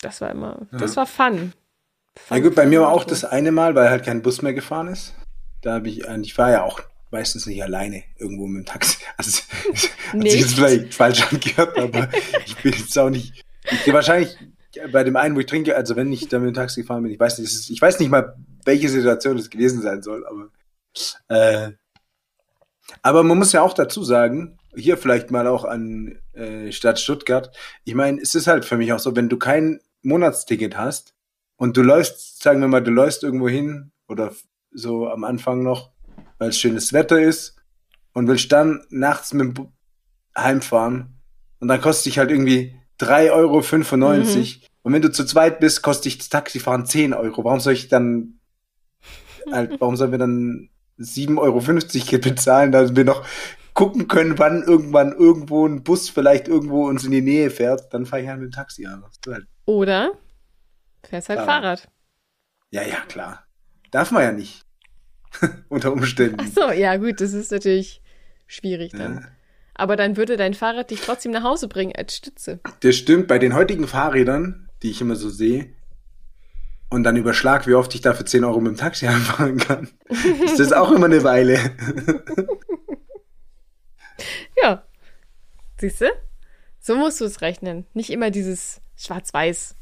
Das 0.00 0.20
war 0.20 0.30
immer, 0.30 0.66
das 0.70 0.96
war 0.96 1.06
fun. 1.06 1.52
Na 2.30 2.38
gut, 2.38 2.54
bei 2.54 2.66
mir 2.66 2.82
war 2.82 2.92
auch 2.92 3.04
das 3.04 3.24
eine 3.24 3.52
Mal, 3.52 3.74
weil 3.74 3.90
halt 3.90 4.04
kein 4.04 4.22
Bus 4.22 4.42
mehr 4.42 4.54
gefahren 4.54 4.88
ist. 4.88 5.14
Da 5.62 5.74
habe 5.74 5.88
ich, 5.88 6.04
ich 6.06 6.38
war 6.38 6.50
ja 6.50 6.62
auch 6.62 6.80
meistens 7.10 7.46
nicht 7.46 7.62
alleine 7.62 8.02
irgendwo 8.18 8.46
mit 8.46 8.66
dem 8.66 8.66
Taxi. 8.66 8.98
Also, 9.16 9.42
hat 10.12 10.22
sich 10.22 10.40
jetzt 10.40 10.54
vielleicht 10.54 10.94
falsch 10.94 11.22
angehört, 11.30 11.76
aber 11.76 12.08
ich 12.46 12.56
bin 12.56 12.72
jetzt 12.72 12.98
auch 12.98 13.10
nicht. 13.10 13.44
Ich 13.70 13.84
gehe 13.84 13.94
wahrscheinlich 13.94 14.36
bei 14.92 15.02
dem 15.02 15.16
einen, 15.16 15.34
wo 15.34 15.40
ich 15.40 15.46
trinke, 15.46 15.76
also 15.76 15.96
wenn 15.96 16.12
ich 16.12 16.28
da 16.28 16.38
mit 16.38 16.48
dem 16.48 16.54
Taxi 16.54 16.82
gefahren 16.82 17.02
bin, 17.02 17.12
ich 17.12 17.20
weiß 17.20 17.38
nicht, 17.38 17.52
ist, 17.52 17.70
ich 17.70 17.80
weiß 17.80 17.98
nicht 17.98 18.10
mal, 18.10 18.36
welche 18.64 18.88
Situation 18.88 19.36
es 19.38 19.50
gewesen 19.50 19.82
sein 19.82 20.02
soll, 20.02 20.26
aber 20.26 20.50
äh, 21.28 21.72
aber 23.02 23.22
man 23.22 23.38
muss 23.38 23.52
ja 23.52 23.62
auch 23.62 23.74
dazu 23.74 24.02
sagen, 24.02 24.58
hier 24.74 24.96
vielleicht 24.96 25.30
mal 25.30 25.46
auch 25.46 25.64
an 25.64 26.18
äh, 26.32 26.72
Stadt 26.72 26.98
Stuttgart, 26.98 27.54
ich 27.84 27.94
meine, 27.94 28.20
es 28.20 28.34
ist 28.34 28.46
halt 28.46 28.64
für 28.64 28.76
mich 28.76 28.92
auch 28.92 28.98
so, 28.98 29.16
wenn 29.16 29.28
du 29.28 29.38
kein 29.38 29.80
Monatsticket 30.02 30.76
hast 30.76 31.14
und 31.56 31.76
du 31.76 31.82
läufst, 31.82 32.42
sagen 32.42 32.60
wir 32.60 32.68
mal, 32.68 32.82
du 32.82 32.90
läufst 32.90 33.22
irgendwo 33.22 33.48
hin 33.48 33.92
oder 34.08 34.32
so 34.70 35.08
am 35.08 35.24
Anfang 35.24 35.62
noch, 35.62 35.90
weil 36.38 36.50
es 36.50 36.58
schönes 36.58 36.92
Wetter 36.92 37.20
ist 37.20 37.56
und 38.12 38.28
willst 38.28 38.50
dann 38.52 38.84
nachts 38.90 39.32
mit 39.32 39.56
dem 39.56 39.68
heimfahren 40.36 41.20
und 41.60 41.68
dann 41.68 41.80
kostet 41.80 42.06
dich 42.06 42.18
halt 42.18 42.30
irgendwie 42.30 42.76
3,95 43.00 43.32
Euro. 43.32 43.60
Mhm. 43.60 44.46
Und 44.82 44.92
wenn 44.92 45.02
du 45.02 45.12
zu 45.12 45.24
zweit 45.24 45.60
bist, 45.60 45.82
kostet 45.82 46.06
dich 46.06 46.18
das 46.18 46.28
Taxifahren 46.28 46.86
10 46.86 47.12
Euro. 47.12 47.44
Warum 47.44 47.60
soll 47.60 47.72
ich 47.72 47.88
dann 47.88 48.40
halt, 49.50 49.80
warum 49.80 49.96
sollen 49.96 50.12
wir 50.12 50.18
dann 50.18 50.70
7,50 50.98 51.38
Euro 51.38 52.20
bezahlen, 52.20 52.72
dass 52.72 52.96
wir 52.96 53.04
noch 53.04 53.24
gucken 53.74 54.08
können, 54.08 54.38
wann 54.38 54.62
irgendwann 54.62 55.12
irgendwo 55.12 55.66
ein 55.66 55.84
Bus 55.84 56.08
vielleicht 56.08 56.48
irgendwo 56.48 56.88
uns 56.88 57.04
in 57.04 57.12
die 57.12 57.22
Nähe 57.22 57.50
fährt, 57.50 57.92
dann 57.94 58.06
fahre 58.06 58.22
ich 58.22 58.28
halt 58.28 58.40
mit 58.40 58.50
dem 58.50 58.52
Taxi 58.52 58.86
an. 58.86 59.04
Halt. 59.26 59.46
Oder 59.66 60.12
fährst 61.04 61.28
halt 61.28 61.38
klar. 61.38 61.46
Fahrrad. 61.46 61.88
Ja, 62.70 62.82
ja, 62.82 63.00
klar. 63.06 63.44
Darf 63.90 64.10
man 64.10 64.22
ja 64.22 64.32
nicht. 64.32 64.62
Unter 65.68 65.92
Umständen. 65.92 66.36
Ach 66.40 66.46
so, 66.54 66.72
ja, 66.72 66.96
gut, 66.96 67.20
das 67.20 67.32
ist 67.32 67.52
natürlich 67.52 68.02
schwierig 68.46 68.92
dann. 68.92 69.14
Ja. 69.16 69.28
Aber 69.74 69.96
dann 69.96 70.16
würde 70.16 70.36
dein 70.36 70.54
Fahrrad 70.54 70.90
dich 70.90 71.00
trotzdem 71.00 71.32
nach 71.32 71.44
Hause 71.44 71.68
bringen 71.68 71.92
als 71.96 72.16
Stütze. 72.16 72.60
Das 72.80 72.96
stimmt, 72.96 73.28
bei 73.28 73.38
den 73.38 73.54
heutigen 73.54 73.86
Fahrrädern, 73.86 74.68
die 74.82 74.90
ich 74.90 75.00
immer 75.00 75.14
so 75.14 75.30
sehe, 75.30 75.72
und 76.90 77.04
dann 77.04 77.16
überschlag, 77.16 77.66
wie 77.66 77.74
oft 77.74 77.94
ich 77.94 78.00
da 78.00 78.14
für 78.14 78.24
10 78.24 78.44
Euro 78.44 78.60
mit 78.60 78.72
dem 78.72 78.78
Taxi 78.78 79.06
anfahren 79.08 79.58
kann. 79.58 79.88
ist 80.44 80.58
das 80.58 80.72
auch 80.72 80.90
immer 80.90 81.06
eine 81.06 81.22
Weile. 81.22 81.58
ja. 84.62 84.84
Siehst 85.78 86.00
du? 86.00 86.06
So 86.80 86.96
musst 86.96 87.20
du 87.20 87.24
es 87.24 87.40
rechnen. 87.40 87.86
Nicht 87.92 88.10
immer 88.10 88.30
dieses 88.30 88.80
Schwarz-Weiß. 88.96 89.76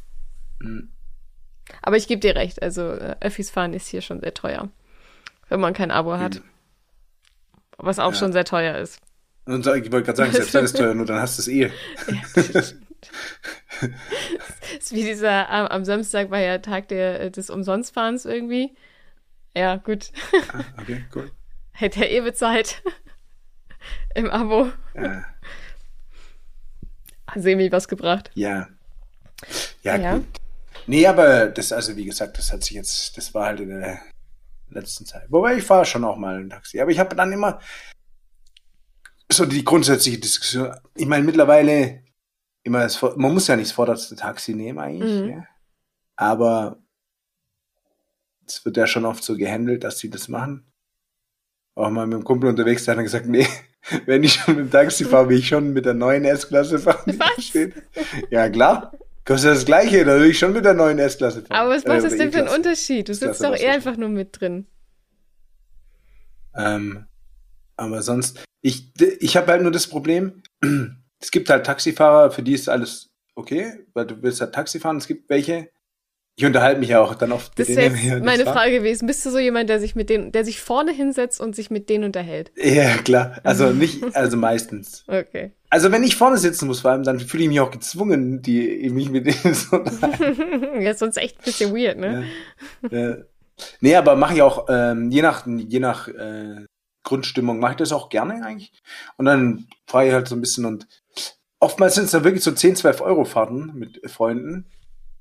Mhm. 0.60 0.90
Aber 1.82 1.96
ich 1.96 2.06
gebe 2.06 2.20
dir 2.20 2.36
recht, 2.36 2.62
also 2.62 2.92
äh, 2.92 3.16
Öffis 3.20 3.50
fahren 3.50 3.72
ist 3.72 3.88
hier 3.88 4.02
schon 4.02 4.20
sehr 4.20 4.34
teuer. 4.34 4.70
Wenn 5.48 5.60
man 5.60 5.74
kein 5.74 5.90
Abo 5.90 6.18
hat. 6.18 6.42
Was 7.78 7.98
auch 7.98 8.12
ja. 8.12 8.18
schon 8.18 8.32
sehr 8.32 8.44
teuer 8.44 8.78
ist. 8.78 9.00
Und 9.44 9.66
ich 9.66 9.92
wollte 9.92 10.02
gerade 10.02 10.16
sagen, 10.16 10.32
selbst 10.32 10.54
dann 10.54 10.64
ist 10.64 10.76
teuer, 10.76 10.94
nur 10.94 11.06
dann 11.06 11.20
hast 11.20 11.38
du 11.38 11.42
es 11.42 11.48
eh. 11.48 11.70
Ja, 12.08 12.22
ist 14.78 14.92
wie 14.92 15.04
dieser, 15.04 15.48
am, 15.50 15.66
am, 15.66 15.84
Samstag 15.84 16.30
war 16.30 16.40
ja 16.40 16.58
Tag 16.58 16.88
der, 16.88 17.30
des 17.30 17.50
Umsonstfahrens 17.50 18.24
irgendwie. 18.24 18.74
Ja, 19.54 19.76
gut. 19.76 20.10
Ah, 20.52 20.64
okay, 20.80 21.04
cool. 21.14 21.30
Hätte 21.72 22.00
ja 22.00 22.06
eh 22.06 22.20
bezahlt. 22.20 22.82
Im 24.14 24.30
Abo. 24.30 24.72
Ja. 24.94 25.24
Semi 27.34 27.70
was 27.70 27.86
gebracht. 27.86 28.30
Ja. 28.34 28.68
Ja, 29.82 29.96
ja. 29.96 30.14
gut. 30.16 30.26
Nee, 30.86 31.06
aber 31.06 31.46
das, 31.46 31.72
also 31.72 31.96
wie 31.96 32.04
gesagt, 32.04 32.38
das 32.38 32.52
hat 32.52 32.64
sich 32.64 32.72
jetzt, 32.72 33.16
das 33.16 33.34
war 33.34 33.46
halt 33.46 33.60
in 33.60 33.68
der 33.68 34.00
letzten 34.76 35.06
Zeit. 35.06 35.26
Wobei 35.30 35.56
ich 35.56 35.64
fahre 35.64 35.84
schon 35.84 36.04
auch 36.04 36.16
mal 36.16 36.38
ein 36.38 36.50
Taxi. 36.50 36.80
Aber 36.80 36.90
ich 36.90 36.98
habe 36.98 37.16
dann 37.16 37.32
immer 37.32 37.60
so 39.30 39.44
die 39.44 39.64
grundsätzliche 39.64 40.18
Diskussion. 40.18 40.74
Ich 40.94 41.06
meine, 41.06 41.24
mittlerweile 41.24 42.04
immer 42.66 42.80
das, 42.80 43.00
man 43.00 43.32
muss 43.32 43.46
ja 43.46 43.56
nicht 43.56 43.68
das 43.68 43.74
vorderste 43.74 44.16
Taxi 44.16 44.54
nehmen 44.54 44.78
eigentlich, 44.78 45.22
mhm. 45.22 45.28
ja. 45.28 45.46
aber 46.16 46.78
es 48.46 48.64
wird 48.64 48.76
ja 48.76 48.86
schon 48.86 49.04
oft 49.04 49.24
so 49.24 49.36
gehandelt, 49.36 49.84
dass 49.84 49.98
sie 49.98 50.10
das 50.10 50.28
machen. 50.28 50.72
Auch 51.74 51.90
mal 51.90 52.06
mit 52.06 52.18
dem 52.18 52.24
Kumpel 52.24 52.48
unterwegs, 52.48 52.84
der 52.84 52.92
hat 52.92 52.98
dann 52.98 53.04
gesagt, 53.04 53.26
nee, 53.26 53.46
wenn 54.06 54.24
ich 54.24 54.34
schon 54.34 54.56
mit 54.56 54.66
dem 54.66 54.70
Taxi 54.70 55.04
fahre, 55.04 55.28
will 55.28 55.38
ich 55.38 55.48
schon 55.48 55.72
mit 55.72 55.84
der 55.84 55.94
neuen 55.94 56.24
S-Klasse 56.24 56.78
fahren. 56.78 57.18
Ja, 58.30 58.48
klar. 58.48 58.92
Kostet 59.26 59.50
das 59.50 59.64
Gleiche, 59.64 60.04
da 60.04 60.20
will 60.20 60.30
ich 60.30 60.38
schon 60.38 60.52
mit 60.52 60.64
der 60.64 60.74
neuen 60.74 61.00
S-Klasse 61.00 61.42
fahren. 61.42 61.58
Aber 61.58 61.70
was 61.70 61.84
macht 61.84 61.98
äh, 61.98 62.02
das 62.02 62.16
denn 62.16 62.30
für 62.30 62.38
einen 62.38 62.48
Unterschied? 62.48 63.08
Du 63.08 63.14
sitzt 63.14 63.42
doch 63.42 63.56
eher 63.56 63.72
einfach 63.72 63.96
nur 63.96 64.08
mit 64.08 64.40
drin. 64.40 64.68
Ähm, 66.54 67.06
aber 67.76 68.02
sonst, 68.02 68.44
ich, 68.62 68.92
ich 69.18 69.36
habe 69.36 69.50
halt 69.50 69.62
nur 69.62 69.72
das 69.72 69.88
Problem, 69.88 70.44
es 71.20 71.32
gibt 71.32 71.50
halt 71.50 71.66
Taxifahrer, 71.66 72.30
für 72.30 72.44
die 72.44 72.54
ist 72.54 72.68
alles 72.68 73.10
okay, 73.34 73.84
weil 73.94 74.06
du 74.06 74.22
willst 74.22 74.40
halt 74.40 74.54
Taxi 74.54 74.78
fahren. 74.78 74.98
Es 74.98 75.08
gibt 75.08 75.28
welche, 75.28 75.70
ich 76.38 76.44
unterhalte 76.44 76.80
mich 76.80 76.90
ja 76.90 77.00
auch 77.00 77.14
dann 77.14 77.32
oft 77.32 77.58
mit 77.58 77.66
das 77.66 77.74
denen. 77.74 77.94
Das 77.94 78.18
ist 78.18 78.24
meine 78.24 78.44
Frage 78.44 78.72
gewesen. 78.72 79.06
Bist 79.06 79.24
du 79.24 79.30
so 79.30 79.38
jemand, 79.38 79.70
der 79.70 79.80
sich 79.80 79.94
mit 79.94 80.10
denen, 80.10 80.32
der 80.32 80.44
sich 80.44 80.60
vorne 80.60 80.92
hinsetzt 80.92 81.40
und 81.40 81.56
sich 81.56 81.70
mit 81.70 81.88
denen 81.88 82.04
unterhält? 82.04 82.52
Ja, 82.56 82.98
klar. 82.98 83.40
Also 83.42 83.70
nicht, 83.70 84.14
also 84.14 84.36
meistens. 84.36 85.04
Okay. 85.16 85.52
Also 85.70 85.90
wenn 85.92 86.02
ich 86.02 86.14
vorne 86.14 86.36
sitzen 86.36 86.66
muss, 86.66 86.80
vor 86.80 86.90
allem, 86.90 87.02
dann 87.02 87.20
fühle 87.20 87.44
ich 87.44 87.48
mich 87.48 87.60
auch 87.60 87.70
gezwungen, 87.70 88.42
die, 88.42 88.88
mich 88.90 89.08
mit 89.08 89.26
denen 89.26 89.54
zu 89.54 89.76
unterhalten. 89.76 90.80
ja, 90.82 90.94
sonst 90.94 91.16
echt 91.16 91.38
ein 91.38 91.44
bisschen 91.44 91.74
weird, 91.74 91.98
ne? 91.98 92.26
Ja. 92.90 92.98
ja. 92.98 93.16
Nee, 93.80 93.96
aber 93.96 94.14
mache 94.14 94.34
ich 94.34 94.42
auch, 94.42 94.66
ähm, 94.68 95.10
je 95.10 95.22
nach, 95.22 95.46
je 95.46 95.80
nach 95.80 96.08
äh, 96.08 96.66
Grundstimmung 97.02 97.60
mache 97.60 97.72
ich 97.72 97.78
das 97.78 97.92
auch 97.92 98.10
gerne 98.10 98.44
eigentlich. 98.44 98.72
Und 99.16 99.24
dann 99.24 99.68
fahre 99.86 100.08
ich 100.08 100.12
halt 100.12 100.28
so 100.28 100.34
ein 100.34 100.40
bisschen 100.40 100.66
und 100.66 100.86
oftmals 101.60 101.94
sind 101.94 102.04
es 102.04 102.10
dann 102.10 102.24
wirklich 102.24 102.44
so 102.44 102.52
10, 102.52 102.76
12 102.76 103.00
Euro 103.00 103.24
Fahrten 103.24 103.72
mit 103.74 104.00
Freunden, 104.10 104.66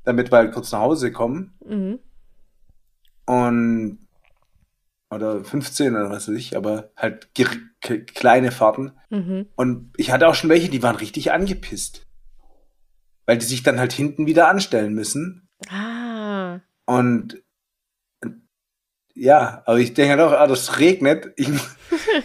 damit 0.06 0.32
wir 0.32 0.38
halt 0.38 0.54
kurz 0.54 0.72
nach 0.72 0.80
Hause 0.80 1.12
kommen. 1.12 1.58
Mhm. 1.66 2.00
Und 3.26 4.00
oder 5.12 5.44
15 5.44 5.96
oder 5.96 6.10
was 6.10 6.28
weiß 6.28 6.36
ich, 6.36 6.58
aber 6.58 6.92
halt 6.96 7.30
kleine 8.14 8.52
Fahrten. 8.52 8.94
Mhm. 9.10 9.48
Und 9.56 9.94
ich 9.98 10.12
hatte 10.12 10.28
auch 10.28 10.36
schon 10.36 10.50
welche, 10.50 10.70
die 10.70 10.84
waren 10.84 10.96
richtig 10.96 11.32
angepisst. 11.32 12.08
Weil 13.26 13.38
die 13.38 13.46
sich 13.46 13.64
dann 13.64 13.80
halt 13.80 13.94
hinten 13.94 14.28
wieder 14.28 14.48
anstellen 14.50 14.94
müssen. 14.94 15.48
Ah. 15.70 16.60
Und 16.86 17.42
ja, 19.16 19.64
aber 19.66 19.80
ich 19.80 19.94
denke 19.94 20.12
halt 20.12 20.22
auch, 20.22 20.38
ah, 20.38 20.46
das 20.46 20.80
regnet. 20.80 21.32
Ich 21.38 21.48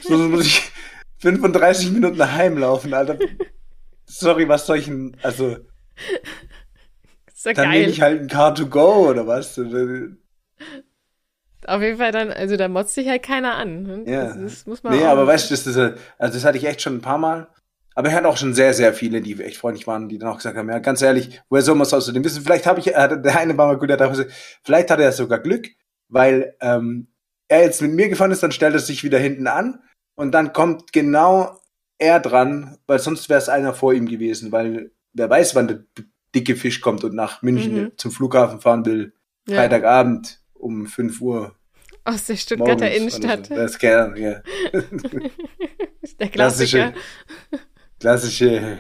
so 0.03 0.18
muss 0.28 0.47
ich 0.47 0.72
35 1.18 1.93
Minuten 1.93 2.16
nach 2.16 2.37
Hause 2.37 2.59
laufen, 2.59 2.93
Alter. 2.93 3.18
Sorry, 4.05 4.49
was 4.49 4.66
soll 4.66 4.78
ich 4.78 4.87
denn, 4.87 5.16
also. 5.22 5.57
Ist 7.41 7.47
ja 7.47 7.55
dann 7.55 7.70
nehme 7.70 7.88
ich 7.88 8.03
halt 8.03 8.20
ein 8.20 8.28
Car 8.28 8.55
to 8.55 8.66
go 8.66 9.09
oder 9.09 9.26
was? 9.26 9.59
Auf 9.59 9.72
jeden 11.80 11.97
Fall 11.97 12.12
dann, 12.12 12.30
also 12.30 12.59
da 12.59 12.68
motzt 12.68 12.95
sich 12.95 13.09
halt 13.09 13.22
keiner 13.22 13.55
an. 13.55 13.82
Ne? 13.82 14.05
Ja. 14.07 14.26
Das, 14.26 14.36
das 14.36 14.66
muss 14.66 14.82
man 14.82 14.95
nee, 14.95 15.05
aber 15.05 15.26
weißt 15.26 15.49
du, 15.49 15.55
das 15.55 15.66
ist, 15.66 15.78
also 15.78 15.97
das 16.18 16.45
hatte 16.45 16.59
ich 16.59 16.66
echt 16.66 16.82
schon 16.82 16.97
ein 16.97 17.01
paar 17.01 17.16
Mal. 17.16 17.49
Aber 17.95 18.11
er 18.11 18.14
hat 18.14 18.26
auch 18.26 18.36
schon 18.36 18.53
sehr, 18.53 18.74
sehr 18.74 18.93
viele, 18.93 19.22
die 19.22 19.43
echt 19.43 19.57
freundlich 19.57 19.86
waren, 19.86 20.11
die 20.11 20.18
dann 20.18 20.28
auch 20.28 20.36
gesagt 20.36 20.59
haben, 20.59 20.68
ja, 20.68 20.80
ganz 20.80 21.01
ehrlich, 21.01 21.41
woher 21.49 21.62
soll 21.62 21.76
man 21.76 21.86
es 21.86 21.95
außerdem 21.95 22.22
wissen? 22.22 22.43
Vielleicht 22.43 22.66
habe 22.66 22.78
ich, 22.78 22.84
der 22.84 23.38
eine 23.38 23.57
war 23.57 23.68
mal 23.68 23.78
gut, 23.78 23.88
der 23.88 23.97
dachte, 23.97 24.28
vielleicht 24.62 24.91
hat 24.91 25.01
er 25.01 25.11
sogar 25.11 25.38
Glück, 25.38 25.66
weil 26.09 26.55
ähm, 26.61 27.09
er 27.49 27.62
jetzt 27.62 27.80
mit 27.80 27.93
mir 27.93 28.11
gefahren 28.11 28.32
ist, 28.32 28.43
dann 28.43 28.53
stellt 28.53 28.74
er 28.74 28.80
sich 28.80 29.03
wieder 29.03 29.18
hinten 29.18 29.47
an 29.47 29.80
und 30.14 30.32
dann 30.32 30.53
kommt 30.53 30.93
genau 30.93 31.59
er 31.97 32.20
dran, 32.20 32.76
weil 32.86 32.99
sonst 32.99 33.30
wäre 33.30 33.38
es 33.38 33.49
einer 33.49 33.72
vor 33.72 33.95
ihm 33.95 34.07
gewesen, 34.07 34.53
weil 34.53 34.91
wer 35.14 35.30
weiß, 35.30 35.55
wann 35.55 35.68
der 35.68 35.84
dicke 36.35 36.57
Fisch 36.57 36.81
kommt 36.81 37.05
und 37.05 37.14
nach 37.14 37.43
München 37.43 37.74
Mhm. 37.85 37.93
zum 37.97 38.11
Flughafen 38.11 38.61
fahren 38.61 38.85
will. 38.87 39.12
Ja. 39.49 39.57
Freitagabend 39.57 40.41
um 40.55 40.87
5 40.87 41.20
Uhr. 41.20 41.55
Aus 42.05 42.24
der 42.26 42.37
Stuttgarter 42.37 42.87
morgens 42.87 42.97
Innenstadt. 42.97 43.47
So. 43.47 43.55
Das 43.57 43.78
kann, 43.78 44.16
ja. 44.16 44.43
Der 46.18 46.28
Klassiker. 46.28 46.93
Klassische, 46.93 46.95
klassische 47.99 48.78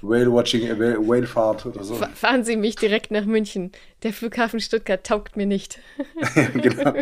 Whale-Watching, 0.00 0.62
äh, 0.66 0.78
Whale- 0.78 0.98
Whale-Fahrt 1.06 1.66
oder 1.66 1.84
so. 1.84 1.94
Fa- 1.96 2.10
Fahren 2.14 2.44
Sie 2.44 2.56
mich 2.56 2.76
direkt 2.76 3.10
nach 3.10 3.24
München. 3.24 3.70
Der 4.02 4.12
Flughafen 4.12 4.60
Stuttgart 4.60 5.04
taugt 5.06 5.36
mir 5.36 5.46
nicht. 5.46 5.78
genau. 6.54 6.94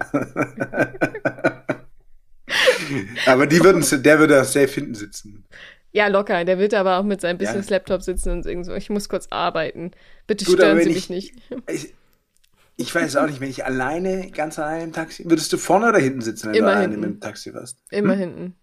Aber 3.27 3.47
die 3.47 3.63
würden, 3.63 3.85
der 4.03 4.19
würde 4.19 4.35
da 4.35 4.45
safe 4.45 4.69
hinten 4.69 4.95
sitzen. 4.95 5.45
Ja, 5.93 6.07
locker. 6.07 6.45
Der 6.45 6.59
wird 6.59 6.75
aber 6.75 6.99
auch 6.99 7.03
mit 7.03 7.21
seinem. 7.21 7.39
Business-Laptop 7.39 8.03
sitzen 8.03 8.31
und 8.31 8.47
irgend 8.47 8.67
so, 8.67 8.75
ich 8.75 8.91
muss 8.91 9.09
kurz 9.09 9.27
arbeiten. 9.31 9.91
Bitte 10.27 10.45
Gut, 10.45 10.55
stören 10.57 10.79
Sie 10.81 10.89
ich- 10.91 10.95
mich 10.95 11.11
nicht. 11.11 11.35
Ich, 11.69 11.95
ich 12.77 12.95
weiß 12.95 13.17
auch 13.17 13.27
nicht, 13.27 13.41
wenn 13.41 13.51
ich 13.51 13.65
alleine, 13.65 14.31
ganz 14.31 14.59
alleine 14.59 14.85
im 14.85 14.93
Taxi, 14.93 15.25
würdest 15.29 15.53
du 15.53 15.57
vorne 15.59 15.89
oder 15.89 15.99
hinten 15.99 16.21
sitzen, 16.21 16.49
wenn 16.49 16.55
Immer 16.55 16.69
du 16.69 16.73
alleine 16.77 16.93
hinten. 16.93 17.01
mit 17.09 17.17
dem 17.17 17.21
Taxi 17.21 17.53
warst? 17.55 17.79
Immer 17.91 18.15
hinten. 18.15 18.55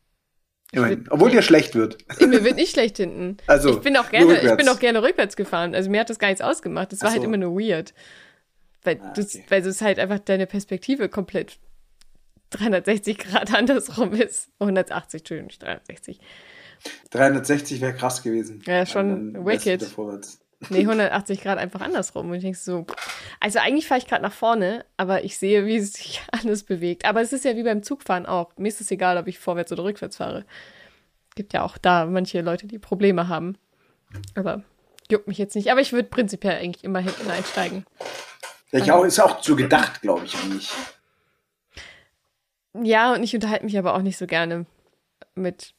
Immerhin. 0.73 1.05
Obwohl 1.09 1.31
dir 1.31 1.41
schlecht 1.41 1.75
wird. 1.75 1.97
Mir 2.19 2.43
wird 2.43 2.55
nicht 2.55 2.71
schlecht 2.73 2.97
hinten. 2.97 3.37
Also, 3.47 3.69
ich 3.77 3.79
bin 3.79 3.95
auch 3.95 4.09
gerne, 4.09 4.25
ich 4.25 4.31
rückwärts. 4.39 4.57
bin 4.57 4.67
auch 4.69 4.79
gerne 4.79 5.01
rückwärts 5.01 5.35
gefahren. 5.37 5.73
Also 5.73 5.89
mir 5.89 6.01
hat 6.01 6.09
das 6.09 6.19
gar 6.19 6.27
nichts 6.27 6.41
ausgemacht. 6.41 6.91
Das 6.91 7.01
war 7.01 7.11
halt 7.11 7.21
so. 7.21 7.25
immer 7.25 7.37
nur 7.37 7.57
weird. 7.57 7.93
Weil, 8.83 8.99
Ah, 9.01 9.11
okay. 9.17 9.45
weil 9.47 9.65
es 9.65 9.81
halt 9.81 9.97
einfach 9.97 10.19
deine 10.19 10.45
Perspektive 10.45 11.07
komplett 11.07 11.57
360 12.49 13.17
Grad 13.17 13.53
andersrum 13.57 14.13
ist. 14.13 14.49
Oh, 14.59 14.65
180, 14.65 15.21
Entschuldigung, 15.21 15.47
nicht 15.47 15.63
360. 15.63 16.19
360 17.11 17.81
wäre 17.81 17.93
krass 17.93 18.23
gewesen. 18.23 18.61
Ja, 18.65 18.85
schon 18.85 19.45
wicked. 19.45 19.85
Nee, 20.69 20.81
180 20.81 21.41
Grad 21.41 21.59
einfach 21.59 21.81
andersrum. 21.81 22.29
Und 22.29 22.35
ich 22.35 22.41
denke 22.41 22.57
so, 22.57 22.87
also 23.39 23.59
eigentlich 23.59 23.87
fahre 23.87 23.99
ich 23.99 24.07
gerade 24.07 24.23
nach 24.23 24.33
vorne, 24.33 24.85
aber 24.97 25.23
ich 25.23 25.37
sehe, 25.37 25.65
wie 25.65 25.79
sich 25.79 26.21
alles 26.31 26.63
bewegt. 26.63 27.05
Aber 27.05 27.21
es 27.21 27.31
ist 27.31 27.45
ja 27.45 27.55
wie 27.55 27.63
beim 27.63 27.83
Zugfahren 27.83 28.25
auch. 28.25 28.51
Mir 28.57 28.69
ist 28.69 28.81
es 28.81 28.89
egal, 28.89 29.17
ob 29.17 29.27
ich 29.27 29.39
vorwärts 29.39 29.71
oder 29.71 29.83
rückwärts 29.83 30.17
fahre. 30.17 30.45
Gibt 31.35 31.53
ja 31.53 31.63
auch 31.63 31.77
da 31.77 32.05
manche 32.05 32.41
Leute, 32.41 32.65
die 32.65 32.79
Probleme 32.79 33.27
haben. 33.27 33.57
Aber 34.33 34.63
juckt 35.11 35.27
mich 35.27 35.37
jetzt 35.37 35.55
nicht. 35.55 35.71
Aber 35.71 35.81
ich 35.81 35.93
würde 35.93 36.09
prinzipiell 36.09 36.55
eigentlich 36.55 36.83
immer 36.83 36.99
hinten 36.99 37.29
einsteigen. 37.29 37.85
Ja, 38.71 38.79
ich 38.79 38.91
auch, 38.91 39.03
ist 39.05 39.19
auch 39.19 39.41
so 39.43 39.55
gedacht, 39.55 40.01
glaube 40.01 40.25
ich, 40.25 40.35
eigentlich. 40.35 40.71
Ja, 42.73 43.13
und 43.13 43.23
ich 43.23 43.33
unterhalte 43.33 43.65
mich 43.65 43.77
aber 43.77 43.95
auch 43.95 44.01
nicht 44.01 44.17
so 44.17 44.27
gerne 44.27 44.65
mit 45.35 45.73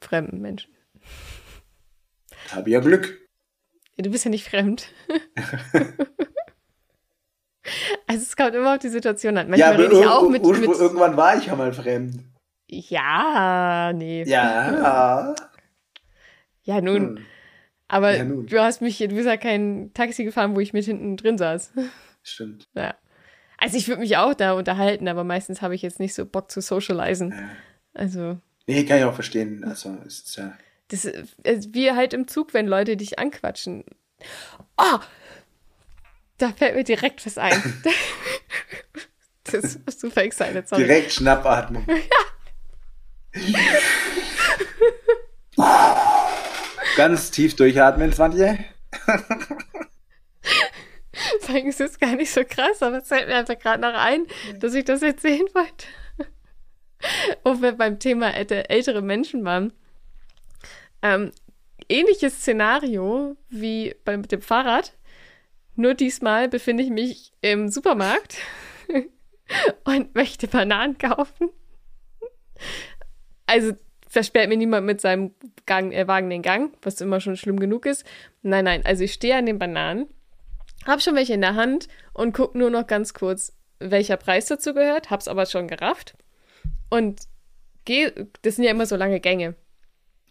fremden 0.00 0.40
Menschen. 0.40 0.72
Habe 2.50 2.70
ja 2.70 2.80
Glück. 2.80 3.26
Du 3.96 4.10
bist 4.10 4.24
ja 4.24 4.30
nicht 4.30 4.48
fremd. 4.48 4.92
also 8.06 8.22
es 8.22 8.36
kommt 8.36 8.54
immer 8.54 8.74
auf 8.74 8.78
die 8.78 8.88
Situation 8.88 9.36
an. 9.36 9.50
Manchmal 9.50 9.76
rede 9.76 9.98
ich 10.00 10.06
auch 10.06 10.28
mit, 10.28 10.44
mit 10.44 10.62
irgendwann 10.68 11.16
war 11.16 11.36
ich 11.36 11.46
ja 11.46 11.56
mal 11.56 11.72
fremd. 11.72 12.22
Ja, 12.70 13.92
nee. 13.94 14.24
Ja. 14.24 15.34
Ja, 16.62 16.80
nun. 16.80 17.16
Hm, 17.16 17.26
Aber 17.88 18.14
Ja, 18.16 18.24
nun. 18.24 18.46
du 18.46 18.60
hast 18.60 18.82
mich, 18.82 18.98
du 18.98 19.08
bist 19.08 19.26
ja 19.26 19.36
kein 19.36 19.92
Taxi 19.94 20.24
gefahren, 20.24 20.54
wo 20.54 20.60
ich 20.60 20.72
mit 20.72 20.84
hinten 20.84 21.16
drin 21.16 21.38
saß. 21.38 21.72
stimmt. 22.22 22.68
ja. 22.74 22.94
Also 23.56 23.76
ich 23.76 23.88
würde 23.88 24.02
mich 24.02 24.16
auch 24.16 24.34
da 24.34 24.52
unterhalten, 24.52 25.08
aber 25.08 25.24
meistens 25.24 25.62
habe 25.62 25.74
ich 25.74 25.82
jetzt 25.82 25.98
nicht 25.98 26.14
so 26.14 26.24
Bock 26.24 26.50
zu 26.50 26.60
socialisen. 26.60 27.32
Ja. 27.32 27.48
Also, 27.94 28.38
Nee, 28.68 28.84
kann 28.84 28.98
ich 28.98 29.04
auch 29.04 29.14
verstehen. 29.14 29.64
Also, 29.64 29.96
ist 30.06 30.36
ja. 30.36 30.52
das 30.88 31.06
ist 31.06 31.72
wie 31.72 31.90
halt 31.92 32.12
im 32.12 32.28
Zug, 32.28 32.52
wenn 32.52 32.66
Leute 32.66 32.98
dich 32.98 33.18
anquatschen. 33.18 33.82
Oh! 34.76 34.98
Da 36.36 36.52
fällt 36.52 36.76
mir 36.76 36.84
direkt 36.84 37.24
was 37.24 37.38
ein. 37.38 37.82
das 39.44 39.76
ist 39.76 40.00
super 40.00 40.22
excited, 40.22 40.68
sorry. 40.68 40.84
Direkt 40.84 41.12
Schnappatmung. 41.12 41.86
Ganz 46.96 47.30
tief 47.30 47.56
durchatmen, 47.56 48.12
Swantje. 48.12 48.66
Ist 51.54 51.80
es 51.80 51.98
gar 51.98 52.16
nicht 52.16 52.32
so 52.32 52.42
krass, 52.44 52.82
aber 52.82 52.98
es 52.98 53.08
fällt 53.08 53.28
mir 53.28 53.36
einfach 53.36 53.58
gerade 53.58 53.80
noch 53.80 53.94
ein, 53.94 54.26
dass 54.60 54.74
ich 54.74 54.84
das 54.84 55.00
jetzt 55.00 55.22
sehen 55.22 55.46
wollte. 55.54 55.86
Wo 57.44 57.60
wir 57.62 57.72
beim 57.72 57.98
Thema 57.98 58.30
älte- 58.30 58.68
ältere 58.68 59.02
Menschen 59.02 59.44
waren. 59.44 59.72
Ähm, 61.02 61.32
ähnliches 61.88 62.38
Szenario 62.38 63.36
wie 63.48 63.94
beim 64.04 64.22
mit 64.22 64.32
dem 64.32 64.42
Fahrrad. 64.42 64.94
Nur 65.76 65.94
diesmal 65.94 66.48
befinde 66.48 66.82
ich 66.82 66.90
mich 66.90 67.32
im 67.40 67.68
Supermarkt 67.68 68.38
und 69.84 70.14
möchte 70.14 70.48
Bananen 70.48 70.98
kaufen. 70.98 71.50
Also 73.46 73.74
versperrt 74.08 74.48
mir 74.48 74.56
niemand 74.56 74.86
mit 74.86 75.00
seinem 75.00 75.34
Gang, 75.66 75.92
äh, 75.92 76.08
Wagen 76.08 76.30
den 76.30 76.42
Gang, 76.42 76.76
was 76.82 77.00
immer 77.00 77.20
schon 77.20 77.36
schlimm 77.36 77.60
genug 77.60 77.86
ist. 77.86 78.04
Nein, 78.42 78.64
nein, 78.64 78.84
also 78.84 79.04
ich 79.04 79.12
stehe 79.12 79.36
an 79.36 79.46
den 79.46 79.58
Bananen 79.58 80.08
hab 80.86 81.02
schon 81.02 81.14
welche 81.14 81.34
in 81.34 81.40
der 81.40 81.54
Hand 81.54 81.88
und 82.12 82.32
guck 82.32 82.54
nur 82.54 82.70
noch 82.70 82.86
ganz 82.86 83.14
kurz, 83.14 83.52
welcher 83.78 84.16
Preis 84.16 84.46
dazu 84.46 84.74
gehört. 84.74 85.10
Hab's 85.10 85.28
aber 85.28 85.46
schon 85.46 85.68
gerafft. 85.68 86.14
Und 86.90 87.20
geh, 87.84 88.10
das 88.42 88.56
sind 88.56 88.64
ja 88.64 88.70
immer 88.70 88.86
so 88.86 88.96
lange 88.96 89.20
Gänge. 89.20 89.54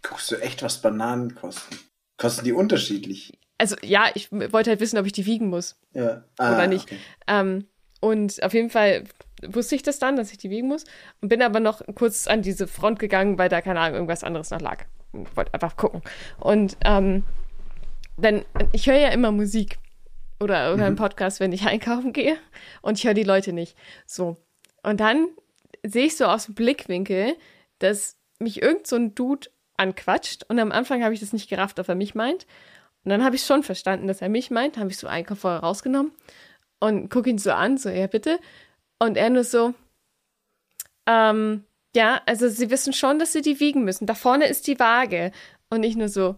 Guckst 0.03 0.31
du 0.31 0.35
echt, 0.37 0.63
was 0.63 0.81
Bananen 0.81 1.35
kosten? 1.35 1.77
Kosten 2.17 2.45
die 2.45 2.53
unterschiedlich? 2.53 3.37
Also 3.57 3.75
ja, 3.83 4.05
ich 4.13 4.31
wollte 4.31 4.69
halt 4.69 4.79
wissen, 4.79 4.97
ob 4.99 5.05
ich 5.05 5.11
die 5.13 5.25
wiegen 5.25 5.47
muss 5.49 5.79
Ja. 5.93 6.23
oder 6.39 6.59
Ah, 6.59 6.67
nicht. 6.67 6.85
okay. 6.85 6.97
Ähm, 7.27 7.67
und 7.99 8.41
auf 8.43 8.53
jeden 8.53 8.69
Fall 8.69 9.03
wusste 9.43 9.75
ich 9.75 9.83
das 9.83 9.99
dann, 9.99 10.15
dass 10.15 10.31
ich 10.31 10.37
die 10.37 10.49
wiegen 10.49 10.67
muss. 10.67 10.83
Und 11.21 11.29
bin 11.29 11.41
aber 11.41 11.59
noch 11.59 11.81
kurz 11.95 12.27
an 12.27 12.41
diese 12.43 12.67
Front 12.67 12.99
gegangen, 12.99 13.37
weil 13.37 13.49
da, 13.49 13.61
keine 13.61 13.79
Ahnung, 13.79 13.95
irgendwas 13.95 14.23
anderes 14.23 14.51
noch 14.51 14.61
lag. 14.61 14.85
Und 15.11 15.35
Wollte 15.35 15.53
einfach 15.55 15.75
gucken. 15.77 16.01
Und 16.39 16.77
ähm, 16.85 17.23
dann, 18.17 18.45
ich 18.73 18.87
höre 18.87 18.97
ja 18.97 19.09
immer 19.09 19.31
Musik 19.31 19.77
oder, 20.39 20.73
oder 20.73 20.85
einen 20.85 20.95
Podcast, 20.95 21.39
wenn 21.39 21.51
ich 21.51 21.65
einkaufen 21.67 22.13
gehe. 22.13 22.37
Und 22.81 22.97
ich 22.99 23.05
höre 23.05 23.13
die 23.15 23.23
Leute 23.23 23.53
nicht. 23.53 23.75
So. 24.05 24.37
Und 24.83 24.99
dann 24.99 25.27
sehe 25.89 26.05
ich 26.05 26.17
so 26.17 26.25
aus 26.25 26.45
dem 26.45 26.55
Blickwinkel, 26.55 27.35
dass 27.79 28.17
mich 28.39 28.61
irgend 28.61 28.87
so 28.87 28.95
ein 28.95 29.15
Dude 29.15 29.49
anquatscht. 29.77 30.45
Und 30.47 30.59
am 30.59 30.71
Anfang 30.71 31.03
habe 31.03 31.13
ich 31.13 31.19
das 31.19 31.33
nicht 31.33 31.49
gerafft, 31.49 31.79
ob 31.79 31.87
er 31.87 31.95
mich 31.95 32.15
meint. 32.15 32.45
Und 33.03 33.11
dann 33.11 33.23
habe 33.23 33.35
ich 33.35 33.43
schon 33.43 33.63
verstanden, 33.63 34.07
dass 34.07 34.21
er 34.21 34.29
mich 34.29 34.51
meint. 34.51 34.77
Habe 34.77 34.89
ich 34.89 34.97
so 34.97 35.07
einen 35.07 35.25
Koffer 35.25 35.59
rausgenommen 35.59 36.11
und 36.79 37.09
gucke 37.09 37.29
ihn 37.29 37.37
so 37.37 37.51
an, 37.51 37.77
so, 37.77 37.89
ja, 37.89 38.07
bitte. 38.07 38.39
Und 38.99 39.17
er 39.17 39.29
nur 39.29 39.43
so, 39.43 39.73
ähm, 41.05 41.63
ja, 41.95 42.21
also 42.25 42.49
sie 42.49 42.69
wissen 42.69 42.93
schon, 42.93 43.19
dass 43.19 43.33
sie 43.33 43.41
die 43.41 43.59
wiegen 43.59 43.83
müssen. 43.83 44.07
Da 44.07 44.13
vorne 44.13 44.47
ist 44.47 44.67
die 44.67 44.79
Waage. 44.79 45.31
Und 45.69 45.83
ich 45.83 45.95
nur 45.95 46.09
so, 46.09 46.35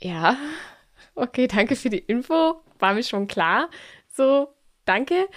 ja, 0.00 0.36
okay, 1.14 1.46
danke 1.46 1.76
für 1.76 1.90
die 1.90 1.98
Info. 1.98 2.60
War 2.78 2.94
mir 2.94 3.02
schon 3.02 3.28
klar. 3.28 3.70
So, 4.08 4.48
danke. 4.84 5.28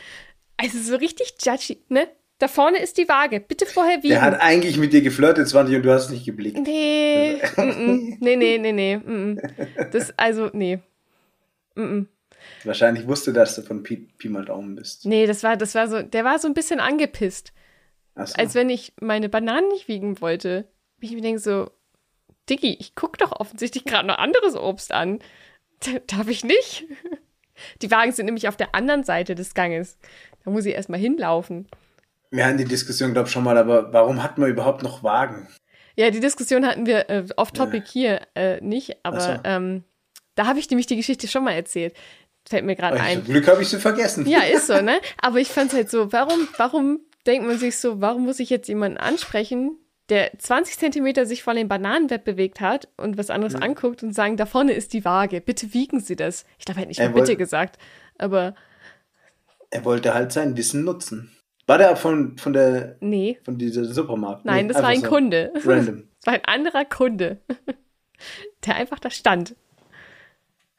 Also 0.57 0.79
so 0.79 0.95
richtig 0.95 1.35
judgy, 1.41 1.83
ne? 1.89 2.09
Da 2.39 2.47
vorne 2.47 2.77
ist 2.79 2.97
die 2.97 3.09
Waage. 3.09 3.39
Bitte 3.39 3.65
vorher 3.65 3.97
wiegen. 3.97 4.09
Der 4.09 4.21
hat 4.21 4.39
eigentlich 4.41 4.77
mit 4.77 4.93
dir 4.93 5.01
geflirtet, 5.01 5.47
Swantje, 5.47 5.77
und 5.77 5.83
du 5.83 5.91
hast 5.91 6.11
nicht 6.11 6.25
geblickt. 6.25 6.59
Nee, 6.59 7.41
mm, 7.55 8.17
nee, 8.19 8.35
nee, 8.35 8.57
nee, 8.59 8.71
nee. 8.71 8.97
mm. 8.97 9.41
Das, 9.91 10.13
also, 10.17 10.49
nee. 10.53 10.79
Mm. 11.75 12.03
Wahrscheinlich 12.63 13.07
wusste, 13.07 13.33
dass 13.33 13.55
du 13.55 13.63
von 13.63 13.81
Pi, 13.83 14.07
Pi 14.17 14.29
mal 14.29 14.45
Daumen 14.45 14.75
bist. 14.75 15.05
Nee, 15.05 15.25
das 15.25 15.41
war, 15.43 15.57
das 15.57 15.73
war 15.73 15.88
so, 15.88 16.01
der 16.03 16.23
war 16.23 16.38
so 16.38 16.47
ein 16.47 16.53
bisschen 16.53 16.79
angepisst. 16.79 17.53
So. 18.15 18.33
Als 18.35 18.55
wenn 18.55 18.69
ich 18.69 18.93
meine 18.99 19.29
Bananen 19.29 19.67
nicht 19.69 19.88
wiegen 19.88 20.21
wollte. 20.21 20.67
Ich 20.99 21.11
mir 21.11 21.21
denke 21.21 21.39
so, 21.39 21.69
Diggi, 22.49 22.75
ich 22.79 22.95
guck 22.95 23.17
doch 23.17 23.31
offensichtlich 23.39 23.85
gerade 23.85 24.07
noch 24.07 24.17
anderes 24.17 24.55
Obst 24.55 24.91
an. 24.91 25.19
D- 25.85 26.01
Darf 26.07 26.27
ich 26.27 26.43
nicht? 26.43 26.85
Die 27.81 27.91
Wagen 27.91 28.11
sind 28.11 28.25
nämlich 28.25 28.47
auf 28.47 28.57
der 28.57 28.73
anderen 28.75 29.03
Seite 29.03 29.35
des 29.35 29.53
Ganges. 29.53 29.97
Da 30.43 30.51
muss 30.51 30.65
ich 30.65 30.73
erstmal 30.75 30.99
hinlaufen. 30.99 31.67
Wir 32.32 32.45
hatten 32.45 32.57
die 32.57 32.65
Diskussion, 32.65 33.13
glaube 33.13 33.28
ich, 33.28 33.34
schon 33.34 33.43
mal, 33.43 33.57
aber 33.57 33.93
warum 33.93 34.21
hat 34.23 34.38
man 34.38 34.49
überhaupt 34.49 34.84
noch 34.84 35.03
Wagen? 35.03 35.47
Ja, 35.95 36.11
die 36.11 36.19
Diskussion 36.19 36.65
hatten 36.65 36.86
wir 36.86 37.09
äh, 37.09 37.25
off-topic 37.38 37.88
hier 37.88 38.21
äh, 38.36 38.61
nicht, 38.61 38.97
aber 39.03 39.19
so. 39.19 39.39
ähm, 39.43 39.84
da 40.36 40.45
habe 40.45 40.59
ich 40.59 40.69
nämlich 40.69 40.86
die 40.88 40.95
Geschichte 40.97 41.28
schon 41.28 41.43
mal 41.43 41.53
erzählt. 41.53 41.95
Fällt 42.47 42.65
mir 42.65 42.75
gerade 42.75 42.97
Oh, 42.97 43.01
ein. 43.01 43.23
Zum 43.25 43.34
Glück 43.34 43.47
habe 43.47 43.61
ich 43.61 43.69
sie 43.69 43.80
vergessen. 43.80 44.28
Ja, 44.28 44.41
ist 44.41 44.67
so, 44.67 44.80
ne? 44.82 44.99
Aber 45.21 45.39
ich 45.39 45.47
fand's 45.49 45.73
halt 45.73 45.89
so, 45.89 46.11
warum, 46.13 46.47
warum 46.57 46.99
denkt 47.25 47.45
man 47.47 47.57
sich 47.57 47.78
so, 47.78 47.99
warum 47.99 48.23
muss 48.25 48.39
ich 48.39 48.49
jetzt 48.49 48.67
jemanden 48.69 48.97
ansprechen, 48.97 49.78
der 50.09 50.32
20 50.38 50.78
Zentimeter 50.78 51.25
sich 51.25 51.43
von 51.43 51.55
dem 51.57 51.67
Bananenbett 51.67 52.23
bewegt 52.23 52.61
hat 52.61 52.88
und 52.95 53.17
was 53.17 53.30
anderes 53.30 53.55
anguckt 53.55 54.03
und 54.03 54.13
sagen, 54.13 54.38
da 54.38 54.45
vorne 54.45 54.71
ist 54.73 54.93
die 54.93 55.03
Waage, 55.03 55.41
bitte 55.41 55.73
wiegen 55.73 55.99
Sie 55.99 56.15
das. 56.15 56.45
Ich 56.59 56.63
glaube, 56.65 56.80
er 56.80 56.82
hat 56.84 56.88
nicht 56.88 56.99
Er 56.99 57.09
mal 57.09 57.19
bitte 57.19 57.36
gesagt, 57.36 57.78
aber 58.17 58.55
Er 59.69 59.84
wollte 59.84 60.13
halt 60.13 60.32
sein 60.32 60.55
Wissen 60.55 60.86
nutzen. 60.86 61.32
War 61.68 61.78
der 61.78 61.95
von, 61.97 62.38
von 62.38 62.53
der 62.53 62.95
nee, 63.01 63.38
von 63.43 63.57
dieser 63.57 63.86
Supermarkt? 63.86 64.45
nein, 64.45 64.68
Nee, 64.68 64.74
das 64.74 64.82
war 64.82 64.89
ein 64.89 65.03
Kunde. 65.03 65.51
Random. 65.63 66.07
Es 66.20 66.26
war 66.26 66.34
ein 66.34 66.45
anderer 66.45 66.84
Kunde, 66.86 67.39
der 68.65 68.76
einfach 68.76 68.99
da 68.99 69.09
stand. 69.11 69.55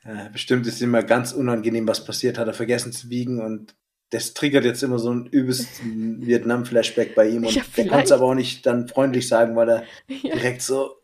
Ja, 0.05 0.29
bestimmt 0.33 0.67
ist 0.67 0.81
ihm 0.81 0.91
mal 0.91 1.05
ganz 1.07 1.33
unangenehm, 1.33 1.87
was 1.87 2.05
passiert, 2.05 2.39
hat 2.39 2.49
er 2.49 2.55
vergessen 2.55 2.93
zu 2.93 3.09
wiegen 3.11 3.41
und 3.41 3.75
das 4.11 4.35
triggert 4.35 4.65
jetzt 4.65 4.83
immer 4.83 4.99
so 4.99 5.13
ein 5.13 5.27
übelsten 5.27 6.21
Vietnam-Flashback 6.27 7.15
bei 7.15 7.29
ihm 7.29 7.45
und 7.47 7.55
Ja, 7.55 7.63
der 7.77 7.87
kann 7.87 8.01
es 8.01 8.13
aber 8.13 8.25
auch 8.25 8.35
nicht 8.35 8.67
dann 8.67 8.89
freundlich 8.89 9.29
sagen, 9.29 9.55
weil 9.57 9.69
er 9.69 9.85
Ja. 10.09 10.35
direkt 10.35 10.63
so. 10.63 10.97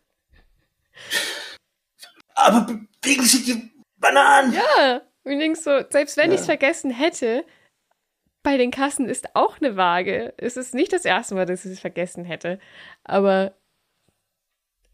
Aber 2.35 2.67
bewegen 3.01 3.23
Sie 3.23 3.43
die 3.43 3.71
Bananen! 3.97 4.53
Ja, 4.53 5.01
und 5.23 5.39
denkst 5.39 5.61
so, 5.61 5.79
selbst 5.89 6.17
wenn 6.17 6.29
Ja. 6.29 6.33
ich 6.35 6.41
es 6.41 6.45
vergessen 6.45 6.91
hätte, 6.91 7.45
bei 8.45 8.57
den 8.57 8.69
Kassen 8.69 9.09
ist 9.09 9.35
auch 9.35 9.59
eine 9.59 9.75
Waage. 9.75 10.33
Es 10.37 10.55
ist 10.55 10.75
nicht 10.75 10.93
das 10.93 11.03
erste 11.03 11.33
Mal, 11.33 11.47
dass 11.47 11.65
ich 11.65 11.71
es 11.71 11.79
vergessen 11.79 12.25
hätte. 12.25 12.59
Aber 13.03 13.55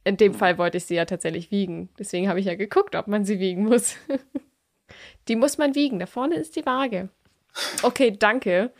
in 0.05 0.15
dem 0.15 0.33
Fall 0.33 0.57
wollte 0.57 0.77
ich 0.77 0.85
sie 0.85 0.95
ja 0.95 1.03
tatsächlich 1.03 1.51
wiegen. 1.51 1.89
Deswegen 1.99 2.29
habe 2.29 2.39
ich 2.39 2.45
ja 2.45 2.55
geguckt, 2.55 2.95
ob 2.95 3.07
man 3.07 3.25
sie 3.25 3.39
wiegen 3.39 3.65
muss. 3.65 3.97
die 5.27 5.35
muss 5.35 5.57
man 5.57 5.75
wiegen. 5.75 5.99
Da 5.99 6.05
vorne 6.05 6.35
ist 6.35 6.55
die 6.55 6.65
Waage. 6.65 7.09
Okay, 7.83 8.15
danke. 8.17 8.71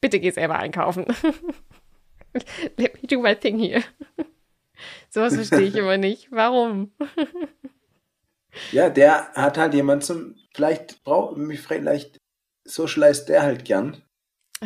Bitte 0.00 0.18
geh 0.18 0.30
selber 0.30 0.58
einkaufen. 0.58 1.04
Let 2.78 3.02
me 3.02 3.06
do 3.06 3.20
my 3.20 3.34
thing 3.34 3.58
here. 3.58 3.84
Sowas 5.10 5.34
verstehe 5.34 5.68
ich 5.68 5.76
immer 5.76 5.98
nicht. 5.98 6.32
Warum? 6.32 6.90
Ja, 8.72 8.88
der 8.88 9.30
hat 9.34 9.58
halt 9.58 9.74
jemand 9.74 10.04
zum. 10.04 10.36
Vielleicht 10.54 11.04
braucht 11.04 11.36
mich 11.36 11.60
vielleicht 11.60 12.18
socialized 12.66 13.28
der 13.28 13.42
halt 13.42 13.64
gern. 13.64 14.02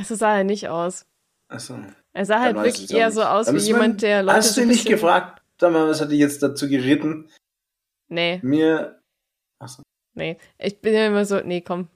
So 0.05 0.15
sah 0.15 0.39
er 0.39 0.45
nicht 0.45 0.69
aus. 0.69 1.07
Achso. 1.49 1.79
Er 2.13 2.25
sah 2.25 2.41
halt 2.41 2.57
wirklich 2.57 2.93
eher 2.93 3.11
so 3.11 3.23
aus 3.23 3.47
Da 3.47 3.55
wie 3.55 3.59
jemand, 3.59 4.03
der 4.03 4.23
Leute. 4.23 4.37
Hast 4.39 4.57
du 4.57 4.63
ein 4.63 4.69
nicht 4.69 4.87
gefragt? 4.87 5.43
Sag 5.61 5.73
mal, 5.73 5.89
was 5.89 6.01
hat 6.01 6.11
dich 6.11 6.19
jetzt 6.21 6.43
dazu 6.43 6.69
geritten? 6.69 7.29
Nee, 8.09 8.41
Mir 8.43 9.01
nee. 10.15 10.37
Ich 10.59 10.81
bin 10.81 10.95
ja 10.95 11.07
immer 11.07 11.25
so, 11.25 11.41
nee, 11.41 11.61
komm. 11.61 11.89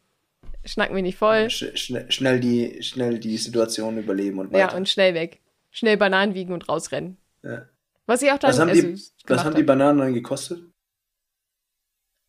Schnack 0.65 0.93
mich 0.93 1.03
nicht 1.03 1.19
voll. 1.19 1.51
sch 1.51 1.77
schnell, 1.77 2.11
schnell, 2.11 2.41
die, 2.41 2.83
schnell 2.83 3.19
die 3.19 3.37
Situation 3.37 3.99
überleben 3.99 4.39
und 4.39 4.53
Ja, 4.53 4.67
weiter. 4.67 4.77
und 4.77 4.89
schnell 4.89 5.15
weg. 5.15 5.41
Schnell 5.71 5.97
Bananen 5.97 6.35
wiegen 6.35 6.53
und 6.53 6.69
rausrennen. 6.69 7.17
Ja. 7.43 7.67
Was 8.07 8.23
ich 8.23 8.31
auch 8.33 8.39
dann 8.39 8.51
Was 8.51 8.61
haben 8.61 8.69
also, 8.71 8.83
die- 8.83 9.03
Was 9.27 9.45
haben 9.45 9.55
die. 9.57 9.63
Bananen 9.63 9.99
dann 9.99 10.15
gekostet? 10.15 10.63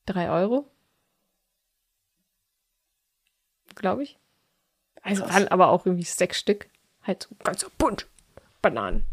Drei 0.06 0.30
Euro? 0.30 0.70
Glaube 3.76 4.04
ich. 4.04 4.18
Also 5.02 5.24
Krass. 5.24 5.34
waren 5.36 5.48
aber 5.50 5.70
auch 5.70 5.86
irgendwie 5.86 6.04
sechs 6.06 6.40
Stück. 6.40 6.68
Halt 7.04 7.24
so 7.30 7.36
ganz 7.44 7.66
bunt. 7.78 8.08
Bananen. 8.62 9.06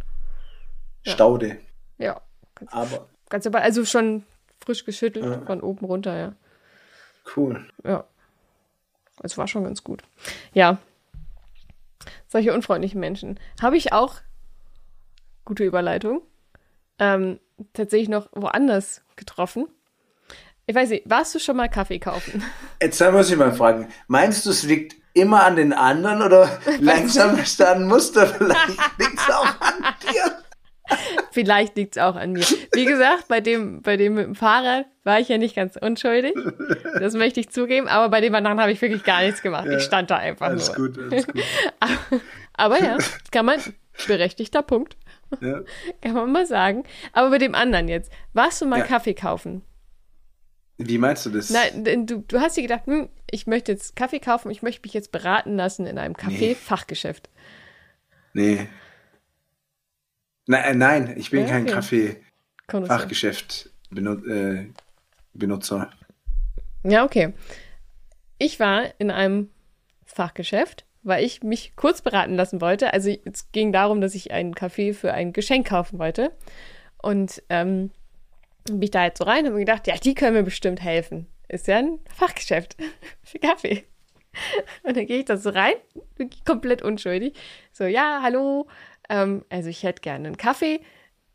Ja. 1.05 1.13
Staude. 1.13 1.59
Ja. 1.99 2.21
Ganz, 2.55 2.73
Aber 2.73 3.09
ganz 3.29 3.47
aber, 3.47 3.61
also 3.61 3.85
schon 3.85 4.25
frisch 4.65 4.85
geschüttelt 4.85 5.25
Ja. 5.25 5.41
von 5.45 5.61
oben 5.61 5.85
runter, 5.85 6.17
ja. 6.17 6.33
cool. 7.37 7.69
Ja. 7.85 8.05
Es 9.23 9.37
war 9.37 9.47
schon 9.49 9.65
ganz 9.65 9.85
gut. 9.85 10.03
Ja. 10.55 10.79
Solche 12.29 12.55
unfreundlichen 12.55 12.99
Menschen. 13.01 13.39
Habe 13.61 13.77
ich 13.77 13.93
auch, 13.93 14.17
gute 15.45 15.65
Überleitung, 15.65 16.23
ähm, 16.99 17.39
tatsächlich 17.75 18.09
noch 18.09 18.29
woanders 18.33 19.03
getroffen. 19.17 19.69
Ich 20.73 20.77
weiß 20.77 20.89
nicht, 20.89 21.03
warst 21.05 21.35
du 21.35 21.39
schon 21.39 21.59
mal 21.59 21.69
Kaffee 21.69 21.99
kaufen? 21.99 22.43
Jetzt 22.83 22.99
muss 23.13 23.31
ich 23.31 23.37
mal 23.37 23.53
fragen. 23.53 23.89
Meinst 24.07 24.47
du, 24.47 24.51
es 24.51 24.63
liegt 24.63 24.97
immer 25.13 25.45
an 25.45 25.57
den 25.57 25.75
anderen 25.75 26.23
oder 26.23 26.49
langsam 26.81 27.37
ist 27.37 27.61
da 27.61 27.73
ein 27.73 27.87
Muster? 27.87 28.27
Vielleicht 28.27 28.69
liegt 28.99 29.19
es 29.19 29.29
auch 29.35 29.61
an 29.61 29.95
dir. 30.11 30.33
Vielleicht 31.31 31.77
liegt 31.77 31.99
es 31.99 32.03
auch 32.03 32.17
an 32.17 32.33
mir. 32.33 32.47
Wie 32.73 32.87
gesagt, 32.87 33.29
bei 33.29 33.43
dem, 33.43 33.83
bei 33.83 33.99
dem 33.99 34.15
mit 34.15 34.25
dem 34.25 34.35
Fahrrad 34.35 34.87
war 35.05 35.21
ich 35.21 35.29
ja 35.29 35.37
nicht 35.37 35.55
ganz 35.55 35.77
unschuldig. 35.77 36.33
Das 36.99 37.13
möchte 37.13 37.41
ich 37.41 37.51
zugeben. 37.51 37.87
Aber 37.87 38.09
bei 38.09 38.23
dem 38.23 38.35
anderen 38.35 38.59
habe 38.59 38.73
ich 38.73 38.81
wirklich 38.81 39.05
gar 39.05 39.21
nichts 39.21 39.43
gemacht. 39.43 39.67
Ja. 39.67 39.77
Ich 39.77 39.83
stand 39.83 40.11
da 40.11 40.17
einfach 40.17 40.47
Alles 40.47 40.69
nur. 40.69 40.89
gut, 40.89 40.99
alles 40.99 41.27
gut. 41.27 41.43
Aber 42.55 42.83
ja, 42.83 42.97
kann 43.31 43.45
man, 43.45 43.61
berechtigter 44.07 44.63
Punkt. 44.63 44.97
Ja. 45.43 45.61
Kann 46.01 46.15
man 46.15 46.33
mal 46.33 46.47
sagen. 46.47 46.85
Aber 47.13 47.29
bei 47.29 47.39
dem 47.39 47.55
anderen 47.55 47.89
jetzt, 47.89 48.11
warst 48.33 48.63
du 48.63 48.67
mal 48.67 48.79
Ja. 48.79 48.87
Kaffee 48.87 49.13
kaufen? 49.15 49.63
Wie 50.79 50.99
meinst 50.99 51.27
du 51.27 51.31
das? 51.31 51.51
Nein, 51.51 52.07
du, 52.07 52.25
du 52.27 52.41
hast 52.41 52.57
dir 52.57 52.63
gedacht, 52.63 52.87
hm, 52.87 53.09
ich 53.31 53.47
möchte 53.47 53.73
jetzt 53.73 53.95
Kaffee 53.97 54.21
kaufen, 54.21 54.51
ich 54.51 54.63
möchte 54.63 54.83
mich 54.85 54.95
jetzt 54.95 55.13
beraten 55.13 55.57
lassen 55.57 55.87
in 55.87 55.99
einem 55.99 56.17
Kaffee-Fachgeschäft. 56.17 57.29
Nee. 58.33 58.69
Nein, 60.47 60.65
äh, 60.65 60.75
nein, 60.75 61.15
ich 61.17 61.31
bin 61.31 61.43
Ja, 61.43 61.49
kein 61.49 61.73
okay. 61.73 62.17
Konnoisseur. 62.67 62.99
Kaffee-Benutzer. 62.99 65.91
Ja, 66.85 67.05
okay. 67.05 67.33
Ich 68.39 68.59
war 68.59 68.85
in 68.99 69.11
einem 69.11 69.51
Fachgeschäft, 70.05 70.85
weil 71.03 71.25
ich 71.25 71.43
mich 71.43 71.75
kurz 71.77 72.03
beraten 72.03 72.35
lassen 72.35 72.61
wollte. 72.61 72.93
Also 72.93 73.15
es 73.25 73.53
ging 73.53 73.73
darum, 73.73 74.01
dass 74.01 74.15
ich 74.15 74.33
einen 74.33 74.55
Kaffee 74.55 74.95
für 74.95 75.13
ein 75.13 75.33
Geschenk 75.33 75.69
kaufen 75.69 75.99
wollte. 75.99 76.33
Und 77.01 77.43
ähm, 77.49 77.91
bin 78.65 78.83
ich 78.83 78.91
da 78.91 79.01
halt 79.01 79.19
so 79.19 79.25
rein 79.25 79.41
und 79.41 79.47
habe 79.47 79.55
mir 79.57 79.65
gedacht, 79.65 79.87
ja, 79.87 79.97
die 79.97 80.15
können 80.15 80.35
mir 80.35 80.43
bestimmt 80.43 80.81
helfen. 80.83 81.27
Ist 81.49 81.67
ja 81.67 81.79
ein 81.79 81.99
Fachgeschäft 82.15 82.77
für 83.23 83.39
Kaffee. 83.39 83.85
Und 84.83 84.97
dann 84.97 85.07
gehe 85.07 85.19
ich 85.19 85.25
da 85.27 85.37
so 85.37 85.51
rein, 85.51 85.75
komplett 86.47 86.81
unschuldig. 86.83 87.35
So, 87.73 87.85
ja, 87.85 88.21
hallo. 88.23 88.67
Ähm, 89.11 89.45
also 89.51 89.69
ich 89.69 89.83
hätte 89.83 90.01
gerne 90.01 90.29
einen 90.29 90.37
Kaffee, 90.39 90.81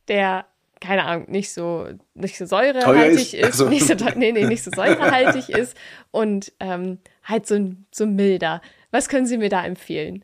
der, 0.07 0.47
keine 0.81 1.03
Ahnung, 1.05 1.29
nicht 1.29 1.51
so, 1.51 1.87
nicht 2.15 2.37
so 2.37 2.45
säurehaltig 2.47 3.19
ist. 3.19 3.33
ist, 3.35 3.43
Also- 3.45 3.69
nicht 3.69 3.85
so, 3.85 3.93
nee, 4.15 4.31
nee, 4.31 4.45
nicht 4.45 4.63
so 4.63 4.71
säurehaltig 4.71 5.49
ist 5.49 5.77
und 6.11 6.51
ähm, 6.59 6.99
halt 7.23 7.45
so, 7.45 7.71
so 7.93 8.07
milder. 8.07 8.61
Was 8.89 9.09
können 9.09 9.27
Sie 9.27 9.37
mir 9.37 9.49
da 9.49 9.63
empfehlen? 9.65 10.23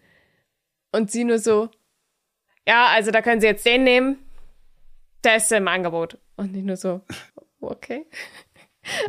Und 0.92 1.12
sie 1.12 1.26
nur 1.26 1.38
so, 1.40 1.70
ja, 2.68 2.88
also 2.88 3.12
da 3.12 3.22
können 3.22 3.42
Sie 3.42 3.48
jetzt 3.48 3.66
den 3.66 3.84
nehmen, 3.84 4.18
der 5.24 5.38
ist 5.38 5.52
im 5.52 5.68
Angebot. 5.68 6.18
Und 6.36 6.56
ich 6.56 6.64
nur 6.64 6.78
so, 6.78 7.02
okay. 7.62 8.06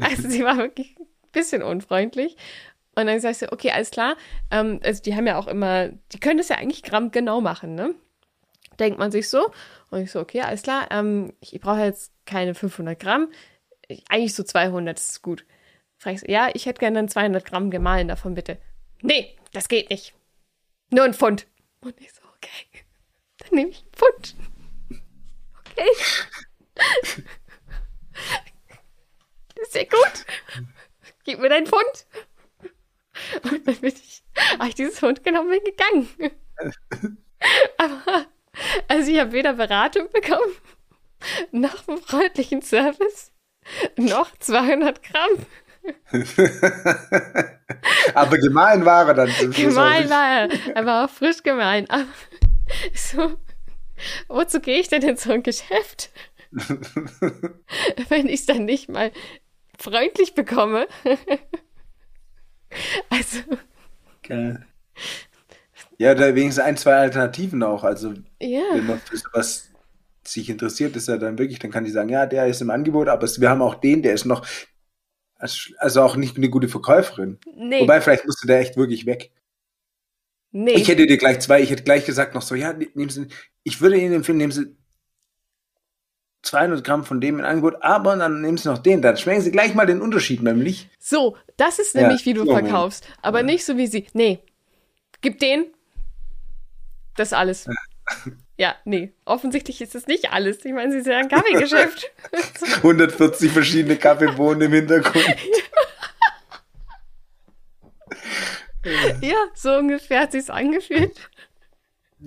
Also 0.00 0.28
sie 0.28 0.44
war 0.44 0.56
wirklich 0.56 0.94
ein 1.00 1.06
bisschen 1.32 1.62
unfreundlich. 1.62 2.36
Und 2.94 3.06
dann 3.06 3.18
sag 3.18 3.32
ich 3.32 3.38
so, 3.38 3.46
okay, 3.50 3.72
alles 3.72 3.90
klar. 3.90 4.16
Ähm, 4.52 4.80
also 4.84 5.02
die 5.02 5.16
haben 5.16 5.26
ja 5.26 5.36
auch 5.36 5.48
immer, 5.48 5.88
die 6.12 6.20
können 6.20 6.38
das 6.38 6.48
ja 6.48 6.56
eigentlich 6.56 6.84
grammgenau 6.84 7.40
machen, 7.40 7.74
ne? 7.74 7.94
Denkt 8.78 8.98
man 8.98 9.10
sich 9.10 9.28
so. 9.28 9.52
Und 9.90 10.02
ich 10.02 10.12
so, 10.12 10.20
okay, 10.20 10.42
alles 10.42 10.62
klar. 10.62 10.88
Ähm, 10.90 11.32
ich 11.40 11.60
brauche 11.60 11.80
jetzt 11.80 12.12
keine 12.24 12.54
500 12.54 12.98
Gramm. 12.98 13.32
Ich, 13.88 14.04
eigentlich 14.08 14.34
so 14.34 14.44
200, 14.44 14.96
das 14.96 15.08
ist 15.08 15.22
gut. 15.22 15.44
Frag 15.98 16.14
ich 16.14 16.20
so, 16.20 16.26
ja, 16.28 16.50
ich 16.54 16.66
hätte 16.66 16.78
gerne 16.78 16.96
dann 16.96 17.08
200 17.08 17.44
Gramm 17.44 17.70
gemahlen 17.70 18.08
davon, 18.08 18.34
bitte. 18.34 18.58
Nee, 19.02 19.36
das 19.52 19.68
geht 19.68 19.90
nicht. 19.90 20.14
Nur 20.90 21.04
ein 21.04 21.14
Pfund. 21.14 21.46
Und 21.80 22.00
ich 22.00 22.12
so, 22.12 22.22
okay. 22.36 22.84
Dann 23.38 23.56
nehme 23.56 23.70
ich 23.70 23.82
einen 23.82 23.92
Pfund. 23.92 24.36
Okay. 25.76 25.90
ist 29.60 29.74
ja 29.74 29.82
gut. 29.82 30.24
Gib 31.24 31.40
mir 31.40 31.48
deinen 31.48 31.66
Pfund. 31.66 32.06
Und 33.42 33.66
dann 33.66 33.76
bin 33.76 33.94
ich, 33.94 34.22
habe 34.58 34.68
ich 34.68 34.74
dieses 34.74 34.98
Pfund 34.98 35.24
genommen 35.24 35.50
bin 35.50 35.64
gegangen. 35.64 36.08
Aber, 37.78 38.26
also 38.88 39.10
ich 39.10 39.18
habe 39.18 39.32
weder 39.32 39.54
Beratung 39.54 40.08
bekommen, 40.10 40.54
noch 41.52 41.88
einen 41.88 41.98
freundlichen 41.98 42.62
Service, 42.62 43.32
noch 43.96 44.36
200 44.38 45.02
Gramm. 45.02 45.46
Aber 48.14 48.38
gemahlen 48.38 48.84
war 48.84 49.08
er 49.08 49.14
dann 49.14 49.30
Gemahlen 49.52 50.02
nicht. 50.02 50.10
war 50.10 50.28
er. 50.28 50.48
Er 50.74 50.86
war 50.86 51.04
auch 51.04 51.10
frisch 51.10 51.42
gemahlen. 51.42 51.88
Aber 51.90 52.06
so, 52.94 53.36
wozu 54.28 54.60
gehe 54.60 54.80
ich 54.80 54.88
denn 54.88 55.02
in 55.02 55.16
so 55.16 55.32
ein 55.32 55.42
Geschäft? 55.42 56.10
Wenn 58.08 58.28
ich 58.28 58.40
es 58.40 58.46
dann 58.46 58.64
nicht 58.64 58.88
mal 58.88 59.12
freundlich 59.78 60.34
bekomme. 60.34 60.86
also, 63.10 63.38
Geil. 64.22 64.66
Ja, 65.98 66.14
da 66.14 66.34
wenigstens 66.34 66.64
ein, 66.64 66.76
zwei 66.76 66.94
Alternativen 66.94 67.62
auch. 67.62 67.84
Also, 67.84 68.14
ja. 68.40 68.62
wenn 68.72 68.86
man 68.86 69.00
für 69.00 69.16
sowas 69.16 69.70
sich 70.26 70.48
interessiert, 70.48 70.96
ist 70.96 71.08
er 71.08 71.18
dann 71.18 71.38
wirklich, 71.38 71.58
dann 71.58 71.70
kann 71.70 71.84
die 71.84 71.90
sagen, 71.90 72.08
ja, 72.08 72.26
der 72.26 72.46
ist 72.46 72.62
im 72.62 72.70
Angebot, 72.70 73.08
aber 73.08 73.26
wir 73.26 73.50
haben 73.50 73.62
auch 73.62 73.74
den, 73.74 74.02
der 74.02 74.14
ist 74.14 74.24
noch, 74.24 74.46
also 75.38 76.02
auch 76.02 76.16
nicht 76.16 76.36
eine 76.36 76.48
gute 76.48 76.68
Verkäuferin. 76.68 77.38
Nee, 77.54 77.80
Wobei, 77.80 78.00
vielleicht 78.00 78.24
musste 78.26 78.46
der 78.46 78.60
echt 78.60 78.76
wirklich 78.76 79.06
weg. 79.06 79.30
Nee. 80.54 80.72
Ich 80.72 80.88
hätte 80.88 81.06
dir 81.06 81.18
gleich 81.18 81.40
zwei, 81.40 81.60
ich 81.60 81.70
hätte 81.70 81.82
gleich 81.82 82.06
gesagt 82.06 82.34
noch 82.34 82.42
so, 82.42 82.54
ja, 82.54 82.72
ne- 82.72 82.88
nehmen 82.94 83.10
Sie, 83.10 83.26
ich 83.62 83.80
würde 83.82 83.98
Ihnen 83.98 84.14
empfehlen, 84.14 84.38
nehmen 84.38 84.52
Sie 84.52 84.74
200 86.42 86.84
Gramm 86.84 87.04
von 87.04 87.20
dem 87.20 87.38
in 87.38 87.44
Angebot, 87.44 87.76
aber 87.82 88.16
dann 88.16 88.40
nehmen 88.42 88.58
Sie 88.58 88.68
noch 88.68 88.78
den, 88.78 89.00
dann 89.02 89.16
schmecken 89.16 89.40
Sie 89.42 89.50
gleich 89.50 89.74
mal 89.74 89.86
den 89.86 90.00
Unterschied 90.02 90.42
nämlich. 90.42 90.88
So, 90.98 91.36
das 91.56 91.78
ist 91.78 91.94
Ja, 91.94 92.02
nämlich, 92.02 92.26
wie 92.26 92.34
du 92.34 92.44
so, 92.44 92.52
verkaufst. 92.52 93.06
Aber 93.22 93.42
nicht 93.42 93.64
so 93.64 93.76
wie 93.78 93.86
sie. 93.86 94.06
Nee, 94.12 94.40
gib 95.20 95.38
den. 95.38 95.66
Das 97.16 97.32
alles. 97.32 97.66
Ja, 98.56 98.76
nee, 98.84 99.12
offensichtlich 99.24 99.80
ist 99.80 99.96
es 99.96 100.06
nicht 100.06 100.30
alles. 100.32 100.64
Ich 100.64 100.72
meine, 100.72 100.92
sie 100.92 100.98
ist 100.98 101.08
ja 101.08 101.16
ein 101.18 101.28
Kaffeegeschäft. 101.28 102.12
140 102.76 103.50
verschiedene 103.50 103.96
Kaffeebohnen 103.96 104.60
im 104.62 104.72
Hintergrund. 104.74 105.24
ja, 109.20 109.36
so 109.54 109.76
ungefähr 109.76 110.20
hat 110.20 110.32
sie 110.32 110.38
es 110.38 110.50
angefühlt. 110.50 111.16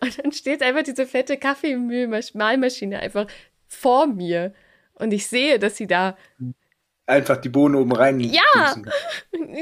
Und 0.00 0.18
dann 0.18 0.32
steht 0.32 0.62
einfach 0.62 0.82
diese 0.82 1.06
fette 1.06 1.36
Kaffeemühlmaschine 1.36 3.00
einfach 3.00 3.26
vor 3.66 4.06
mir. 4.06 4.52
Und 4.94 5.12
ich 5.12 5.26
sehe, 5.26 5.58
dass 5.58 5.76
sie 5.76 5.86
da. 5.86 6.16
Einfach 7.06 7.36
die 7.36 7.48
Bohnen 7.48 7.74
oben 7.74 7.92
rein. 7.92 8.20
Ja! 8.20 8.76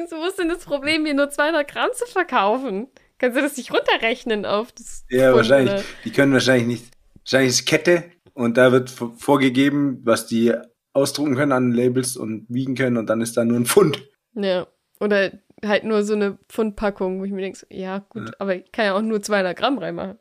So, 0.08 0.16
wo 0.16 0.26
ist 0.26 0.38
denn 0.38 0.48
das 0.48 0.64
Problem, 0.64 1.02
mir 1.02 1.14
nur 1.14 1.30
200 1.30 1.68
Gramm 1.68 1.90
zu 1.94 2.06
verkaufen? 2.06 2.88
Kannst 3.18 3.36
du 3.36 3.42
das 3.42 3.56
nicht 3.56 3.72
runterrechnen 3.72 4.44
auf 4.44 4.72
das? 4.72 5.04
Ja, 5.08 5.26
Pfund, 5.26 5.36
wahrscheinlich. 5.36 5.84
Die 6.04 6.12
können 6.12 6.32
wahrscheinlich 6.32 6.66
nicht. 6.66 6.84
Wahrscheinlich 7.24 7.50
ist 7.50 7.66
Kette 7.66 8.04
und 8.34 8.56
da 8.56 8.72
wird 8.72 8.90
vorgegeben, 8.90 10.00
was 10.04 10.26
die 10.26 10.52
ausdrucken 10.92 11.36
können 11.36 11.52
an 11.52 11.72
Labels 11.72 12.16
und 12.16 12.46
wiegen 12.48 12.74
können 12.74 12.96
und 12.96 13.06
dann 13.06 13.20
ist 13.20 13.36
da 13.36 13.44
nur 13.44 13.58
ein 13.58 13.66
Pfund. 13.66 14.08
Ja. 14.34 14.66
Oder 15.02 15.32
halt 15.64 15.82
nur 15.82 16.04
so 16.04 16.14
eine 16.14 16.38
Pfundpackung, 16.48 17.18
wo 17.18 17.24
ich 17.24 17.32
mir 17.32 17.42
denke, 17.42 17.66
ja, 17.70 17.98
gut, 18.08 18.28
ja. 18.28 18.34
aber 18.38 18.54
ich 18.54 18.70
kann 18.70 18.84
ja 18.84 18.94
auch 18.94 19.02
nur 19.02 19.20
200 19.20 19.56
Gramm 19.56 19.78
reinmachen. 19.78 20.16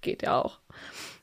Geht 0.00 0.22
ja 0.22 0.40
auch. 0.40 0.58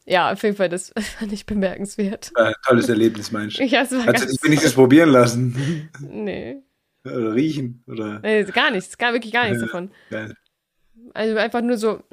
Ja, 0.05 0.31
auf 0.31 0.43
jeden 0.43 0.55
Fall, 0.55 0.69
das 0.69 0.93
fand 1.19 1.33
ich 1.33 1.47
bemerkenswert. 1.47 2.31
Ja, 2.37 2.53
tolles 2.67 2.87
Erlebnis, 2.87 3.31
meinst 3.31 3.57
du? 3.57 3.63
Ja, 3.65 3.81
es 3.81 3.91
war 3.91 4.05
Hast 4.05 4.25
du 4.25 4.27
dich 4.27 4.43
wenigstens 4.43 4.73
probieren 4.73 5.09
lassen? 5.09 5.89
Nee. 5.99 6.61
Oder 7.03 7.33
riechen? 7.33 7.83
Oder? 7.87 8.19
Nee, 8.19 8.43
gar 8.43 8.69
nichts, 8.69 8.95
gar, 8.97 9.13
wirklich 9.13 9.33
gar 9.33 9.45
nichts 9.45 9.61
davon. 9.61 9.89
Geil. 10.11 10.35
Also 11.13 11.37
einfach 11.37 11.61
nur 11.61 11.77
so, 11.77 12.03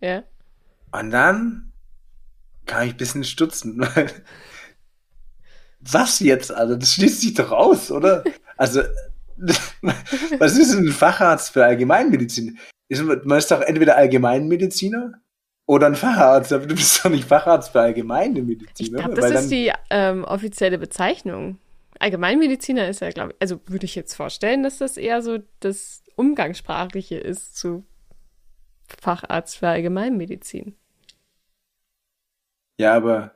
Ja. 0.00 0.24
Und 0.92 1.10
dann 1.10 1.72
kam 2.66 2.84
ich 2.84 2.92
ein 2.92 2.96
bisschen 2.96 3.24
stutzen, 3.24 3.80
weil 3.80 4.10
was 5.80 6.20
jetzt? 6.20 6.52
Also 6.52 6.76
das 6.76 6.94
schließt 6.94 7.20
sich 7.20 7.34
doch 7.34 7.52
aus, 7.52 7.90
oder? 7.90 8.24
Also 8.56 8.82
was 10.38 10.56
ist 10.56 10.74
denn 10.74 10.86
ein 10.86 10.92
Facharzt 10.92 11.52
für 11.52 11.64
Allgemeinmedizin? 11.64 12.58
Ist, 12.88 13.02
man 13.02 13.38
ist 13.38 13.50
doch 13.50 13.60
entweder 13.60 13.96
Allgemeinmediziner 13.96 15.14
oder 15.66 15.86
ein 15.86 15.94
Facharzt. 15.94 16.52
Aber 16.52 16.66
du 16.66 16.74
bist 16.74 17.04
doch 17.04 17.10
nicht 17.10 17.24
Facharzt 17.24 17.70
für 17.70 17.80
allgemeine 17.80 18.42
Medizin. 18.42 18.86
Ich 18.86 18.92
glaube, 18.92 19.14
das 19.14 19.30
ist 19.30 19.50
die 19.50 19.72
ähm, 19.90 20.24
offizielle 20.24 20.78
Bezeichnung. 20.78 21.58
Allgemeinmediziner 22.00 22.88
ist 22.88 23.00
ja, 23.00 23.10
glaube 23.10 23.32
ich, 23.32 23.36
also 23.40 23.60
würde 23.66 23.84
ich 23.84 23.94
jetzt 23.94 24.14
vorstellen, 24.14 24.62
dass 24.62 24.78
das 24.78 24.96
eher 24.96 25.22
so 25.22 25.38
das 25.60 26.02
Umgangssprachliche 26.16 27.16
ist 27.16 27.56
zu 27.56 27.84
Facharzt 29.00 29.58
für 29.58 29.68
Allgemeinmedizin. 29.68 30.74
Ja, 32.80 32.94
aber. 32.94 33.34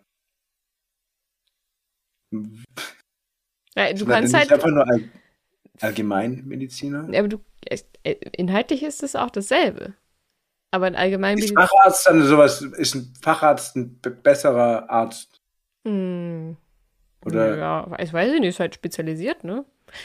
Ja, 3.76 3.92
du 3.92 4.07
kannst 4.07 4.34
halt. 4.34 4.50
einfach 4.50 4.68
nur 4.68 4.86
Allgemeinmediziner? 5.80 7.08
Ja, 7.10 7.20
aber 7.20 7.28
du, 7.28 7.40
äh, 7.66 8.14
inhaltlich 8.32 8.82
ist 8.82 9.02
es 9.02 9.16
auch 9.16 9.30
dasselbe. 9.30 9.94
Aber 10.70 10.86
ein 10.86 10.96
Allgemeinmediziner. 10.96 11.62
Ist 11.62 11.70
Facharzt 11.70 12.06
dann 12.06 12.22
sowas, 12.26 12.62
ist 12.62 12.94
ein 12.94 13.12
Facharzt 13.20 13.76
ein 13.76 14.00
besserer 14.22 14.90
Arzt? 14.90 15.40
Hm. 15.84 16.56
Oder? 17.24 17.56
Ja, 17.56 17.96
ich 17.98 18.12
weiß 18.12 18.32
nicht, 18.32 18.44
ist 18.44 18.60
halt 18.60 18.74
spezialisiert, 18.74 19.44
ne? 19.44 19.64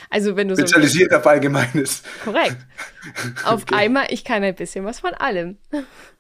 Also 0.09 0.36
wenn 0.36 0.47
du 0.47 0.55
spezialisiert 0.55 1.11
so 1.11 1.17
auf 1.17 1.28
Allgemeines. 1.28 2.03
Korrekt. 2.24 2.57
Auf 3.45 3.63
okay. 3.63 3.76
einmal, 3.76 4.07
ich 4.09 4.24
kann 4.24 4.43
ein 4.43 4.55
bisschen 4.55 4.86
was 4.86 4.99
von 4.99 5.13
allem. 5.13 5.57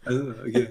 Also, 0.05 0.33
okay. 0.45 0.69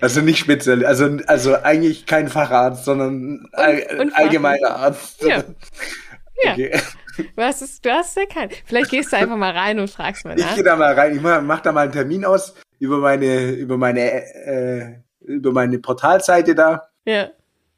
Also 0.00 0.20
nicht 0.20 0.38
speziell, 0.38 0.84
also, 0.84 1.18
also 1.26 1.54
eigentlich 1.54 2.06
kein 2.06 2.28
Facharzt, 2.28 2.84
sondern 2.84 3.48
all, 3.52 4.10
allgemeiner 4.14 4.76
Arzt. 4.76 5.22
Ja. 5.22 5.44
ja. 6.44 6.52
Okay. 6.52 6.80
Du 7.16 7.42
hast 7.42 7.62
es, 7.62 7.80
du 7.80 7.90
hast 7.90 8.16
ja 8.16 8.26
keinen. 8.26 8.50
Vielleicht 8.64 8.90
gehst 8.90 9.12
du 9.12 9.16
einfach 9.16 9.36
mal 9.36 9.52
rein 9.52 9.78
und 9.78 9.90
fragst 9.90 10.24
mal 10.24 10.36
nach. 10.36 10.50
Ich 10.50 10.54
gehe 10.54 10.64
da 10.64 10.76
mal 10.76 10.94
rein. 10.94 11.14
Ich 11.14 11.22
mach, 11.22 11.42
mach, 11.42 11.60
da 11.60 11.72
mal 11.72 11.82
einen 11.82 11.92
Termin 11.92 12.24
aus 12.24 12.54
über 12.78 12.98
meine, 12.98 13.50
über 13.50 13.76
meine, 13.76 14.00
äh, 14.00 14.96
über 15.20 15.52
meine 15.52 15.78
Portalseite 15.78 16.54
da. 16.54 16.88
Ja. 17.04 17.30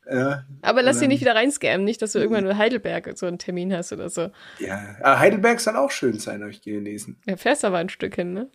Ja, 0.09 0.45
Aber 0.63 0.83
lass 0.83 1.01
dich 1.01 1.09
nicht 1.09 1.21
wieder 1.21 1.35
reinscammen, 1.35 1.85
nicht, 1.85 2.01
dass 2.01 2.13
du 2.13 2.21
irgendwann 2.21 2.47
in 2.47 2.57
Heidelberg 2.57 3.19
so 3.19 3.27
einen 3.27 3.39
Termin 3.39 3.75
hast 3.75 3.93
oder 3.93 4.09
so. 4.09 4.31
Ja, 4.61 4.95
aber 5.03 5.19
Heidelberg 5.19 5.59
soll 5.59 5.75
auch 5.75 5.91
schön 5.91 6.21
sein, 6.21 6.43
habe 6.43 6.53
ich 6.53 6.63
gelesen. 6.63 7.21
Ja, 7.27 7.37
fährst 7.37 7.65
aber 7.65 7.79
ein 7.79 7.89
Stück 7.89 8.15
hin, 8.15 8.33
ne? 8.33 8.49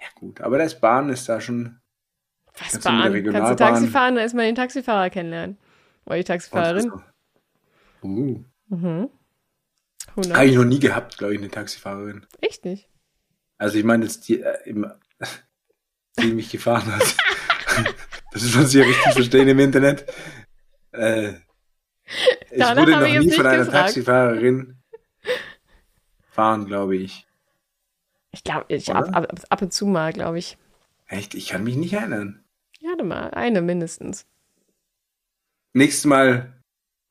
Ja, 0.00 0.06
gut, 0.14 0.40
aber 0.40 0.56
das 0.56 0.80
Bahn 0.80 1.10
ist 1.10 1.28
da 1.28 1.42
schon. 1.42 1.78
Was 2.58 2.78
Bahn? 2.80 3.22
Kannst 3.22 3.52
du 3.52 3.56
Taxi 3.56 3.86
fahren, 3.86 4.14
da 4.14 4.22
erstmal 4.22 4.46
den 4.46 4.54
Taxifahrer 4.54 5.10
kennenlernen. 5.10 5.58
Oder 6.06 6.16
die 6.16 6.24
Taxifahrerin. 6.24 6.90
Uh. 8.02 8.44
Mhm. 8.70 9.10
Habe 10.16 10.46
ich 10.46 10.56
noch 10.56 10.64
nie 10.64 10.80
gehabt, 10.80 11.18
glaube 11.18 11.34
ich, 11.34 11.40
eine 11.40 11.50
Taxifahrerin. 11.50 12.26
Echt 12.40 12.64
nicht? 12.64 12.88
Also 13.58 13.78
ich 13.78 13.84
meine 13.84 14.04
jetzt 14.04 14.28
die, 14.28 14.40
äh, 14.40 14.58
im, 14.64 14.90
die 16.18 16.32
mich 16.32 16.50
gefahren 16.50 16.94
hat. 16.94 17.16
das 18.32 18.42
ist, 18.42 18.56
was 18.56 18.74
ich 18.74 18.84
richtig 18.84 19.12
verstehen 19.12 19.48
im 19.48 19.58
Internet. 19.58 20.06
Äh, 20.92 21.34
ich 22.50 22.58
Danach 22.58 22.82
wurde 22.82 22.92
noch 22.92 23.24
nie 23.24 23.32
von 23.32 23.46
einer 23.46 23.64
gefragt. 23.64 23.86
Taxifahrerin 23.86 24.78
fahren, 26.30 26.66
glaube 26.66 26.96
ich. 26.96 27.26
Ich 28.30 28.44
glaube, 28.44 28.66
ich 28.68 28.92
ab, 28.92 29.08
ab, 29.12 29.32
ab, 29.48 29.62
und 29.62 29.72
zu 29.72 29.86
mal, 29.86 30.12
glaube 30.12 30.38
ich. 30.38 30.56
Echt? 31.06 31.34
Ich 31.34 31.48
kann 31.48 31.64
mich 31.64 31.76
nicht 31.76 31.94
erinnern. 31.94 32.44
Ja, 32.78 32.94
mal, 33.02 33.30
eine 33.30 33.60
mindestens. 33.60 34.26
Nächstes 35.72 36.04
Mal 36.04 36.62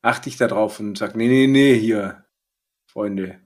achte 0.02 0.30
ich 0.30 0.38
da 0.38 0.48
drauf 0.48 0.80
und 0.80 0.98
sag, 0.98 1.16
nee, 1.16 1.28
nee, 1.28 1.48
nee, 1.48 1.78
hier, 1.78 2.24
Freunde. 2.98 3.40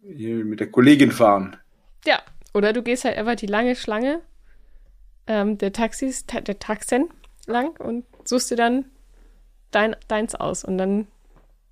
Hier 0.00 0.46
mit 0.46 0.60
der 0.60 0.70
Kollegin 0.70 1.12
fahren. 1.12 1.58
Ja, 2.06 2.22
oder 2.54 2.72
du 2.72 2.82
gehst 2.82 3.04
halt 3.04 3.18
einfach 3.18 3.34
die 3.34 3.44
lange 3.44 3.76
Schlange 3.76 4.22
ähm, 5.26 5.58
der 5.58 5.74
Taxis, 5.74 6.24
ta 6.24 6.40
der 6.40 6.58
Taxen 6.58 7.10
lang 7.46 7.78
und 7.78 8.06
suchst 8.24 8.50
dir 8.50 8.56
dann 8.56 8.86
dein, 9.72 9.94
deins 10.08 10.34
aus. 10.34 10.64
Und 10.64 10.78
dann 10.78 11.06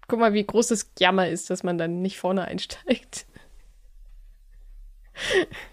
guck 0.08 0.20
mal, 0.20 0.34
wie 0.34 0.44
groß 0.44 0.68
das 0.68 0.92
Jammer 0.98 1.26
ist, 1.26 1.48
dass 1.48 1.62
man 1.62 1.78
dann 1.78 2.02
nicht 2.02 2.18
vorne 2.18 2.44
einsteigt. 2.44 3.24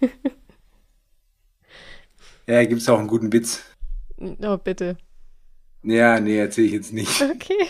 ja, 2.46 2.64
gibt 2.64 2.80
es 2.80 2.88
auch 2.88 2.98
einen 2.98 3.08
guten 3.08 3.30
Witz. 3.34 3.66
Oh, 4.16 4.56
bitte. 4.56 4.96
Ja, 5.82 6.18
nee, 6.20 6.38
erzähle 6.38 6.68
ich 6.68 6.72
jetzt 6.72 6.94
nicht. 6.94 7.20
Okay. 7.20 7.68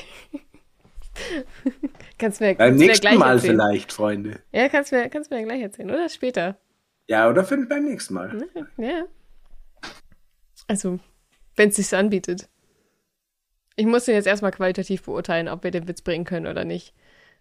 kannst 2.19 2.41
mir, 2.41 2.55
beim 2.55 2.71
kannst 2.71 2.85
nächsten 2.85 3.09
mir 3.11 3.19
Mal 3.19 3.35
erzählen. 3.35 3.53
vielleicht, 3.55 3.93
Freunde. 3.93 4.41
Ja, 4.53 4.69
kannst 4.69 4.93
mir, 4.93 5.09
kannst 5.09 5.31
mir 5.31 5.45
gleich 5.45 5.63
erzählen, 5.63 5.91
oder 5.91 6.09
später. 6.09 6.57
Ja, 7.07 7.29
oder 7.29 7.45
für, 7.45 7.57
beim 7.67 7.85
nächsten 7.85 8.15
Mal. 8.15 8.47
Ja. 8.77 9.05
Also, 10.67 11.01
wenn 11.57 11.71
es 11.71 11.77
sich 11.77 11.95
anbietet. 11.95 12.49
Ich 13.77 13.87
muss 13.87 14.05
den 14.05 14.15
jetzt 14.15 14.27
erstmal 14.27 14.51
qualitativ 14.51 15.03
beurteilen, 15.03 15.49
ob 15.49 15.65
wir 15.65 15.71
den 15.71 15.89
Witz 15.89 16.03
bringen 16.03 16.25
können 16.25 16.47
oder 16.47 16.65
nicht. 16.65 16.95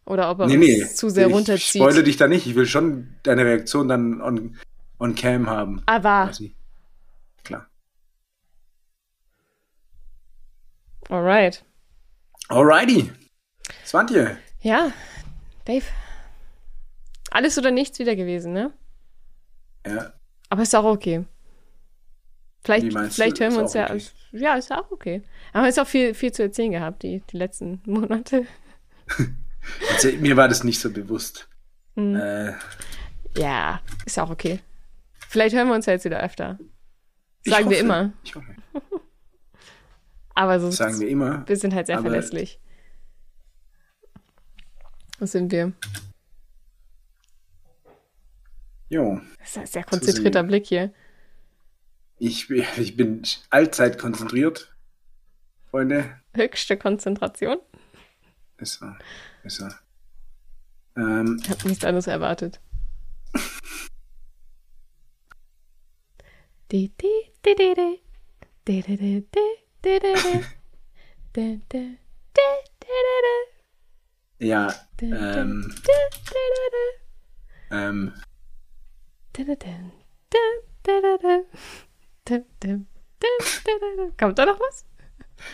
Oder 0.06 0.32
ob 0.32 0.40
er 0.40 0.48
nee, 0.48 0.56
uns 0.56 0.66
nee. 0.66 0.86
zu 0.86 1.10
sehr 1.10 1.28
ich 1.28 1.34
runterzieht. 1.34 1.76
Ich 1.76 1.82
spoilere 1.82 2.04
dich 2.04 2.16
da 2.16 2.28
nicht. 2.28 2.48
Ich 2.48 2.56
will 2.56 2.66
schon 2.66 3.16
deine 3.24 3.44
Reaktion 3.44 3.90
dann 3.90 4.22
on, 4.22 4.56
on 5.00 5.16
cam 5.16 5.50
haben. 5.50 5.82
Aber. 5.86 6.32
Klar. 7.44 7.68
Alright. 11.10 11.66
Alrighty. 12.48 13.12
Swantje. 13.86 14.38
Ja, 14.62 14.92
Dave. 15.66 15.86
Alles 17.32 17.58
oder 17.58 17.72
nichts 17.72 18.00
wieder 18.00 18.16
gewesen, 18.16 18.54
ne? 18.54 18.74
Ja. 19.86 20.14
Aber 20.50 20.62
ist 20.64 20.76
auch 20.76 20.86
okay. 20.86 21.26
Vielleicht, 22.64 22.92
vielleicht 23.14 23.40
du? 23.40 23.44
hören 23.44 23.54
wir 23.54 23.62
uns 23.62 23.74
ja. 23.74 23.86
okay. 23.90 24.02
Ja, 24.32 24.56
ist 24.56 24.72
auch 24.72 24.92
okay. 24.92 25.22
Aber 25.54 25.68
es 25.68 25.78
ist 25.78 25.80
auch 25.82 25.88
viel, 25.88 26.14
viel 26.14 26.32
zu 26.32 26.44
erzählen 26.44 26.72
gehabt, 26.72 27.04
die, 27.04 27.22
die 27.32 27.38
letzten 27.38 27.82
Monate. 27.86 28.46
Mir 30.20 30.36
war 30.38 30.48
das 30.48 30.64
nicht 30.64 30.80
so 30.80 30.92
bewusst. 30.92 31.48
Hm. 31.96 32.16
Äh, 32.16 32.54
Ja, 33.38 33.82
ist 34.06 34.20
auch 34.20 34.30
okay. 34.30 34.60
Vielleicht 35.30 35.56
hören 35.56 35.68
wir 35.68 35.76
uns 35.76 35.86
ja 35.86 35.94
jetzt 35.94 36.06
wieder 36.06 36.22
öfter. 36.22 36.58
Sagen 37.46 37.70
wir 37.70 37.78
hoffe. 37.78 37.86
immer. 37.86 38.14
Ich 38.24 38.36
hoffe. 38.36 38.56
Aber 40.36 40.60
sonst, 40.60 40.78
Sagen 40.78 41.00
wir 41.00 41.08
immer. 41.10 41.48
wir 41.48 41.58
sind 41.58 41.74
halt 41.74 41.88
sehr 41.88 42.00
verlässlich. 42.00 42.60
Was 45.20 45.32
sind 45.32 45.52
wir? 45.52 45.74
Jo. 48.90 49.20
Das 49.40 49.50
ist 49.50 49.58
ein 49.58 49.66
sehr 49.68 49.84
konzentrierter. 49.84 50.44
Blick 50.44 50.66
hier. 50.68 50.94
Ich, 52.20 52.50
ich 52.50 52.96
bin 52.96 53.22
allzeit 53.50 53.98
konzentriert. 54.00 54.76
Freunde. 55.70 56.20
Höchste 56.34 56.78
Konzentration. 56.78 57.58
Ist 58.58 58.80
so. 58.80 58.86
Ist 59.44 59.58
so. 59.58 59.68
Ähm, 60.96 61.40
Ich 61.44 61.50
habe 61.50 61.68
nichts 61.68 61.84
anderes 61.84 62.08
erwartet. 62.08 62.60
Di, 66.72 66.92
di, 67.00 67.32
di, 67.46 67.56
di, 67.56 67.74
di. 67.76 68.02
Di, 68.68 68.82
di, 68.82 68.98
di, 68.98 69.28
di, 69.32 69.40
di, 69.84 70.00
di, 70.00 70.14
di. 70.14 70.44
Di, 71.34 71.58
di, 71.58 71.62
di, 71.70 71.98
di, 72.34 72.48
di, 72.80 73.57
ja. 74.40 74.74
Ähm, 75.02 75.74
ähm. 77.72 78.14
Kommt 84.20 84.38
da 84.40 84.46
noch 84.46 84.60
was? 84.60 84.86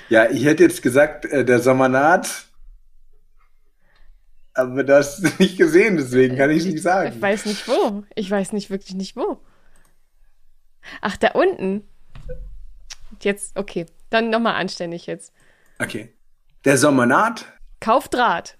ja, 0.09 0.29
ich 0.29 0.45
hätte 0.45 0.63
jetzt 0.63 0.81
gesagt, 0.81 1.25
äh, 1.25 1.43
der 1.45 1.59
Sommer 1.59 1.89
naht. 1.89 2.47
Aber 4.55 4.87
es 4.87 5.21
nicht 5.39 5.57
gesehen, 5.57 5.97
deswegen 5.97 6.37
kann 6.37 6.51
ich 6.51 6.59
es 6.59 6.65
nicht 6.65 6.75
Ich 6.75 6.83
sagen. 6.83 7.21
weiß 7.21 7.45
nicht 7.45 7.67
wo. 7.67 8.03
Ich 8.15 8.29
weiß 8.29 8.53
nicht 8.53 8.69
wirklich 8.69 8.93
nicht 8.93 9.15
wo. 9.15 9.39
Ach, 11.01 11.17
da 11.17 11.31
unten. 11.31 11.87
Jetzt, 13.21 13.57
okay. 13.57 13.85
Dann 14.09 14.29
nochmal 14.29 14.55
anständig 14.55 15.07
jetzt. 15.07 15.33
Okay. 15.79 16.13
Der 16.65 16.77
Sommer 16.77 17.05
naht. 17.05 17.45
Kauf 17.79 18.07
Draht. 18.09 18.57